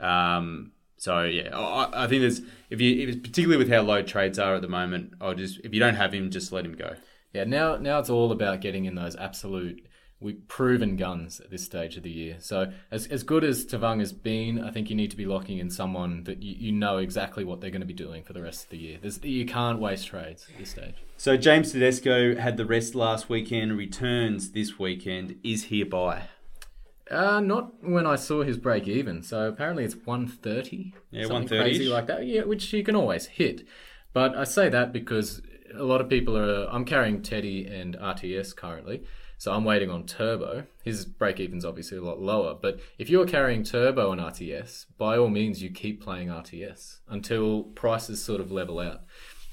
Um, 0.00 0.72
so 0.96 1.22
yeah, 1.24 1.56
I, 1.56 2.04
I 2.04 2.06
think 2.06 2.22
there's 2.22 2.40
if 2.70 2.80
you 2.80 3.02
if 3.02 3.08
it's 3.10 3.20
particularly 3.28 3.58
with 3.58 3.70
how 3.70 3.82
low 3.82 4.02
trades 4.02 4.38
are 4.38 4.54
at 4.54 4.62
the 4.62 4.68
moment, 4.68 5.14
I'll 5.20 5.34
just 5.34 5.60
if 5.64 5.74
you 5.74 5.80
don't 5.80 5.96
have 5.96 6.12
him, 6.12 6.30
just 6.30 6.52
let 6.52 6.64
him 6.64 6.74
go. 6.74 6.94
Yeah, 7.32 7.44
now 7.44 7.76
now 7.76 7.98
it's 7.98 8.10
all 8.10 8.32
about 8.32 8.60
getting 8.60 8.84
in 8.84 8.94
those 8.94 9.16
absolute 9.16 9.86
we 10.20 10.32
proven 10.32 10.96
guns 10.96 11.40
at 11.40 11.50
this 11.50 11.64
stage 11.64 11.96
of 11.96 12.04
the 12.04 12.10
year. 12.10 12.36
So 12.38 12.72
as 12.90 13.06
as 13.08 13.22
good 13.22 13.44
as 13.44 13.66
Tevaga 13.66 13.98
has 13.98 14.12
been, 14.12 14.62
I 14.62 14.70
think 14.70 14.88
you 14.88 14.96
need 14.96 15.10
to 15.10 15.16
be 15.16 15.26
locking 15.26 15.58
in 15.58 15.68
someone 15.68 16.24
that 16.24 16.42
you, 16.42 16.54
you 16.58 16.72
know 16.72 16.98
exactly 16.98 17.44
what 17.44 17.60
they're 17.60 17.70
going 17.70 17.82
to 17.82 17.86
be 17.86 17.92
doing 17.92 18.22
for 18.22 18.32
the 18.32 18.42
rest 18.42 18.64
of 18.64 18.70
the 18.70 18.78
year. 18.78 18.98
There's, 19.02 19.22
you 19.22 19.44
can't 19.44 19.80
waste 19.80 20.06
trades 20.06 20.46
at 20.50 20.58
this 20.58 20.70
stage. 20.70 20.94
So 21.18 21.36
James 21.36 21.72
Tedesco 21.72 22.36
had 22.36 22.56
the 22.56 22.64
rest 22.64 22.94
last 22.94 23.28
weekend, 23.28 23.76
returns 23.76 24.52
this 24.52 24.78
weekend. 24.78 25.36
Is 25.44 25.64
he 25.64 25.82
a 25.82 25.86
buy? 25.86 26.28
Uh, 27.14 27.40
not 27.40 27.82
when 27.82 28.06
I 28.06 28.16
saw 28.16 28.42
his 28.42 28.58
break 28.58 28.88
even. 28.88 29.22
So 29.22 29.48
apparently 29.48 29.84
it's 29.84 29.94
130. 29.94 30.94
Yeah, 31.10 31.22
something 31.22 31.34
130 31.34 31.62
crazy 31.62 31.88
like 31.88 32.06
that. 32.06 32.26
Yeah, 32.26 32.42
which 32.42 32.72
you 32.72 32.82
can 32.82 32.96
always 32.96 33.26
hit. 33.26 33.66
But 34.12 34.36
I 34.36 34.44
say 34.44 34.68
that 34.68 34.92
because 34.92 35.42
a 35.74 35.82
lot 35.82 36.00
of 36.00 36.08
people 36.08 36.36
are. 36.36 36.66
I'm 36.70 36.84
carrying 36.84 37.22
Teddy 37.22 37.66
and 37.66 37.96
RTS 37.96 38.54
currently, 38.54 39.02
so 39.38 39.52
I'm 39.52 39.64
waiting 39.64 39.90
on 39.90 40.06
Turbo. 40.06 40.64
His 40.84 41.04
break 41.04 41.40
even's 41.40 41.64
obviously 41.64 41.98
a 41.98 42.02
lot 42.02 42.20
lower. 42.20 42.54
But 42.54 42.80
if 42.98 43.10
you're 43.10 43.26
carrying 43.26 43.64
Turbo 43.64 44.12
and 44.12 44.20
RTS, 44.20 44.86
by 44.98 45.16
all 45.16 45.28
means 45.28 45.62
you 45.62 45.70
keep 45.70 46.02
playing 46.02 46.28
RTS 46.28 47.00
until 47.08 47.64
prices 47.64 48.22
sort 48.22 48.40
of 48.40 48.52
level 48.52 48.78
out. 48.78 49.02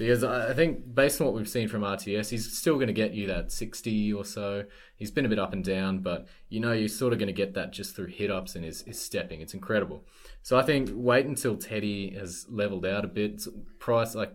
Because 0.01 0.23
I 0.23 0.53
think 0.53 0.95
based 0.95 1.21
on 1.21 1.27
what 1.27 1.35
we've 1.35 1.47
seen 1.47 1.67
from 1.67 1.83
RTS, 1.83 2.29
he's 2.29 2.51
still 2.57 2.73
going 2.75 2.87
to 2.87 2.93
get 2.93 3.13
you 3.13 3.27
that 3.27 3.51
60 3.51 4.13
or 4.13 4.25
so. 4.25 4.65
He's 4.95 5.11
been 5.11 5.27
a 5.27 5.29
bit 5.29 5.37
up 5.37 5.53
and 5.53 5.63
down, 5.63 5.99
but 5.99 6.27
you 6.49 6.59
know 6.59 6.71
you're 6.71 6.87
sort 6.87 7.13
of 7.13 7.19
going 7.19 7.27
to 7.27 7.33
get 7.33 7.53
that 7.53 7.71
just 7.71 7.95
through 7.95 8.07
hit 8.07 8.31
ups 8.31 8.55
and 8.55 8.65
his, 8.65 8.81
his 8.81 8.99
stepping. 8.99 9.41
It's 9.41 9.53
incredible. 9.53 10.03
So 10.41 10.57
I 10.57 10.63
think 10.63 10.89
wait 10.91 11.27
until 11.27 11.55
Teddy 11.55 12.15
has 12.17 12.47
leveled 12.49 12.83
out 12.83 13.05
a 13.05 13.07
bit. 13.07 13.43
Price 13.77 14.15
like 14.15 14.33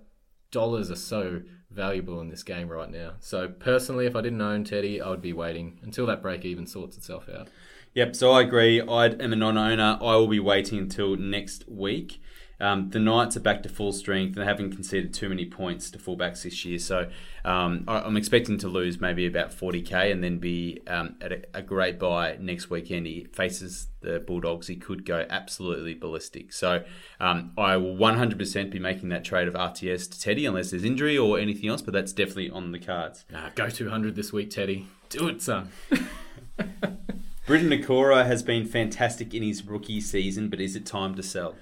dollars 0.53 0.89
are 0.89 0.95
so 0.95 1.43
valuable 1.73 2.21
in 2.21 2.29
this 2.29 2.45
game 2.45 2.69
right 2.69 2.89
now. 2.89 3.15
So 3.19 3.49
personally, 3.49 4.07
if 4.07 4.15
I 4.15 4.21
didn't 4.21 4.41
own 4.41 4.63
Teddy, 4.63 5.01
I 5.01 5.11
would 5.11 5.21
be 5.21 5.33
waiting 5.33 5.81
until 5.83 6.07
that 6.07 6.23
break 6.23 6.45
even 6.45 6.69
sorts 6.69 6.97
itself 6.97 7.29
out. 7.29 7.49
Yep, 7.95 8.15
so 8.15 8.31
I 8.31 8.43
agree. 8.43 8.81
I 8.81 9.07
am 9.07 9.33
a 9.33 9.37
non-owner. 9.37 9.99
I 10.01 10.15
will 10.15 10.29
be 10.29 10.39
waiting 10.39 10.79
until 10.79 11.17
next 11.17 11.69
week. 11.69 12.21
Um, 12.59 12.91
the 12.91 12.99
Knights 12.99 13.37
are 13.37 13.41
back 13.41 13.63
to 13.65 13.69
full 13.69 13.93
strength 13.93 14.37
and 14.37 14.47
haven't 14.47 14.73
conceded 14.73 15.13
too 15.13 15.29
many 15.29 15.45
points 15.45 15.91
to 15.91 15.99
fullbacks 15.99 16.43
this 16.43 16.65
year. 16.65 16.79
So 16.79 17.09
um, 17.45 17.85
I'm 17.87 18.17
expecting 18.17 18.57
to 18.59 18.69
lose 18.69 19.01
maybe 19.01 19.27
about 19.27 19.51
40k 19.51 20.11
and 20.11 20.25
then 20.25 20.39
be 20.39 20.81
um, 20.87 21.17
at 21.21 21.33
a, 21.33 21.43
a 21.55 21.63
great 21.63 21.99
buy 21.99 22.37
next 22.41 22.71
weekend. 22.71 23.07
He 23.07 23.25
faces 23.25 23.89
the 24.01 24.21
Bulldogs. 24.21 24.69
He 24.69 24.77
could 24.77 25.05
go 25.05 25.27
absolutely 25.29 25.95
ballistic. 25.95 26.53
So 26.53 26.85
um, 27.21 27.53
I 27.59 27.77
will 27.77 27.97
100% 27.97 28.71
be 28.71 28.79
making 28.79 29.11
that 29.11 29.25
trade 29.25 29.49
of 29.49 29.55
RTS 29.55 30.11
to 30.13 30.21
Teddy 30.21 30.47
unless 30.47 30.71
there's 30.71 30.85
injury 30.85 31.19
or 31.19 31.39
anything 31.39 31.69
else, 31.69 31.83
but 31.83 31.93
that's 31.93 32.13
definitely 32.13 32.51
on 32.51 32.73
the 32.73 32.79
cards. 32.79 33.25
Ah, 33.35 33.51
go 33.55 33.69
200 33.69 34.15
this 34.15 34.33
week, 34.33 34.51
Teddy. 34.51 34.87
Do 35.11 35.29
it, 35.29 35.43
son. 35.43 35.71
Briton 37.47 37.71
Nikora 37.71 38.27
has 38.27 38.43
been 38.43 38.67
fantastic 38.67 39.33
in 39.33 39.43
his 39.43 39.65
rookie 39.65 40.01
season, 40.01 40.49
but 40.49 40.61
is 40.61 40.75
it 40.75 40.85
time 40.85 41.15
to 41.15 41.23
sell? 41.23 41.55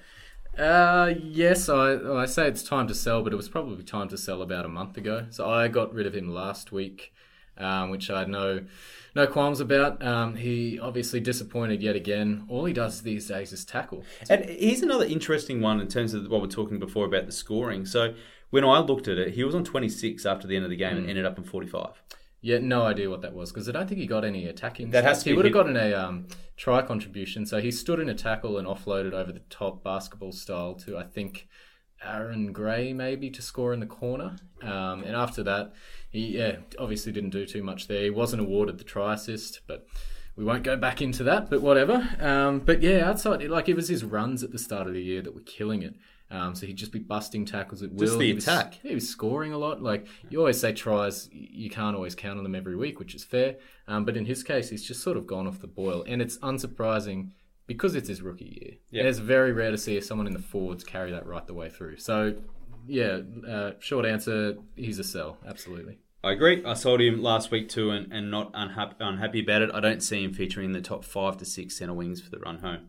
Uh, 0.57 1.13
yes, 1.21 1.67
I 1.69 1.93
I 2.21 2.25
say 2.25 2.47
it's 2.47 2.63
time 2.63 2.87
to 2.87 2.95
sell, 2.95 3.21
but 3.21 3.33
it 3.33 3.35
was 3.35 3.49
probably 3.49 3.83
time 3.83 4.07
to 4.09 4.17
sell 4.17 4.41
about 4.41 4.65
a 4.65 4.69
month 4.69 4.97
ago. 4.97 5.25
So 5.29 5.49
I 5.49 5.67
got 5.67 5.93
rid 5.93 6.07
of 6.07 6.15
him 6.15 6.29
last 6.29 6.71
week, 6.71 7.13
um, 7.57 7.89
which 7.89 8.09
I 8.09 8.19
had 8.19 8.29
no 8.29 8.61
no 9.15 9.27
qualms 9.27 9.59
about. 9.59 10.01
Um, 10.05 10.35
he 10.35 10.79
obviously 10.79 11.19
disappointed 11.19 11.81
yet 11.83 11.95
again. 11.95 12.45
All 12.47 12.63
he 12.65 12.73
does 12.73 13.01
these 13.01 13.27
days 13.27 13.51
is 13.51 13.65
tackle. 13.65 14.03
And 14.29 14.45
here's 14.45 14.81
another 14.81 15.05
interesting 15.05 15.61
one 15.61 15.81
in 15.81 15.87
terms 15.87 16.13
of 16.13 16.29
what 16.29 16.41
we're 16.41 16.47
talking 16.47 16.79
before 16.79 17.05
about 17.05 17.25
the 17.25 17.31
scoring. 17.33 17.85
So 17.85 18.13
when 18.49 18.63
I 18.63 18.79
looked 18.79 19.07
at 19.09 19.17
it, 19.17 19.33
he 19.33 19.43
was 19.43 19.55
on 19.55 19.65
26 19.65 20.25
after 20.25 20.47
the 20.47 20.55
end 20.55 20.63
of 20.63 20.69
the 20.71 20.77
game 20.77 20.95
and 20.97 21.05
Mm. 21.05 21.09
ended 21.09 21.25
up 21.25 21.37
in 21.37 21.43
45. 21.43 22.01
Yeah, 22.45 22.59
no 22.59 22.83
idea 22.83 23.09
what 23.09 23.23
that 23.23 23.33
was 23.33 23.51
because 23.51 23.67
I 23.67 23.71
don't 23.71 23.87
think 23.87 23.99
he 23.99 24.05
got 24.05 24.23
any 24.23 24.45
attacking. 24.45 24.91
That 24.91 25.03
has 25.03 25.17
stats. 25.17 25.23
to 25.23 25.29
he 25.31 25.35
would 25.35 25.45
have 25.45 25.53
gotten 25.55 25.75
a 25.75 25.93
um, 25.93 26.27
try 26.55 26.83
contribution. 26.83 27.43
So 27.47 27.59
he 27.59 27.71
stood 27.71 27.99
in 27.99 28.07
a 28.07 28.13
tackle 28.13 28.59
and 28.59 28.67
offloaded 28.67 29.13
over 29.13 29.31
the 29.31 29.39
top 29.49 29.83
basketball 29.83 30.31
style 30.31 30.75
to 30.75 30.95
I 30.95 31.05
think 31.05 31.47
Aaron 32.03 32.53
Gray 32.53 32.93
maybe 32.93 33.31
to 33.31 33.41
score 33.41 33.73
in 33.73 33.79
the 33.79 33.87
corner. 33.87 34.35
Um, 34.61 35.03
and 35.03 35.15
after 35.15 35.41
that, 35.41 35.73
he 36.11 36.37
yeah 36.37 36.57
obviously 36.77 37.11
didn't 37.11 37.31
do 37.31 37.47
too 37.47 37.63
much 37.63 37.87
there. 37.87 38.03
He 38.03 38.11
wasn't 38.11 38.43
awarded 38.43 38.77
the 38.77 38.83
try 38.83 39.15
assist, 39.15 39.61
but 39.65 39.87
we 40.35 40.43
won't 40.43 40.61
go 40.61 40.77
back 40.77 41.01
into 41.01 41.23
that. 41.23 41.49
But 41.49 41.63
whatever. 41.63 42.07
Um, 42.19 42.59
but 42.59 42.83
yeah, 42.83 43.09
outside 43.09 43.41
like 43.49 43.69
it 43.69 43.75
was 43.75 43.87
his 43.87 44.03
runs 44.03 44.43
at 44.43 44.51
the 44.51 44.59
start 44.59 44.85
of 44.85 44.93
the 44.93 45.01
year 45.01 45.23
that 45.23 45.33
were 45.33 45.41
killing 45.41 45.81
it. 45.81 45.95
Um, 46.31 46.55
so 46.55 46.65
he'd 46.65 46.75
just 46.75 46.91
be 46.91 46.99
busting 46.99 47.45
tackles 47.45 47.83
at 47.83 47.91
will. 47.91 47.99
Just 48.07 48.17
the 48.17 48.25
He 48.27 48.33
was- 48.33 48.43
attack. 48.47 48.79
he 48.81 48.95
was 48.95 49.07
scoring 49.07 49.53
a 49.53 49.57
lot. 49.57 49.81
Like 49.81 50.07
you 50.29 50.39
always 50.39 50.59
say, 50.59 50.73
tries 50.73 51.29
you 51.31 51.69
can't 51.69 51.95
always 51.95 52.15
count 52.15 52.37
on 52.37 52.43
them 52.43 52.55
every 52.55 52.75
week, 52.75 52.99
which 52.99 53.13
is 53.13 53.23
fair. 53.23 53.57
Um, 53.87 54.05
but 54.05 54.17
in 54.17 54.25
his 54.25 54.43
case, 54.43 54.69
he's 54.69 54.83
just 54.83 55.01
sort 55.03 55.17
of 55.17 55.27
gone 55.27 55.45
off 55.47 55.59
the 55.61 55.67
boil, 55.67 56.03
and 56.07 56.21
it's 56.21 56.37
unsurprising 56.39 57.29
because 57.67 57.95
it's 57.95 58.07
his 58.09 58.21
rookie 58.21 58.59
year. 58.61 58.73
Yep. 58.91 58.99
And 59.01 59.07
it's 59.09 59.19
very 59.19 59.51
rare 59.51 59.71
to 59.71 59.77
see 59.77 59.99
someone 60.01 60.27
in 60.27 60.33
the 60.33 60.39
forwards 60.39 60.83
carry 60.83 61.11
that 61.11 61.25
right 61.25 61.45
the 61.47 61.53
way 61.53 61.69
through. 61.69 61.97
So, 61.97 62.35
yeah, 62.87 63.21
uh, 63.47 63.71
short 63.79 64.05
answer, 64.05 64.55
he's 64.75 64.99
a 64.99 65.03
sell, 65.03 65.37
absolutely. 65.47 65.97
I 66.23 66.31
agree. 66.31 66.63
I 66.65 66.73
sold 66.73 67.01
him 67.01 67.21
last 67.21 67.51
week 67.51 67.69
too 67.69 67.91
and, 67.91 68.11
and 68.11 68.31
not 68.31 68.49
unhappy, 68.55 68.95
unhappy 68.99 69.41
about 69.43 69.61
it. 69.61 69.69
I 69.73 69.79
don't 69.79 70.01
see 70.01 70.23
him 70.23 70.33
featuring 70.33 70.65
in 70.67 70.71
the 70.71 70.81
top 70.81 71.05
five 71.05 71.37
to 71.37 71.45
six 71.45 71.77
centre 71.77 71.93
wings 71.93 72.19
for 72.21 72.31
the 72.31 72.39
run 72.39 72.59
home. 72.59 72.87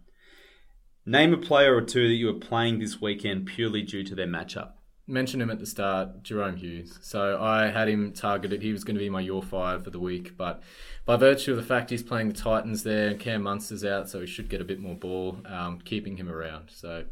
Name 1.09 1.33
a 1.33 1.37
player 1.37 1.73
or 1.73 1.83
two 1.83 2.09
that 2.09 2.15
you 2.15 2.27
were 2.27 2.41
playing 2.41 2.81
this 2.81 3.01
weekend 3.01 3.47
purely 3.47 3.81
due 3.83 4.03
to 4.03 4.17
their 4.17 4.27
matchup. 4.27 4.73
Mentioned 5.07 5.41
him 5.41 5.53
at 5.53 5.61
the 5.61 5.67
start, 5.67 6.25
Jahrome 6.25 6.57
Hughes. 6.57 6.99
So 7.01 7.41
I 7.41 7.69
had 7.69 7.89
him 7.89 8.13
targeted. 8.13 8.61
He 8.61 8.73
was 8.73 8.83
going 8.83 8.97
to 8.97 9.01
be 9.01 9.09
my 9.09 9.21
your 9.21 9.41
five 9.41 9.85
for 9.85 9.91
the 9.91 10.01
week, 10.01 10.37
but 10.37 10.65
by 11.05 11.15
virtue 11.15 11.53
of 11.53 11.59
the 11.59 11.63
fact 11.63 11.91
he's 11.91 12.03
playing 12.03 12.31
the 12.31 12.35
Titans 12.35 12.83
there 12.83 13.07
and 13.07 13.21
Cam 13.21 13.43
Munster's 13.43 13.85
out, 13.85 14.09
so 14.09 14.19
he 14.19 14.27
should 14.27 14.49
get 14.49 14.61
a 14.61 14.65
bit 14.65 14.81
more 14.81 14.97
ball, 14.97 15.39
um, 15.47 15.79
keeping 15.85 16.17
him 16.17 16.29
around. 16.29 16.71
So 16.73 17.05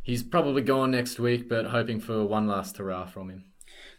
he's 0.00 0.22
probably 0.22 0.62
gone 0.62 0.92
next 0.92 1.18
week, 1.18 1.48
but 1.48 1.66
hoping 1.66 1.98
for 1.98 2.24
one 2.24 2.46
last 2.46 2.76
hurrah 2.76 3.06
from 3.06 3.30
him. 3.30 3.46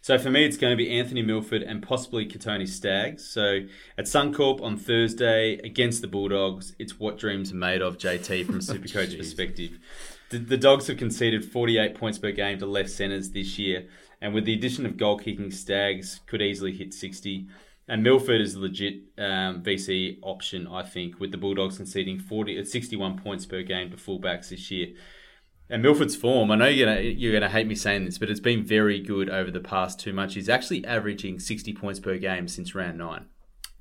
So 0.04 0.18
for 0.18 0.32
me, 0.32 0.46
it's 0.46 0.58
going 0.58 0.72
to 0.72 0.78
be 0.78 0.90
Anthony 0.90 1.22
Milford 1.22 1.62
and 1.62 1.84
possibly 1.84 2.26
Kotoni 2.26 2.68
Staggs. 2.68 3.24
So 3.24 3.60
at 4.00 4.06
Suncorp 4.06 4.60
on 4.60 4.76
Thursday 4.76 5.60
against 5.64 6.02
the 6.02 6.08
Bulldogs, 6.08 6.74
it's 6.80 7.00
what 7.00 7.20
dreams 7.20 7.52
are 7.52 7.56
made 7.56 7.84
of, 7.84 8.00
JT, 8.00 8.48
from 8.48 8.56
a 8.56 8.60
Supercoach 8.60 9.16
perspective. 9.16 9.78
The, 10.32 10.40
the 10.40 10.58
Dogs 10.58 10.88
have 10.88 10.98
conceded 10.98 11.46
48 11.46 11.94
points 11.94 12.18
per 12.18 12.32
game 12.32 12.58
to 12.60 12.66
left 12.66 12.90
centres 12.90 13.30
this 13.30 13.60
year, 13.60 13.88
and 14.20 14.34
with 14.34 14.46
the 14.46 14.56
addition 14.56 14.88
of 14.88 14.98
goal 14.98 15.20
kicking, 15.20 15.52
Staggs 15.52 16.22
could 16.26 16.42
easily 16.42 16.72
hit 16.72 16.96
60. 16.96 17.48
And 17.88 18.02
Milford 18.02 18.42
is 18.42 18.56
a 18.56 18.60
legit 18.60 19.04
um, 19.20 19.62
VC 19.62 20.18
option, 20.24 20.68
I 20.68 20.82
think, 20.82 21.20
with 21.20 21.32
the 21.32 21.38
Bulldogs 21.38 21.78
conceding 21.78 22.20
40 22.20 22.58
at 22.58 22.68
61 22.68 23.20
points 23.20 23.46
per 23.46 23.62
game 23.62 23.92
to 23.92 23.98
fullbacks 23.98 24.50
this 24.50 24.72
year. 24.72 24.94
And 25.72 25.82
Milford's 25.82 26.18
form, 26.18 26.52
I 26.52 26.58
know 26.58 26.68
you're 26.68 26.86
gonna 26.86 27.00
you're 27.00 27.32
gonna 27.32 27.50
hate 27.50 27.66
me 27.66 27.76
saying 27.76 28.04
this, 28.04 28.18
but 28.18 28.30
it's 28.30 28.42
been 28.42 28.62
very 28.62 29.00
good 29.00 29.30
over 29.30 29.50
the 29.50 29.62
past 29.62 30.02
two 30.02 30.12
months. 30.12 30.36
He's 30.36 30.50
actually 30.50 30.84
averaging 30.84 31.40
60 31.40 31.72
points 31.72 32.02
per 32.02 32.18
game 32.18 32.50
since 32.50 32.76
round 32.76 32.98
nine. 32.98 33.28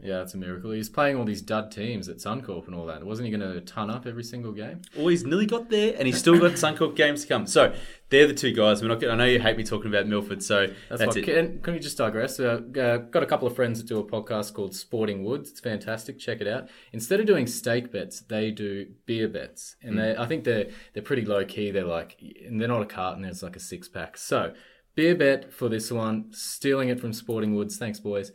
Yeah, 0.02 0.22
it's 0.22 0.34
a 0.34 0.38
miracle. 0.38 0.70
He's 0.70 0.88
playing 0.88 1.16
all 1.16 1.24
these 1.24 1.42
dud 1.42 1.70
teams 1.70 2.08
at 2.08 2.16
Suncorp 2.16 2.66
and 2.66 2.74
all 2.74 2.86
that. 2.86 3.04
Wasn't 3.04 3.26
he 3.26 3.36
going 3.36 3.52
to 3.52 3.60
ton 3.60 3.90
up 3.90 4.06
every 4.06 4.24
single 4.24 4.52
game? 4.52 4.82
Well, 4.96 5.08
he's 5.08 5.24
nearly 5.24 5.46
got 5.46 5.68
there, 5.68 5.94
and 5.96 6.06
he's 6.06 6.18
still 6.18 6.38
got 6.38 6.52
Suncorp 6.52 6.96
games 6.96 7.22
to 7.22 7.28
come. 7.28 7.46
So 7.46 7.74
they're 8.08 8.26
the 8.26 8.34
two 8.34 8.52
guys. 8.52 8.82
We're 8.82 8.88
not. 8.88 9.00
Gonna, 9.00 9.12
I 9.12 9.16
know 9.16 9.24
you 9.24 9.40
hate 9.40 9.56
me 9.56 9.64
talking 9.64 9.88
about 9.88 10.06
Milford, 10.06 10.42
so 10.42 10.66
That's, 10.66 11.00
that's, 11.00 11.06
what, 11.06 11.16
it. 11.18 11.24
Can, 11.24 11.60
can 11.60 11.74
we 11.74 11.80
just 11.80 11.98
digress? 11.98 12.40
Uh, 12.40 12.60
uh, 12.78 12.96
got 12.98 13.22
a 13.22 13.26
couple 13.26 13.46
of 13.46 13.54
friends 13.54 13.80
that 13.80 13.88
do 13.88 13.98
a 13.98 14.04
podcast 14.04 14.54
called 14.54 14.74
Sporting 14.74 15.24
Woods. 15.24 15.50
It's 15.50 15.60
fantastic. 15.60 16.18
Check 16.18 16.40
it 16.40 16.48
out. 16.48 16.68
Instead 16.92 17.20
of 17.20 17.26
doing 17.26 17.46
steak 17.46 17.92
bets, 17.92 18.20
they 18.20 18.50
do 18.50 18.86
beer 19.06 19.28
bets, 19.28 19.76
and 19.82 19.98
they 19.98 20.16
I 20.16 20.26
think 20.26 20.44
they're 20.44 20.68
they're 20.94 21.02
pretty 21.02 21.24
low 21.24 21.44
key. 21.44 21.70
They're 21.70 21.84
like, 21.84 22.16
and 22.46 22.60
they're 22.60 22.68
not 22.68 22.82
a 22.82 22.86
carton. 22.86 23.24
It's 23.24 23.42
like 23.42 23.56
a 23.56 23.60
six 23.60 23.88
pack. 23.88 24.16
So 24.16 24.54
beer 24.94 25.14
bet 25.14 25.52
for 25.52 25.68
this 25.68 25.90
one. 25.90 26.32
Stealing 26.32 26.88
it 26.88 27.00
from 27.00 27.12
Sporting 27.12 27.54
Woods. 27.54 27.76
Thanks, 27.76 28.00
boys. 28.00 28.32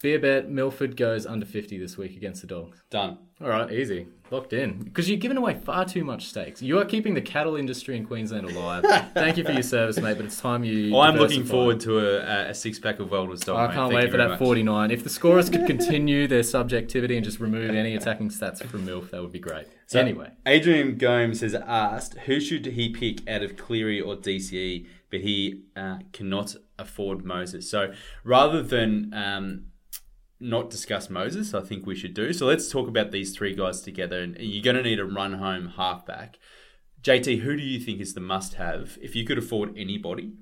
Beer 0.00 0.18
bet 0.18 0.50
Milford 0.50 0.96
goes 0.96 1.24
under 1.24 1.46
50 1.46 1.78
this 1.78 1.96
week 1.96 2.16
against 2.16 2.42
the 2.42 2.46
Dogs. 2.46 2.82
Done. 2.90 3.18
All 3.40 3.48
right, 3.48 3.70
easy. 3.72 4.06
Locked 4.30 4.52
in. 4.52 4.78
Because 4.78 5.08
you're 5.08 5.18
giving 5.18 5.36
away 5.36 5.54
far 5.54 5.84
too 5.84 6.04
much 6.04 6.26
stakes. 6.26 6.62
You 6.62 6.78
are 6.78 6.84
keeping 6.84 7.14
the 7.14 7.20
cattle 7.20 7.56
industry 7.56 7.96
in 7.96 8.06
Queensland 8.06 8.48
alive. 8.50 8.84
Thank 9.14 9.36
you 9.36 9.44
for 9.44 9.52
your 9.52 9.62
service, 9.62 9.98
mate, 9.98 10.16
but 10.16 10.26
it's 10.26 10.40
time 10.40 10.62
you. 10.64 10.92
Well, 10.92 11.02
I'm 11.02 11.16
looking 11.16 11.44
forward 11.44 11.80
to 11.80 11.98
a, 11.98 12.50
a 12.50 12.54
six 12.54 12.78
pack 12.78 13.00
of 13.00 13.10
Welders 13.10 13.40
Dog. 13.40 13.56
I 13.56 13.66
mate. 13.66 13.74
can't 13.74 13.92
Thank 13.92 14.04
wait 14.04 14.10
for 14.10 14.16
that 14.18 14.30
much. 14.30 14.38
49. 14.38 14.90
If 14.90 15.04
the 15.04 15.10
scorers 15.10 15.50
could 15.50 15.66
continue 15.66 16.26
their 16.26 16.42
subjectivity 16.42 17.16
and 17.16 17.24
just 17.24 17.40
remove 17.40 17.70
any 17.70 17.96
attacking 17.96 18.30
stats 18.30 18.64
from 18.64 18.86
MILF, 18.86 19.10
that 19.10 19.20
would 19.20 19.32
be 19.32 19.40
great. 19.40 19.66
So, 19.86 20.00
anyway, 20.00 20.30
Adrian 20.46 20.96
Gomes 20.96 21.40
has 21.40 21.54
asked 21.54 22.18
who 22.20 22.40
should 22.40 22.66
he 22.66 22.90
pick 22.90 23.28
out 23.28 23.42
of 23.42 23.56
Cleary 23.56 24.00
or 24.00 24.16
DCE, 24.16 24.86
but 25.10 25.20
he 25.20 25.64
uh, 25.76 25.98
cannot 26.12 26.56
afford 26.78 27.24
Moses. 27.24 27.70
So 27.70 27.92
rather 28.24 28.62
than 28.62 29.12
um, 29.14 29.66
not 30.40 30.70
discuss 30.70 31.08
Moses, 31.08 31.54
I 31.54 31.60
think 31.60 31.86
we 31.86 31.94
should 31.94 32.14
do. 32.14 32.32
So 32.32 32.46
let's 32.46 32.68
talk 32.68 32.88
about 32.88 33.12
these 33.12 33.34
three 33.36 33.54
guys 33.54 33.80
together. 33.80 34.20
And 34.20 34.36
you're 34.38 34.62
going 34.62 34.76
to 34.76 34.82
need 34.82 35.00
a 35.00 35.04
run 35.04 35.34
home 35.34 35.72
halfback. 35.76 36.38
JT, 37.02 37.40
who 37.40 37.56
do 37.56 37.62
you 37.62 37.78
think 37.78 38.00
is 38.00 38.14
the 38.14 38.20
must 38.20 38.54
have 38.54 38.98
if 39.02 39.14
you 39.14 39.24
could 39.24 39.38
afford 39.38 39.76
anybody? 39.76 40.32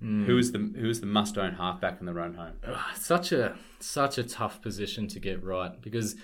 Hmm. 0.00 0.24
Who 0.26 0.36
is 0.38 0.52
the 0.52 0.58
who 0.58 0.90
is 0.90 1.00
the 1.00 1.06
must 1.06 1.38
own 1.38 1.54
halfback 1.54 1.98
in 2.00 2.06
the 2.06 2.12
run 2.12 2.34
home? 2.34 2.56
such 2.94 3.32
a 3.32 3.56
such 3.80 4.18
a 4.18 4.22
tough 4.22 4.60
position 4.60 5.08
to 5.08 5.20
get 5.20 5.42
right 5.42 5.80
because 5.80 6.16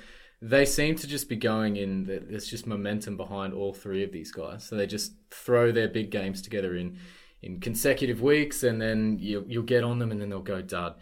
they 0.43 0.65
seem 0.65 0.97
to 0.97 1.07
just 1.07 1.29
be 1.29 1.37
going 1.37 1.77
in. 1.77 2.05
There's 2.05 2.47
just 2.47 2.67
momentum 2.67 3.17
behind 3.17 3.55
all 3.55 3.73
three 3.73 4.03
of 4.05 4.13
these 4.13 4.33
guys, 4.33 4.65
so 4.65 4.77
they 4.77 4.87
just 4.87 5.13
throw 5.31 5.73
their 5.73 5.89
big 5.89 6.11
games 6.11 6.43
together 6.43 6.77
in 6.77 6.99
in 7.43 7.61
consecutive 7.61 8.21
weeks, 8.21 8.63
and 8.63 8.81
then 8.81 9.19
you, 9.19 9.45
you'll 9.49 9.63
get 9.63 9.83
on 9.83 9.99
them, 9.99 10.11
and 10.11 10.21
then 10.21 10.29
they'll 10.29 10.41
go 10.41 10.61
dud. 10.61 10.97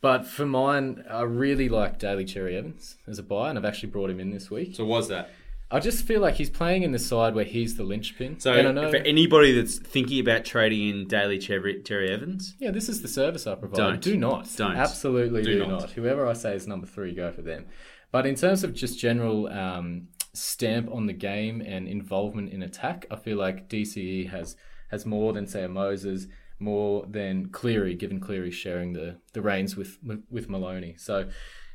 But 0.00 0.26
for 0.26 0.46
mine, 0.46 1.04
I 1.10 1.22
really 1.22 1.68
like 1.68 1.98
Daly 1.98 2.24
Cherry 2.24 2.56
Evans 2.56 2.96
as 3.06 3.18
a 3.18 3.22
buy, 3.22 3.50
and 3.50 3.58
I've 3.58 3.64
actually 3.64 3.90
brought 3.90 4.10
him 4.10 4.20
in 4.20 4.30
this 4.30 4.50
week. 4.50 4.76
So 4.76 4.84
was 4.84 5.08
that? 5.08 5.30
I 5.70 5.80
just 5.80 6.06
feel 6.06 6.20
like 6.20 6.34
he's 6.34 6.48
playing 6.48 6.82
in 6.82 6.92
the 6.92 6.98
side 6.98 7.34
where 7.34 7.44
he's 7.44 7.76
the 7.76 7.82
linchpin. 7.82 8.40
So 8.40 8.54
and 8.54 8.68
I 8.68 8.72
know, 8.72 8.90
for 8.90 8.96
anybody 8.96 9.52
that's 9.52 9.78
thinking 9.78 10.18
about 10.20 10.46
trading 10.46 10.88
in 10.88 11.08
Daily 11.08 11.38
Cherry, 11.38 11.82
Terry 11.82 12.10
Evans, 12.10 12.54
yeah, 12.58 12.70
this 12.70 12.88
is 12.88 13.02
the 13.02 13.08
service 13.08 13.46
I 13.46 13.54
provide. 13.54 13.76
Don't. 13.76 14.00
Do 14.00 14.16
not. 14.16 14.48
Don't. 14.56 14.76
Absolutely 14.76 15.42
Do 15.42 15.52
do, 15.54 15.66
not. 15.66 15.80
not. 15.80 15.90
Whoever 15.90 16.26
I 16.26 16.32
say 16.32 16.54
is 16.54 16.66
number 16.66 16.86
three, 16.86 17.14
go 17.14 17.30
for 17.32 17.42
them. 17.42 17.66
But 18.10 18.24
in 18.24 18.34
terms 18.34 18.64
of 18.64 18.72
just 18.72 18.98
general 18.98 19.48
um, 19.48 20.08
stamp 20.32 20.90
on 20.90 21.04
the 21.06 21.12
game 21.12 21.60
and 21.60 21.86
involvement 21.86 22.50
in 22.50 22.62
attack, 22.62 23.04
I 23.10 23.16
feel 23.16 23.36
like 23.36 23.68
DCE 23.68 24.30
has 24.30 24.56
has 24.90 25.04
more 25.04 25.34
than 25.34 25.46
say 25.46 25.64
a 25.64 25.68
Moses, 25.68 26.28
more 26.58 27.04
than 27.08 27.48
Cleary, 27.48 27.94
given 27.94 28.20
Cleary 28.20 28.50
sharing 28.50 28.92
the 28.92 29.16
the 29.32 29.42
reins 29.42 29.76
with 29.76 29.98
with 30.30 30.48
Maloney. 30.48 30.96
So. 30.98 31.28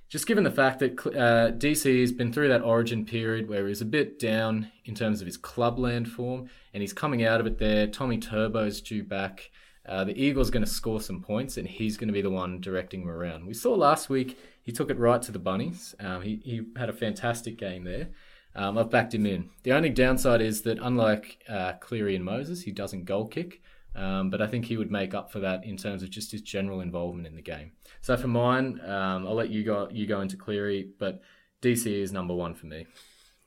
Just 0.09 0.27
given 0.27 0.43
the 0.43 0.51
fact 0.51 0.77
that 0.77 0.91
uh, 1.07 1.57
DC 1.57 2.01
has 2.01 2.11
been 2.11 2.31
through 2.31 2.49
that 2.49 2.61
origin 2.61 3.03
period 3.03 3.49
where 3.49 3.67
he's 3.67 3.81
a 3.81 3.85
bit 3.85 4.19
down 4.19 4.69
in 4.85 4.93
terms 4.93 5.21
of 5.21 5.25
his 5.25 5.37
clubland 5.37 6.07
form, 6.07 6.51
and 6.71 6.81
he's 6.81 6.93
coming 6.93 7.25
out 7.25 7.39
of 7.39 7.47
it 7.47 7.57
there. 7.57 7.87
Tommy 7.87 8.19
Turbo's 8.19 8.79
due 8.79 9.03
back. 9.03 9.49
Uh, 9.87 10.03
the 10.03 10.15
Eagles 10.15 10.51
going 10.51 10.63
to 10.63 10.69
score 10.69 11.01
some 11.01 11.19
points, 11.19 11.57
and 11.57 11.67
he's 11.67 11.97
going 11.97 12.09
to 12.09 12.13
be 12.13 12.21
the 12.21 12.29
one 12.29 12.61
directing 12.61 12.99
them 12.99 13.09
around. 13.09 13.47
We 13.47 13.55
saw 13.55 13.73
last 13.73 14.07
week 14.07 14.37
he 14.61 14.71
took 14.71 14.91
it 14.91 14.99
right 14.99 15.21
to 15.23 15.31
the 15.31 15.39
bunnies. 15.39 15.95
Um, 15.99 16.21
he 16.21 16.39
he 16.43 16.61
had 16.77 16.89
a 16.89 16.93
fantastic 16.93 17.57
game 17.57 17.83
there. 17.83 18.09
Um, 18.55 18.77
I've 18.77 18.89
backed 18.89 19.13
him 19.13 19.25
in. 19.25 19.49
The 19.63 19.73
only 19.73 19.89
downside 19.89 20.41
is 20.41 20.61
that 20.61 20.77
unlike 20.81 21.43
uh, 21.49 21.73
Cleary 21.79 22.15
and 22.15 22.23
Moses, 22.23 22.61
he 22.61 22.71
doesn't 22.71 23.05
goal 23.05 23.25
kick. 23.25 23.61
Um, 23.95 24.29
but 24.29 24.41
I 24.41 24.47
think 24.47 24.65
he 24.65 24.77
would 24.77 24.89
make 24.91 25.13
up 25.13 25.31
for 25.31 25.39
that 25.41 25.63
in 25.65 25.77
terms 25.77 26.01
of 26.01 26.09
just 26.09 26.31
his 26.31 26.41
general 26.41 26.81
involvement 26.81 27.27
in 27.27 27.35
the 27.35 27.41
game. 27.41 27.73
So 28.01 28.17
for 28.17 28.27
mine, 28.27 28.79
um, 28.85 29.27
I'll 29.27 29.35
let 29.35 29.49
you 29.49 29.63
go 29.63 29.87
you 29.91 30.07
go 30.07 30.21
into 30.21 30.35
Cleary, 30.35 30.89
but 30.97 31.21
DC 31.61 31.85
is 31.85 32.11
number 32.11 32.33
one 32.33 32.55
for 32.55 32.65
me. 32.65 32.87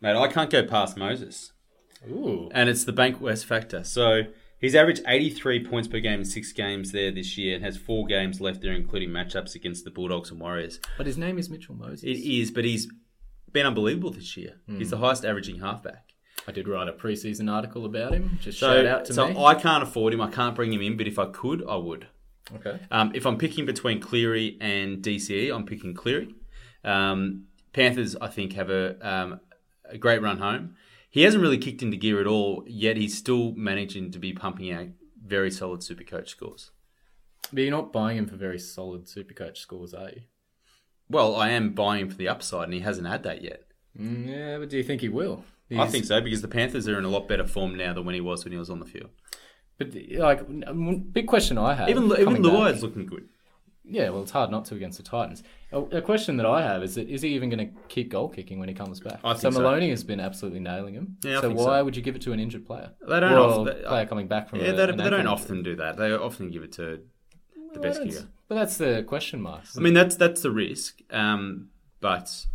mate, 0.00 0.16
I 0.16 0.28
can't 0.28 0.50
go 0.50 0.64
past 0.64 0.96
Moses. 0.96 1.52
Ooh. 2.08 2.48
and 2.52 2.68
it's 2.68 2.84
the 2.84 2.92
Bank 2.92 3.20
West 3.20 3.46
factor. 3.46 3.82
So 3.82 4.22
he's 4.60 4.74
averaged 4.74 5.02
83 5.08 5.64
points 5.64 5.88
per 5.88 5.98
game 5.98 6.20
in 6.20 6.24
six 6.26 6.52
games 6.52 6.92
there 6.92 7.10
this 7.10 7.36
year 7.36 7.56
and 7.56 7.64
has 7.64 7.76
four 7.76 8.06
games 8.06 8.40
left 8.40 8.60
there, 8.60 8.74
including 8.74 9.08
matchups 9.08 9.54
against 9.54 9.84
the 9.84 9.90
Bulldogs 9.90 10.30
and 10.30 10.38
Warriors. 10.38 10.78
But 10.98 11.06
his 11.06 11.18
name 11.18 11.38
is 11.38 11.48
Mitchell 11.50 11.74
Moses. 11.74 12.04
It 12.04 12.18
is, 12.18 12.50
but 12.50 12.64
he's 12.64 12.86
been 13.50 13.66
unbelievable 13.66 14.10
this 14.10 14.36
year. 14.36 14.60
He's 14.68 14.90
the 14.90 14.98
highest 14.98 15.24
averaging 15.24 15.60
halfback. 15.60 16.05
I 16.46 16.52
did 16.52 16.68
write 16.68 16.88
a 16.88 16.92
preseason 16.92 17.52
article 17.52 17.84
about 17.84 18.12
him. 18.12 18.38
Just 18.40 18.58
So, 18.58 18.74
shout 18.74 18.86
out 18.86 19.04
to 19.06 19.14
so 19.14 19.28
me. 19.28 19.44
I 19.44 19.54
can't 19.54 19.82
afford 19.82 20.14
him. 20.14 20.20
I 20.20 20.30
can't 20.30 20.54
bring 20.54 20.72
him 20.72 20.80
in, 20.82 20.96
but 20.96 21.06
if 21.06 21.18
I 21.18 21.26
could, 21.26 21.64
I 21.68 21.76
would. 21.76 22.06
okay. 22.54 22.78
Um, 22.90 23.12
if 23.14 23.26
I'm 23.26 23.38
picking 23.38 23.66
between 23.66 24.00
Cleary 24.00 24.56
and 24.60 25.02
DCE, 25.02 25.54
I'm 25.54 25.66
picking 25.66 25.94
Cleary. 25.94 26.34
Um, 26.84 27.46
Panthers, 27.72 28.14
I 28.16 28.28
think, 28.28 28.52
have 28.52 28.70
a, 28.70 28.96
um, 29.06 29.40
a 29.84 29.98
great 29.98 30.22
run 30.22 30.38
home. 30.38 30.76
He 31.10 31.22
hasn't 31.22 31.42
really 31.42 31.58
kicked 31.58 31.82
into 31.82 31.96
gear 31.96 32.20
at 32.20 32.26
all, 32.26 32.64
yet 32.66 32.96
he's 32.96 33.16
still 33.16 33.52
managing 33.56 34.10
to 34.12 34.18
be 34.18 34.32
pumping 34.32 34.70
out 34.70 34.88
very 35.24 35.50
solid 35.50 35.82
super 35.82 36.04
coach 36.04 36.28
scores. 36.28 36.70
But 37.52 37.62
you're 37.62 37.70
not 37.70 37.92
buying 37.92 38.18
him 38.18 38.26
for 38.26 38.36
very 38.36 38.58
solid 38.58 39.04
Supercoach 39.06 39.56
scores, 39.56 39.94
are 39.94 40.10
you? 40.10 40.22
Well, 41.08 41.36
I 41.36 41.50
am 41.50 41.74
buying 41.74 42.02
him 42.02 42.10
for 42.10 42.16
the 42.16 42.28
upside, 42.28 42.64
and 42.64 42.74
he 42.74 42.80
hasn't 42.80 43.06
had 43.06 43.22
that 43.22 43.42
yet. 43.42 43.62
Mm, 43.98 44.28
yeah, 44.28 44.58
but 44.58 44.68
do 44.68 44.76
you 44.76 44.82
think 44.82 45.00
he 45.00 45.08
will? 45.08 45.44
I 45.70 45.86
think 45.86 46.04
so 46.04 46.20
because 46.20 46.42
the 46.42 46.48
Panthers 46.48 46.88
are 46.88 46.98
in 46.98 47.04
a 47.04 47.08
lot 47.08 47.28
better 47.28 47.46
form 47.46 47.76
now 47.76 47.92
than 47.92 48.04
when 48.04 48.14
he 48.14 48.20
was 48.20 48.44
when 48.44 48.52
he 48.52 48.58
was 48.58 48.70
on 48.70 48.78
the 48.78 48.86
field. 48.86 49.10
But 49.78 49.94
like, 50.16 51.12
big 51.12 51.26
question 51.26 51.58
I 51.58 51.74
have. 51.74 51.88
Even 51.88 52.04
even 52.12 52.42
Luai's 52.42 52.82
looking 52.82 53.06
good. 53.06 53.28
Yeah, 53.88 54.10
well, 54.10 54.22
it's 54.22 54.32
hard 54.32 54.50
not 54.50 54.64
to 54.66 54.74
against 54.74 54.98
the 54.98 55.04
Titans. 55.04 55.44
A, 55.70 55.78
a 55.80 56.02
question 56.02 56.36
that 56.38 56.46
I 56.46 56.60
have 56.62 56.82
is 56.82 56.96
that 56.96 57.08
is 57.08 57.22
he 57.22 57.28
even 57.34 57.50
going 57.50 57.68
to 57.68 57.80
keep 57.88 58.10
goal 58.10 58.28
kicking 58.28 58.58
when 58.58 58.68
he 58.68 58.74
comes 58.74 58.98
back? 58.98 59.20
I 59.22 59.34
so 59.34 59.38
think 59.42 59.54
so. 59.54 59.60
Maloney 59.60 59.90
has 59.90 60.02
been 60.02 60.18
absolutely 60.18 60.58
nailing 60.60 60.94
him. 60.94 61.18
Yeah, 61.22 61.38
I 61.38 61.42
so 61.42 61.50
why 61.50 61.78
so. 61.78 61.84
would 61.84 61.96
you 61.96 62.02
give 62.02 62.16
it 62.16 62.22
to 62.22 62.32
an 62.32 62.40
injured 62.40 62.66
player? 62.66 62.90
They 63.06 63.20
don't 63.20 63.32
well, 63.32 63.60
often- 63.60 63.84
player 63.84 64.06
coming 64.06 64.26
back 64.26 64.48
from 64.48 64.60
Yeah, 64.60 64.68
a, 64.68 64.74
they, 64.74 64.86
they 64.86 65.10
don't 65.10 65.26
often 65.28 65.62
do 65.62 65.76
that. 65.76 65.96
They 65.96 66.12
often 66.12 66.50
give 66.50 66.64
it 66.64 66.72
to 66.72 67.00
the 67.74 67.80
best 67.80 68.00
Well, 68.00 68.08
kicker. 68.08 68.28
But 68.48 68.54
that's 68.56 68.76
the 68.76 69.04
question 69.06 69.40
mark. 69.40 69.64
I 69.76 69.80
mean, 69.80 69.94
that's 69.94 70.16
that's 70.16 70.42
the 70.42 70.50
risk. 70.50 71.00
Um, 71.10 71.68
but 72.00 72.46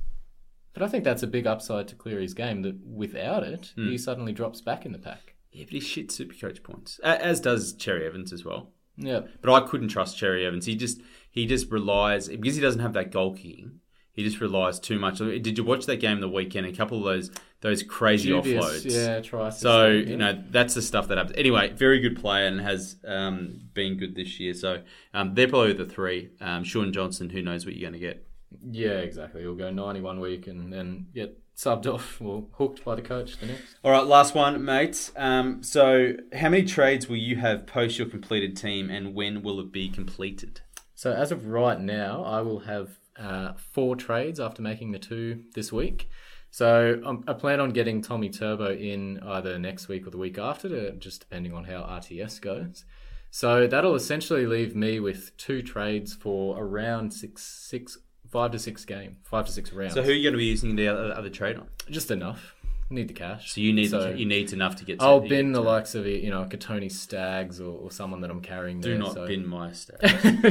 but 0.73 0.83
I 0.83 0.87
think 0.87 1.03
that's 1.03 1.23
a 1.23 1.27
big 1.27 1.45
upside 1.47 1.87
to 1.89 1.95
Cleary's 1.95 2.33
game. 2.33 2.61
That 2.61 2.77
without 2.85 3.43
it, 3.43 3.73
Hmm. 3.75 3.89
he 3.89 3.97
suddenly 3.97 4.33
drops 4.33 4.61
back 4.61 4.85
in 4.85 4.91
the 4.91 4.99
pack. 4.99 5.35
yeah, 5.51 5.65
but 5.65 5.73
he 5.73 5.79
shit 5.79 6.11
super 6.11 6.33
coach 6.35 6.63
points, 6.63 6.99
as 6.99 7.39
does 7.41 7.73
Cherry 7.73 8.05
Evans 8.05 8.31
as 8.33 8.45
well. 8.45 8.71
Yeah, 8.97 9.21
But 9.41 9.51
I 9.53 9.67
couldn't 9.67 9.87
trust 9.87 10.17
Cherry 10.17 10.45
Evans. 10.45 10.65
He 10.65 10.75
just 10.75 11.01
he 11.29 11.45
just 11.45 11.71
relies 11.71 12.27
because 12.29 12.55
he 12.55 12.61
doesn't 12.61 12.81
have 12.81 12.93
that 12.93 13.11
goal 13.11 13.33
kicking. 13.33 13.79
He 14.13 14.23
just 14.23 14.41
relies 14.41 14.77
too 14.79 14.99
much. 14.99 15.19
Did 15.19 15.57
you 15.57 15.63
watch 15.63 15.85
that 15.85 16.01
game 16.01 16.19
the 16.19 16.27
weekend? 16.27 16.65
A 16.67 16.73
couple 16.73 16.97
of 16.97 17.03
those 17.05 17.31
those 17.61 17.81
crazy 17.83 18.29
Dubious, 18.29 18.63
offloads. 18.65 18.91
yeah, 18.93 19.21
to 19.21 19.51
So 19.51 19.87
yeah. 19.87 20.09
you 20.09 20.17
know 20.17 20.43
that's 20.49 20.73
the 20.73 20.81
stuff 20.81 21.07
that 21.07 21.17
happens. 21.17 21.37
Anyway, 21.37 21.71
very 21.73 21.99
good 21.99 22.19
player 22.19 22.45
and 22.47 22.59
has 22.59 22.97
um, 23.05 23.61
been 23.73 23.97
good 23.97 24.13
this 24.15 24.39
year. 24.39 24.53
So 24.53 24.81
um, 25.13 25.33
they're 25.35 25.47
probably 25.47 25.73
the 25.73 25.85
three. 25.85 26.29
Um, 26.41 26.63
Shaun 26.65 26.91
Johnson, 26.91 27.29
who 27.29 27.41
knows 27.41 27.65
what 27.65 27.75
you're 27.75 27.89
going 27.89 27.99
to 28.01 28.05
get. 28.05 28.27
Yeah, 28.69 28.99
exactly. 28.99 29.41
He'll 29.41 29.55
go 29.55 29.71
ninety-one 29.71 30.19
week 30.19 30.47
and 30.47 30.71
then 30.71 31.07
get 31.13 31.37
subbed 31.55 31.85
off 31.85 32.21
or 32.21 32.45
hooked 32.53 32.83
by 32.83 32.95
the 32.95 33.01
coach 33.01 33.37
the 33.37 33.47
next. 33.47 33.75
All 33.83 33.91
right, 33.91 34.05
last 34.05 34.33
one, 34.33 34.63
mates. 34.63 35.11
Um, 35.15 35.63
so 35.63 36.13
how 36.33 36.49
many 36.49 36.63
trades 36.63 37.07
will 37.07 37.17
you 37.17 37.35
have 37.37 37.67
post 37.67 37.97
your 37.97 38.07
completed 38.07 38.57
team, 38.57 38.89
and 38.89 39.13
when 39.13 39.43
will 39.43 39.59
it 39.59 39.71
be 39.71 39.89
completed? 39.89 40.61
So 40.95 41.11
as 41.11 41.31
of 41.31 41.47
right 41.47 41.79
now, 41.79 42.23
I 42.23 42.41
will 42.41 42.59
have 42.59 42.99
uh, 43.17 43.53
four 43.53 43.95
trades 43.95 44.39
after 44.39 44.61
making 44.61 44.91
the 44.91 44.99
two 44.99 45.43
this 45.55 45.71
week. 45.71 46.09
So 46.51 47.01
um, 47.05 47.23
I 47.27 47.33
plan 47.33 47.61
on 47.61 47.69
getting 47.69 48.01
Tommy 48.01 48.29
Turbo 48.29 48.73
in 48.73 49.19
either 49.23 49.57
next 49.57 49.87
week 49.87 50.05
or 50.05 50.09
the 50.09 50.17
week 50.17 50.37
after, 50.37 50.67
to, 50.67 50.91
just 50.91 51.21
depending 51.21 51.53
on 51.53 51.63
how 51.63 51.81
RTS 51.81 52.41
goes. 52.41 52.83
So 53.29 53.65
that'll 53.67 53.95
essentially 53.95 54.45
leave 54.45 54.75
me 54.75 54.99
with 54.99 55.35
two 55.37 55.61
trades 55.61 56.13
for 56.13 56.61
around 56.61 57.13
six, 57.13 57.43
six, 57.43 57.97
five 58.31 58.51
to 58.51 58.59
six 58.59 58.83
game, 58.85 59.17
five 59.23 59.45
to 59.45 59.51
six 59.51 59.71
rounds. 59.71 59.93
So 59.93 60.01
who 60.03 60.09
are 60.09 60.13
you 60.13 60.23
going 60.23 60.33
to 60.33 60.37
be 60.39 60.45
using 60.45 60.75
the 60.75 60.87
other, 60.87 61.13
other 61.13 61.29
trade 61.29 61.57
on? 61.57 61.67
Just 61.89 62.09
enough. 62.11 62.55
Need 62.89 63.07
the 63.07 63.13
cash. 63.13 63.53
So 63.53 63.61
you 63.61 63.71
need 63.71 63.89
So- 63.89 64.09
you 64.09 64.25
need 64.25 64.51
enough 64.51 64.75
to 64.77 64.83
get. 64.83 64.99
To, 64.99 65.05
I'll 65.05 65.21
bin 65.21 65.53
the 65.53 65.61
to- 65.61 65.65
likes 65.65 65.95
of 65.95 66.05
you 66.05 66.29
know, 66.29 66.41
like 66.41 66.53
a 66.53 66.57
Tony 66.57 66.89
Staggs 66.89 67.61
or, 67.61 67.71
or 67.79 67.89
someone 67.89 68.19
that 68.19 68.29
I'm 68.29 68.41
carrying. 68.41 68.81
Do 68.81 68.89
there, 68.89 68.97
not 68.99 69.13
so- 69.13 69.27
bin 69.27 69.47
my 69.47 69.71
stuff. 69.71 70.01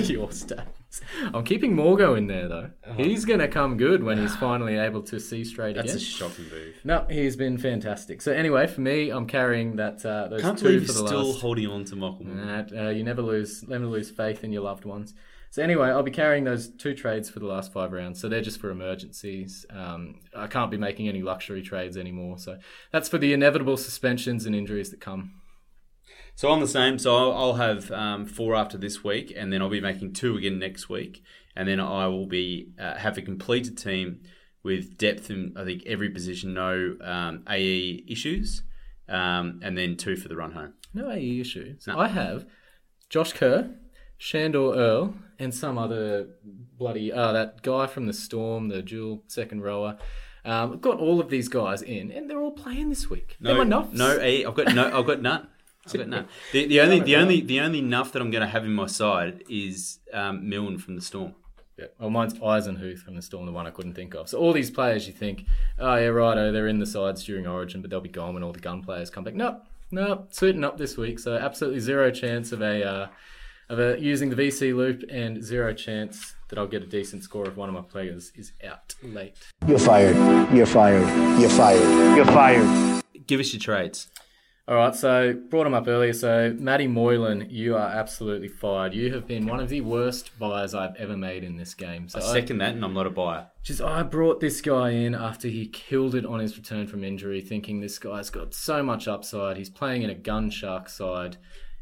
your 0.09 0.28
stats. 0.28 1.03
I'm 1.35 1.45
keeping 1.45 1.76
Morgo 1.76 2.16
in 2.16 2.28
there 2.28 2.49
though. 2.49 2.70
He's 2.97 3.26
gonna 3.26 3.47
come 3.47 3.76
good 3.76 4.03
when 4.03 4.16
he's 4.18 4.35
finally 4.47 4.76
able 4.78 5.03
to 5.03 5.20
see 5.20 5.45
straight 5.45 5.72
again. 5.76 5.85
That's 5.87 5.97
again. 5.97 6.03
a 6.03 6.31
shocking 6.31 6.45
move. 6.49 6.74
no, 6.83 7.07
he's 7.11 7.37
been 7.37 7.59
fantastic. 7.59 8.22
So 8.22 8.33
anyway, 8.33 8.66
for 8.66 8.81
me, 8.81 9.11
I'm 9.11 9.26
carrying 9.26 9.76
that 9.76 10.05
uh, 10.07 10.28
those 10.28 10.41
Can't 10.41 10.59
two 10.59 10.64
believe 10.64 10.87
for 10.87 10.93
you're 10.95 11.03
the 11.03 11.09
still 11.09 11.28
last. 11.33 11.41
holding 11.43 11.66
on 11.66 11.85
to 11.85 11.95
Michael. 11.97 12.24
Moore. 12.24 12.37
Nah, 12.72 12.87
uh, 12.87 12.89
you 12.89 13.05
never 13.05 13.20
lose, 13.20 13.68
never 13.68 13.85
lose 13.85 14.11
faith 14.11 14.45
in 14.45 14.51
your 14.51 14.62
loved 14.62 14.87
ones. 14.87 15.12
So 15.51 15.64
anyway, 15.64 15.88
I'll 15.88 16.05
be 16.05 16.12
carrying 16.12 16.44
those 16.44 16.68
two 16.68 16.94
trades 16.94 17.28
for 17.28 17.40
the 17.40 17.46
last 17.46 17.72
five 17.72 17.90
rounds. 17.90 18.20
So 18.20 18.28
they're 18.28 18.40
just 18.40 18.61
for 18.61 18.70
emergencies. 18.70 19.66
Um, 19.70 20.20
I 20.34 20.46
can't 20.46 20.70
be 20.70 20.76
making 20.76 21.09
any 21.09 21.22
luxury 21.22 21.61
trades 21.61 21.96
anymore. 21.96 22.38
So 22.38 22.59
that's 22.92 23.09
for 23.09 23.18
the 23.18 23.32
inevitable 23.32 23.76
suspensions 23.76 24.46
and 24.46 24.55
injuries 24.55 24.90
that 24.90 25.01
come. 25.01 25.32
So 26.36 26.51
I'm 26.53 26.61
the 26.61 26.68
same. 26.68 26.98
So 26.98 27.32
I'll, 27.32 27.55
have 27.55 27.90
um, 27.90 28.26
four 28.26 28.55
after 28.55 28.78
this 28.78 29.03
week, 29.03 29.32
and 29.36 29.53
then 29.53 29.61
I'll 29.61 29.68
be 29.68 29.80
making 29.80 30.12
two 30.14 30.36
again 30.36 30.59
next 30.59 30.88
week, 30.88 31.22
and 31.55 31.68
then 31.68 31.80
I 31.80 32.07
will 32.07 32.26
be 32.26 32.72
uh, 32.80 32.94
have 32.94 33.18
a 33.18 33.22
completed 33.22 33.76
team 33.76 34.20
with 34.62 34.96
depth 34.96 35.30
in 35.30 35.53
I 35.57 35.64
think 35.64 35.82
every 35.84 36.09
position, 36.09 36.55
no 36.55 36.96
um, 37.03 37.42
AE 37.48 38.05
issues, 38.09 38.62
um, 39.09 39.61
and 39.62 39.76
then 39.76 39.96
two 39.96 40.16
for 40.16 40.28
the 40.28 40.36
run 40.36 40.53
home. 40.53 40.74
No 40.94 41.11
AE 41.11 41.40
issues. 41.40 41.86
I 41.88 42.09
have 42.09 42.46
Josh 43.11 43.32
Kerr, 43.34 43.74
Sandor 44.18 44.74
Earl, 44.74 45.14
and 45.41 45.55
some 45.55 45.78
other 45.78 46.28
bloody 46.78 47.12
uh, 47.12 47.32
that 47.32 47.62
guy 47.62 47.86
from 47.86 48.07
the 48.07 48.12
Storm, 48.12 48.68
the 48.68 48.82
dual 48.82 49.24
second 49.26 49.62
rower. 49.62 49.97
Um, 50.45 50.74
I've 50.74 50.80
got 50.80 50.99
all 50.99 51.20
of 51.20 51.28
these 51.28 51.49
guys 51.49 51.82
in, 51.82 52.12
and 52.12 52.30
they're 52.30 52.41
all 52.41 52.53
playing 52.53 52.91
this 52.91 53.11
week. 53.11 53.36
No, 53.41 53.55
they're 53.55 53.64
my 53.64 53.76
nuffs. 53.76 53.93
no 53.93 54.18
AE. 54.18 54.45
I've 54.45 54.55
got 54.55 54.74
no. 54.74 54.99
I've 54.99 55.07
got 55.07 55.20
none. 55.20 55.49
I've 55.86 55.93
got 55.95 56.09
none. 56.09 56.28
The, 56.53 56.66
the 56.66 56.80
only 56.80 57.01
the 57.01 57.16
only 57.16 57.41
the 57.41 57.61
only 57.61 57.80
nuff 57.80 58.12
that 58.12 58.22
I'm 58.22 58.30
going 58.30 58.43
to 58.43 58.49
have 58.49 58.64
in 58.64 58.72
my 58.72 58.86
side 58.86 59.43
is 59.49 59.99
um, 60.12 60.49
Milne 60.49 60.78
from 60.78 60.95
the 60.95 61.03
Storm. 61.03 61.34
Yeah. 61.78 61.86
Well, 61.99 62.11
mine's 62.11 62.34
Eisenhuth 62.34 62.99
from 62.99 63.16
the 63.16 63.22
Storm, 63.22 63.47
the 63.47 63.53
one 63.53 63.66
I 63.66 63.70
couldn't 63.70 63.95
think 63.95 64.14
of. 64.14 64.28
So 64.28 64.38
all 64.38 64.53
these 64.53 64.70
players, 64.70 65.07
you 65.07 65.14
think, 65.14 65.47
oh 65.78 65.97
yeah, 65.97 66.09
righto, 66.09 66.53
they're 66.53 66.68
in 66.68 66.78
the 66.78 66.86
sides 66.86 67.24
during 67.24 67.47
Origin, 67.47 67.80
but 67.80 67.91
they'll 67.91 68.03
be 68.03 68.11
gone 68.11 68.34
when 68.34 68.43
all 68.43 68.53
the 68.53 68.61
gun 68.61 68.82
players 68.82 69.09
come 69.09 69.24
back. 69.24 69.34
No, 69.34 69.62
no, 69.91 70.26
suiting 70.30 70.62
up 70.62 70.76
this 70.76 70.99
week. 70.99 71.18
So 71.18 71.36
absolutely 71.36 71.80
zero 71.80 72.11
chance 72.11 72.53
of 72.53 72.61
a 72.61 72.84
uh, 72.84 73.09
of 73.70 73.78
a 73.78 73.98
using 73.98 74.28
the 74.28 74.36
VC 74.36 74.76
loop, 74.76 75.04
and 75.08 75.42
zero 75.42 75.72
chance 75.72 76.34
that 76.48 76.58
I'll 76.58 76.66
get 76.66 76.82
a 76.82 76.86
decent 76.86 77.22
score 77.22 77.46
if 77.46 77.56
one 77.56 77.68
of 77.68 77.74
my 77.74 77.82
players 77.82 78.32
is 78.34 78.52
out 78.64 78.94
late. 79.02 79.36
You're 79.66 79.78
fired. 79.78 80.16
You're 80.52 80.66
fired. 80.66 81.40
You're 81.40 81.48
fired. 81.48 82.16
You're 82.16 82.26
fired. 82.26 83.02
Give 83.26 83.40
us 83.40 83.52
your 83.52 83.60
trades. 83.60 84.08
All 84.66 84.76
right, 84.76 84.94
so 84.94 85.32
brought 85.32 85.66
him 85.66 85.74
up 85.74 85.88
earlier. 85.88 86.12
So, 86.12 86.54
Matty 86.56 86.86
Moylan, 86.86 87.48
you 87.50 87.74
are 87.74 87.88
absolutely 87.88 88.46
fired. 88.46 88.94
You 88.94 89.12
have 89.14 89.26
been 89.26 89.46
one 89.46 89.58
of 89.58 89.68
the 89.68 89.80
worst 89.80 90.38
buyers 90.38 90.74
I've 90.74 90.94
ever 90.96 91.16
made 91.16 91.42
in 91.42 91.56
this 91.56 91.74
game. 91.74 92.08
So 92.08 92.20
I 92.20 92.32
second 92.32 92.58
that, 92.58 92.74
and 92.74 92.84
I'm 92.84 92.94
not 92.94 93.06
a 93.06 93.10
buyer. 93.10 93.48
Just 93.64 93.80
I 93.80 94.04
brought 94.04 94.38
this 94.38 94.60
guy 94.60 94.90
in 94.90 95.14
after 95.14 95.48
he 95.48 95.66
killed 95.66 96.14
it 96.14 96.24
on 96.24 96.38
his 96.38 96.56
return 96.56 96.86
from 96.86 97.02
injury, 97.02 97.40
thinking 97.40 97.80
this 97.80 97.98
guy's 97.98 98.30
got 98.30 98.54
so 98.54 98.80
much 98.80 99.08
upside. 99.08 99.56
He's 99.56 99.70
playing 99.70 100.02
in 100.02 100.10
a 100.10 100.14
gun 100.14 100.50
shark 100.50 100.88
side, 100.88 101.36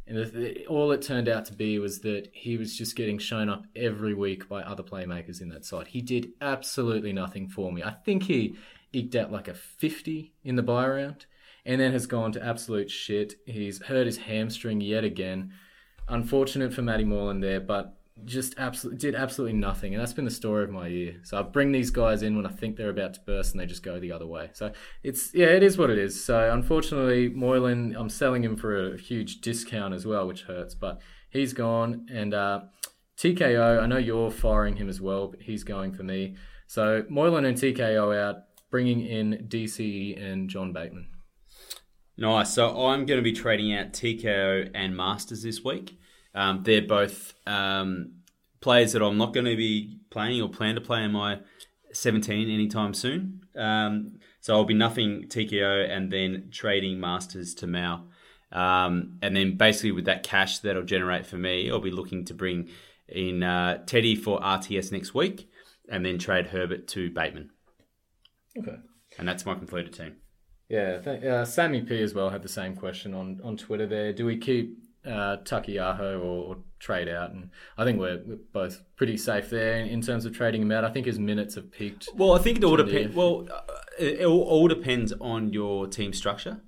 and 0.09 0.17
the, 0.19 0.25
the- 0.25 0.67
all 0.67 0.91
it 0.93 1.03
turned 1.03 1.29
out 1.29 1.45
to 1.47 1.53
be 1.53 1.79
was 1.79 2.01
that 2.01 2.29
he 2.33 2.57
was 2.57 2.77
just 2.77 2.97
getting 2.97 3.19
shown 3.19 3.49
up 3.49 3.65
every 3.77 4.15
week 4.15 4.49
by 4.49 4.63
other 4.63 4.83
playmakers 4.83 5.41
in 5.41 5.49
that 5.51 5.65
side. 5.65 5.89
He 5.89 6.01
did 6.01 6.31
absolutely 6.41 7.13
nothing 7.13 7.49
for 7.49 7.73
me. 7.73 7.83
I 7.83 7.91
think 7.91 8.25
he 8.25 8.57
eked 8.93 9.15
out 9.15 9.31
like 9.31 9.49
a 9.49 9.55
fifty 9.55 10.33
in 10.43 10.57
the 10.57 10.63
buy 10.63 10.87
round, 10.89 11.27
and 11.67 11.81
then 11.81 11.93
has 11.93 12.07
gone 12.07 12.33
to 12.33 12.45
absolute 12.45 12.91
shit. 12.91 13.35
He's 13.47 13.83
hurt 13.83 14.07
his 14.07 14.19
hamstring 14.19 14.81
yet 14.81 15.05
again. 15.05 15.53
Unfortunate 16.09 16.73
for 16.73 16.81
Matty 16.81 17.05
Moylan 17.05 17.41
there, 17.41 17.61
but 17.61 17.98
just 18.25 18.55
absolutely 18.59 18.99
did 18.99 19.15
absolutely 19.15 19.59
nothing, 19.59 19.95
and 19.95 20.01
that's 20.01 20.13
been 20.13 20.25
the 20.25 20.31
story 20.31 20.65
of 20.65 20.71
my 20.71 20.87
year. 20.87 21.21
So 21.23 21.39
I 21.39 21.43
bring 21.43 21.73
these 21.73 21.91
guys 21.91 22.23
in 22.23 22.37
when 22.37 22.47
I 22.47 22.51
think 22.51 22.77
they're 22.77 22.91
about 22.91 23.15
to 23.15 23.21
burst, 23.21 23.53
and 23.53 23.61
they 23.61 23.67
just 23.67 23.83
go 23.83 23.99
the 23.99 24.13
other 24.13 24.27
way. 24.27 24.51
So 24.53 24.73
it's 25.03 25.35
yeah, 25.35 25.47
it 25.47 25.63
is 25.63 25.79
what 25.79 25.91
it 25.91 25.99
is. 25.99 26.25
So 26.25 26.53
unfortunately, 26.53 27.29
Moylan, 27.29 27.95
I'm 27.97 28.09
selling 28.09 28.43
him 28.43 28.57
for 28.57 28.95
a 28.95 28.99
huge 28.99 29.41
discount 29.41 29.95
as 29.95 30.07
well, 30.07 30.27
which 30.27 30.43
hurts. 30.43 30.75
But 30.75 31.01
he's 31.31 31.53
gone, 31.53 32.07
and 32.13 32.35
uh, 32.35 32.61
TKO. 33.17 33.83
I 33.83 33.87
know 33.87 33.99
you're 33.99 34.31
firing 34.31 34.77
him 34.77 34.89
as 34.89 35.01
well, 35.01 35.29
but 35.29 35.43
he's 35.43 35.65
going 35.65 35.93
for 35.93 36.03
me. 36.03 36.37
So 36.67 37.05
Moylan 37.09 37.45
and 37.45 37.57
TKO 37.57 38.17
out, 38.17 38.43
bringing 38.71 39.01
in 39.01 39.47
DCE 39.49 40.23
and 40.23 40.49
John 40.49 40.73
Bateman. 40.73 41.09
Nice. 42.17 42.53
So 42.53 42.87
I'm 42.89 43.07
going 43.07 43.19
to 43.19 43.23
be 43.23 43.33
trading 43.33 43.73
out 43.75 43.93
TKO 43.93 44.71
and 44.75 44.97
Masters 44.97 45.43
this 45.43 45.63
week. 45.65 45.99
Um, 46.35 46.63
they're 46.63 46.83
both 46.83 47.35
um, 47.47 48.13
players 48.61 48.93
that 48.93 49.03
I'm 49.03 49.19
not 49.19 49.35
going 49.35 49.47
to 49.47 49.57
be 49.57 49.99
playing 50.11 50.43
or 50.43 50.49
plan 50.49 50.75
to 50.75 50.81
play 50.81 51.03
in 51.03 51.13
my 51.13 51.41
17 51.93 52.51
anytime 52.51 52.95
soon. 52.95 53.43
Um, 53.57 54.19
so 54.41 54.55
I'll 54.55 54.65
be 54.65 54.75
nothing 54.75 55.25
TKO 55.29 55.91
and 55.91 56.11
then 56.11 56.49
trading 56.51 57.01
Masters 57.01 57.55
to 57.57 57.67
Mao. 57.67 58.05
Um, 58.51 59.19
and 59.21 59.37
then 59.37 59.57
basically 59.57 59.93
with 59.93 60.07
that 60.07 60.23
cash 60.23 60.61
that'll 60.61 60.83
generate 60.83 61.27
for 61.27 61.37
me, 61.37 61.71
I'll 61.71 61.81
be 61.81 61.91
looking 61.91 62.25
to 62.27 62.35
bring 62.35 62.71
in 63.09 63.43
uh, 63.43 63.85
Teddy 63.85 64.15
for 64.15 64.41
RTS 64.41 64.93
next 64.93 65.15
week 65.15 65.51
and 65.89 66.05
then 66.05 66.19
trade 66.19 66.49
Herbert 66.49 66.87
to 66.89 67.11
Bateman. 67.11 67.51
Okay. 68.59 68.77
And 69.19 69.27
that's 69.27 69.45
my 69.45 69.55
completed 69.55 69.93
team. 69.95 70.17
Yeah, 70.69 70.99
th- 70.99 71.25
uh, 71.25 71.45
Sammy 71.45 71.81
P 71.83 72.03
as 72.03 72.15
well 72.15 72.29
had 72.29 72.43
the 72.43 72.49
same 72.49 72.77
question 72.77 73.15
on, 73.15 73.41
on 73.43 73.57
Twitter 73.57 73.87
there. 73.87 74.13
Do 74.13 74.27
we 74.27 74.37
keep 74.37 74.77
uh, 75.07 75.39
Taukeiaho 75.45 76.19
or, 76.21 76.49
or 76.49 76.57
trade 76.79 77.09
out? 77.09 77.31
And 77.31 77.51
I 77.77 77.85
think 77.85 77.99
we're, 77.99 78.23
we're 78.25 78.39
both 78.53 78.83
pretty 78.97 79.17
safe 79.17 79.51
there 79.51 79.77
in, 79.77 80.01
terms 80.03 80.25
of 80.25 80.37
trading 80.37 80.63
him 80.63 80.73
out. 80.73 80.85
I 80.85 80.91
think 80.91 81.07
his 81.07 81.19
minutes 81.19 81.55
have 81.55 81.71
peaked. 81.71 82.09
Well, 82.15 82.33
I 82.33 82.39
think 82.39 82.59
it 82.59 82.65
all 82.65 82.77
depends. 82.77 83.15
Well, 83.15 83.49
uh, 83.53 83.61
it 83.99 84.25
all, 84.25 84.43
all 84.43 84.69
depends 84.69 85.13
on 85.21 85.53
your 85.53 85.87
team 85.87 86.13
structure. 86.13 86.63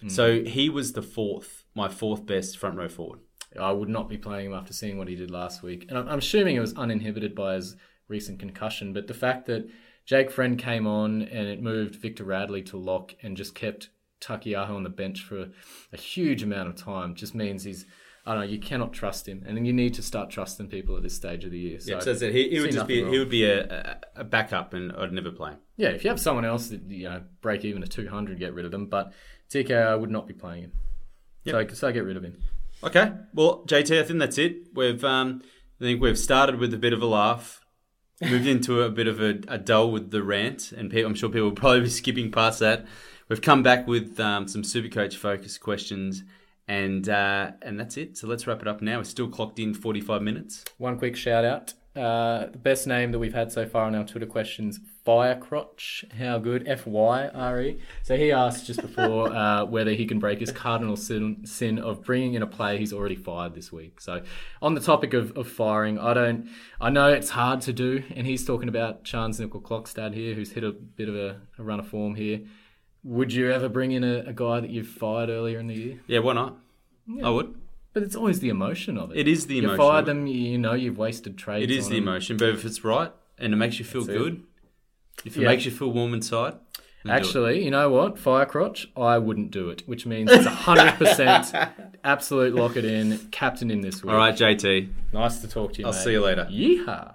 Hmm. 0.00 0.08
So 0.08 0.42
he 0.44 0.68
was 0.68 0.92
the 0.92 1.02
fourth, 1.02 1.64
my 1.74 1.88
fourth 1.88 2.26
best 2.26 2.58
front 2.58 2.76
row 2.76 2.88
forward. 2.88 3.20
I 3.58 3.72
would 3.72 3.88
not 3.88 4.08
be 4.08 4.16
playing 4.16 4.46
him 4.46 4.54
after 4.54 4.72
seeing 4.72 4.98
what 4.98 5.08
he 5.08 5.14
did 5.14 5.30
last 5.30 5.62
week. 5.62 5.86
And 5.88 5.98
I'm, 5.98 6.08
I'm 6.08 6.18
assuming 6.18 6.56
it 6.56 6.60
was 6.60 6.74
uninhibited 6.74 7.34
by 7.34 7.54
his 7.54 7.76
recent 8.08 8.38
concussion. 8.38 8.92
But 8.92 9.06
the 9.06 9.14
fact 9.14 9.46
that 9.46 9.68
Jake 10.04 10.30
Friend 10.30 10.58
came 10.58 10.86
on 10.86 11.22
and 11.22 11.48
it 11.48 11.62
moved 11.62 11.96
Victor 11.96 12.24
Radley 12.24 12.62
to 12.62 12.76
lock 12.76 13.14
and 13.22 13.36
just 13.36 13.54
kept 13.54 13.90
Taukeiaho 14.22 14.70
on 14.70 14.82
the 14.82 14.90
bench 14.90 15.22
for 15.22 15.48
a 15.92 15.96
huge 15.96 16.42
amount 16.42 16.68
of 16.68 16.76
time 16.76 17.14
just 17.14 17.34
means 17.34 17.64
he's. 17.64 17.84
I 18.24 18.34
don't 18.34 18.44
know. 18.44 18.46
You 18.46 18.60
cannot 18.60 18.92
trust 18.92 19.26
him, 19.26 19.42
and 19.44 19.56
then 19.56 19.64
you 19.64 19.72
need 19.72 19.94
to 19.94 20.02
start 20.02 20.30
trusting 20.30 20.68
people 20.68 20.96
at 20.96 21.02
this 21.02 21.14
stage 21.14 21.44
of 21.44 21.50
the 21.50 21.58
year. 21.58 21.78
Yeah, 21.84 21.98
so 21.98 22.14
he, 22.14 22.50
he 22.50 22.60
would 22.60 22.70
just 22.70 22.86
be 22.86 23.04
he 23.04 23.18
would 23.18 23.28
be 23.28 23.44
a, 23.44 23.98
a, 24.14 24.20
a 24.20 24.24
backup, 24.24 24.74
and 24.74 24.92
I'd 24.92 25.12
never 25.12 25.32
play. 25.32 25.54
Yeah, 25.76 25.88
if 25.88 26.04
you 26.04 26.10
have 26.10 26.20
someone 26.20 26.44
else 26.44 26.68
that 26.68 26.82
you 26.82 27.08
know 27.08 27.22
break 27.40 27.64
even 27.64 27.82
at 27.82 27.90
two 27.90 28.08
hundred, 28.08 28.38
get 28.38 28.54
rid 28.54 28.64
of 28.64 28.70
them. 28.70 28.86
But 28.86 29.12
TKO, 29.50 29.88
I 29.88 29.96
would 29.96 30.10
not 30.10 30.28
be 30.28 30.34
playing 30.34 30.62
him. 30.62 30.72
So, 31.44 31.66
so 31.74 31.92
get 31.92 32.04
rid 32.04 32.16
of 32.16 32.22
him. 32.22 32.38
Okay, 32.84 33.12
well, 33.34 33.64
JT, 33.66 34.00
I 34.00 34.04
think 34.04 34.18
that's 34.20 34.38
it. 34.38 34.68
We've 34.74 35.04
um, 35.04 35.42
I 35.80 35.84
think 35.84 36.00
we've 36.00 36.18
started 36.18 36.60
with 36.60 36.72
a 36.72 36.78
bit 36.78 36.92
of 36.92 37.02
a 37.02 37.06
laugh, 37.06 37.60
moved 38.20 38.46
into 38.46 38.82
a 38.82 38.90
bit 38.90 39.08
of 39.08 39.20
a, 39.20 39.40
a 39.48 39.58
dull 39.58 39.90
with 39.90 40.12
the 40.12 40.22
rant, 40.22 40.70
and 40.70 40.90
people, 40.90 41.10
I'm 41.10 41.14
sure 41.16 41.28
people 41.28 41.48
will 41.48 41.56
probably 41.56 41.80
be 41.80 41.88
skipping 41.90 42.30
past 42.30 42.60
that. 42.60 42.86
We've 43.32 43.40
come 43.40 43.62
back 43.62 43.86
with 43.86 44.20
um, 44.20 44.46
some 44.46 44.60
Supercoach 44.60 45.16
focused 45.16 45.62
questions, 45.62 46.22
and 46.68 47.08
uh, 47.08 47.52
and 47.62 47.80
that's 47.80 47.96
it. 47.96 48.18
So 48.18 48.26
let's 48.26 48.46
wrap 48.46 48.60
it 48.60 48.68
up 48.68 48.82
now. 48.82 48.98
We're 48.98 49.04
still 49.04 49.26
clocked 49.26 49.58
in 49.58 49.72
45 49.72 50.20
minutes. 50.20 50.66
One 50.76 50.98
quick 50.98 51.16
shout 51.16 51.42
out. 51.42 51.72
Uh, 51.96 52.50
the 52.50 52.58
best 52.58 52.86
name 52.86 53.10
that 53.10 53.18
we've 53.18 53.32
had 53.32 53.50
so 53.50 53.64
far 53.64 53.86
on 53.86 53.94
our 53.94 54.04
Twitter 54.04 54.26
questions, 54.26 54.80
Firecrotch. 55.06 56.12
How 56.12 56.36
good? 56.36 56.68
F 56.68 56.86
Y 56.86 57.28
R 57.28 57.62
E. 57.62 57.80
So 58.02 58.18
he 58.18 58.32
asked 58.32 58.66
just 58.66 58.82
before 58.82 59.28
uh, 59.34 59.64
whether 59.64 59.92
he 59.92 60.04
can 60.04 60.18
break 60.18 60.38
his 60.38 60.52
cardinal 60.52 60.96
sin, 60.96 61.46
sin 61.46 61.78
of 61.78 62.04
bringing 62.04 62.34
in 62.34 62.42
a 62.42 62.46
player 62.46 62.76
he's 62.76 62.92
already 62.92 63.16
fired 63.16 63.54
this 63.54 63.72
week. 63.72 63.98
So 64.02 64.20
on 64.60 64.74
the 64.74 64.80
topic 64.82 65.14
of, 65.14 65.34
of 65.38 65.48
firing, 65.48 65.98
I 65.98 66.12
don't. 66.12 66.50
I 66.82 66.90
know 66.90 67.08
it's 67.08 67.30
hard 67.30 67.62
to 67.62 67.72
do, 67.72 68.04
and 68.14 68.26
he's 68.26 68.44
talking 68.44 68.68
about 68.68 69.04
Chance 69.04 69.38
Nickel 69.38 69.62
Clockstad 69.62 70.12
here, 70.12 70.34
who's 70.34 70.52
hit 70.52 70.64
a 70.64 70.72
bit 70.72 71.08
of 71.08 71.16
a, 71.16 71.40
a 71.58 71.62
run 71.62 71.80
of 71.80 71.88
form 71.88 72.16
here. 72.16 72.42
Would 73.04 73.32
you 73.32 73.50
ever 73.50 73.68
bring 73.68 73.92
in 73.92 74.04
a, 74.04 74.18
a 74.28 74.32
guy 74.32 74.60
that 74.60 74.70
you've 74.70 74.86
fired 74.88 75.28
earlier 75.28 75.58
in 75.58 75.66
the 75.66 75.74
year? 75.74 76.00
Yeah, 76.06 76.20
why 76.20 76.34
not? 76.34 76.56
I 77.22 77.30
would. 77.30 77.54
But 77.92 78.04
it's 78.04 78.14
always 78.16 78.40
the 78.40 78.48
emotion 78.48 78.96
of 78.96 79.10
it. 79.10 79.18
It 79.18 79.28
is 79.28 79.46
the 79.48 79.56
you 79.56 79.62
emotion 79.64 79.76
fired 79.78 79.98
of 80.00 80.06
them, 80.06 80.26
you 80.26 80.56
know 80.56 80.72
you've 80.74 80.96
wasted 80.98 81.36
trades. 81.36 81.64
It 81.64 81.70
is 81.70 81.86
on 81.86 81.90
the 81.90 81.98
them. 81.98 82.08
emotion, 82.08 82.36
but 82.36 82.48
if 82.50 82.64
it's 82.64 82.84
right 82.84 83.12
and 83.38 83.52
it 83.52 83.56
makes 83.56 83.78
you 83.78 83.84
feel 83.84 84.02
That's 84.04 84.14
it. 84.16 84.18
good, 84.18 84.42
if 85.24 85.36
it 85.36 85.40
Yeah. 85.42 85.48
makes 85.48 85.64
you 85.64 85.70
feel 85.72 85.90
warm 85.92 86.14
inside, 86.14 86.52
then 86.52 86.80
do 87.04 87.10
it. 87.10 87.14
Actually, 87.16 87.64
you 87.64 87.70
know 87.70 87.90
what? 87.90 88.16
Firecrotch, 88.16 88.86
I 88.96 89.18
wouldn't 89.18 89.50
do 89.50 89.68
it, 89.68 89.82
which 89.86 90.06
means 90.06 90.30
it's 90.32 90.46
100% 90.46 91.70
absolute 92.04 92.54
lock 92.54 92.76
it 92.76 92.84
in, 92.84 93.18
captain 93.30 93.70
in 93.70 93.80
this 93.82 94.02
week. 94.02 94.12
All 94.12 94.16
right, 94.18 94.34
JT. 94.34 94.88
Nice 95.12 95.40
to 95.40 95.48
talk 95.48 95.72
to 95.74 95.80
you, 95.80 95.86
I'll 95.86 95.92
mate. 95.92 96.00
see 96.02 96.12
you 96.12 96.20
later. 96.22 96.48
Yeehaw. 96.50 97.14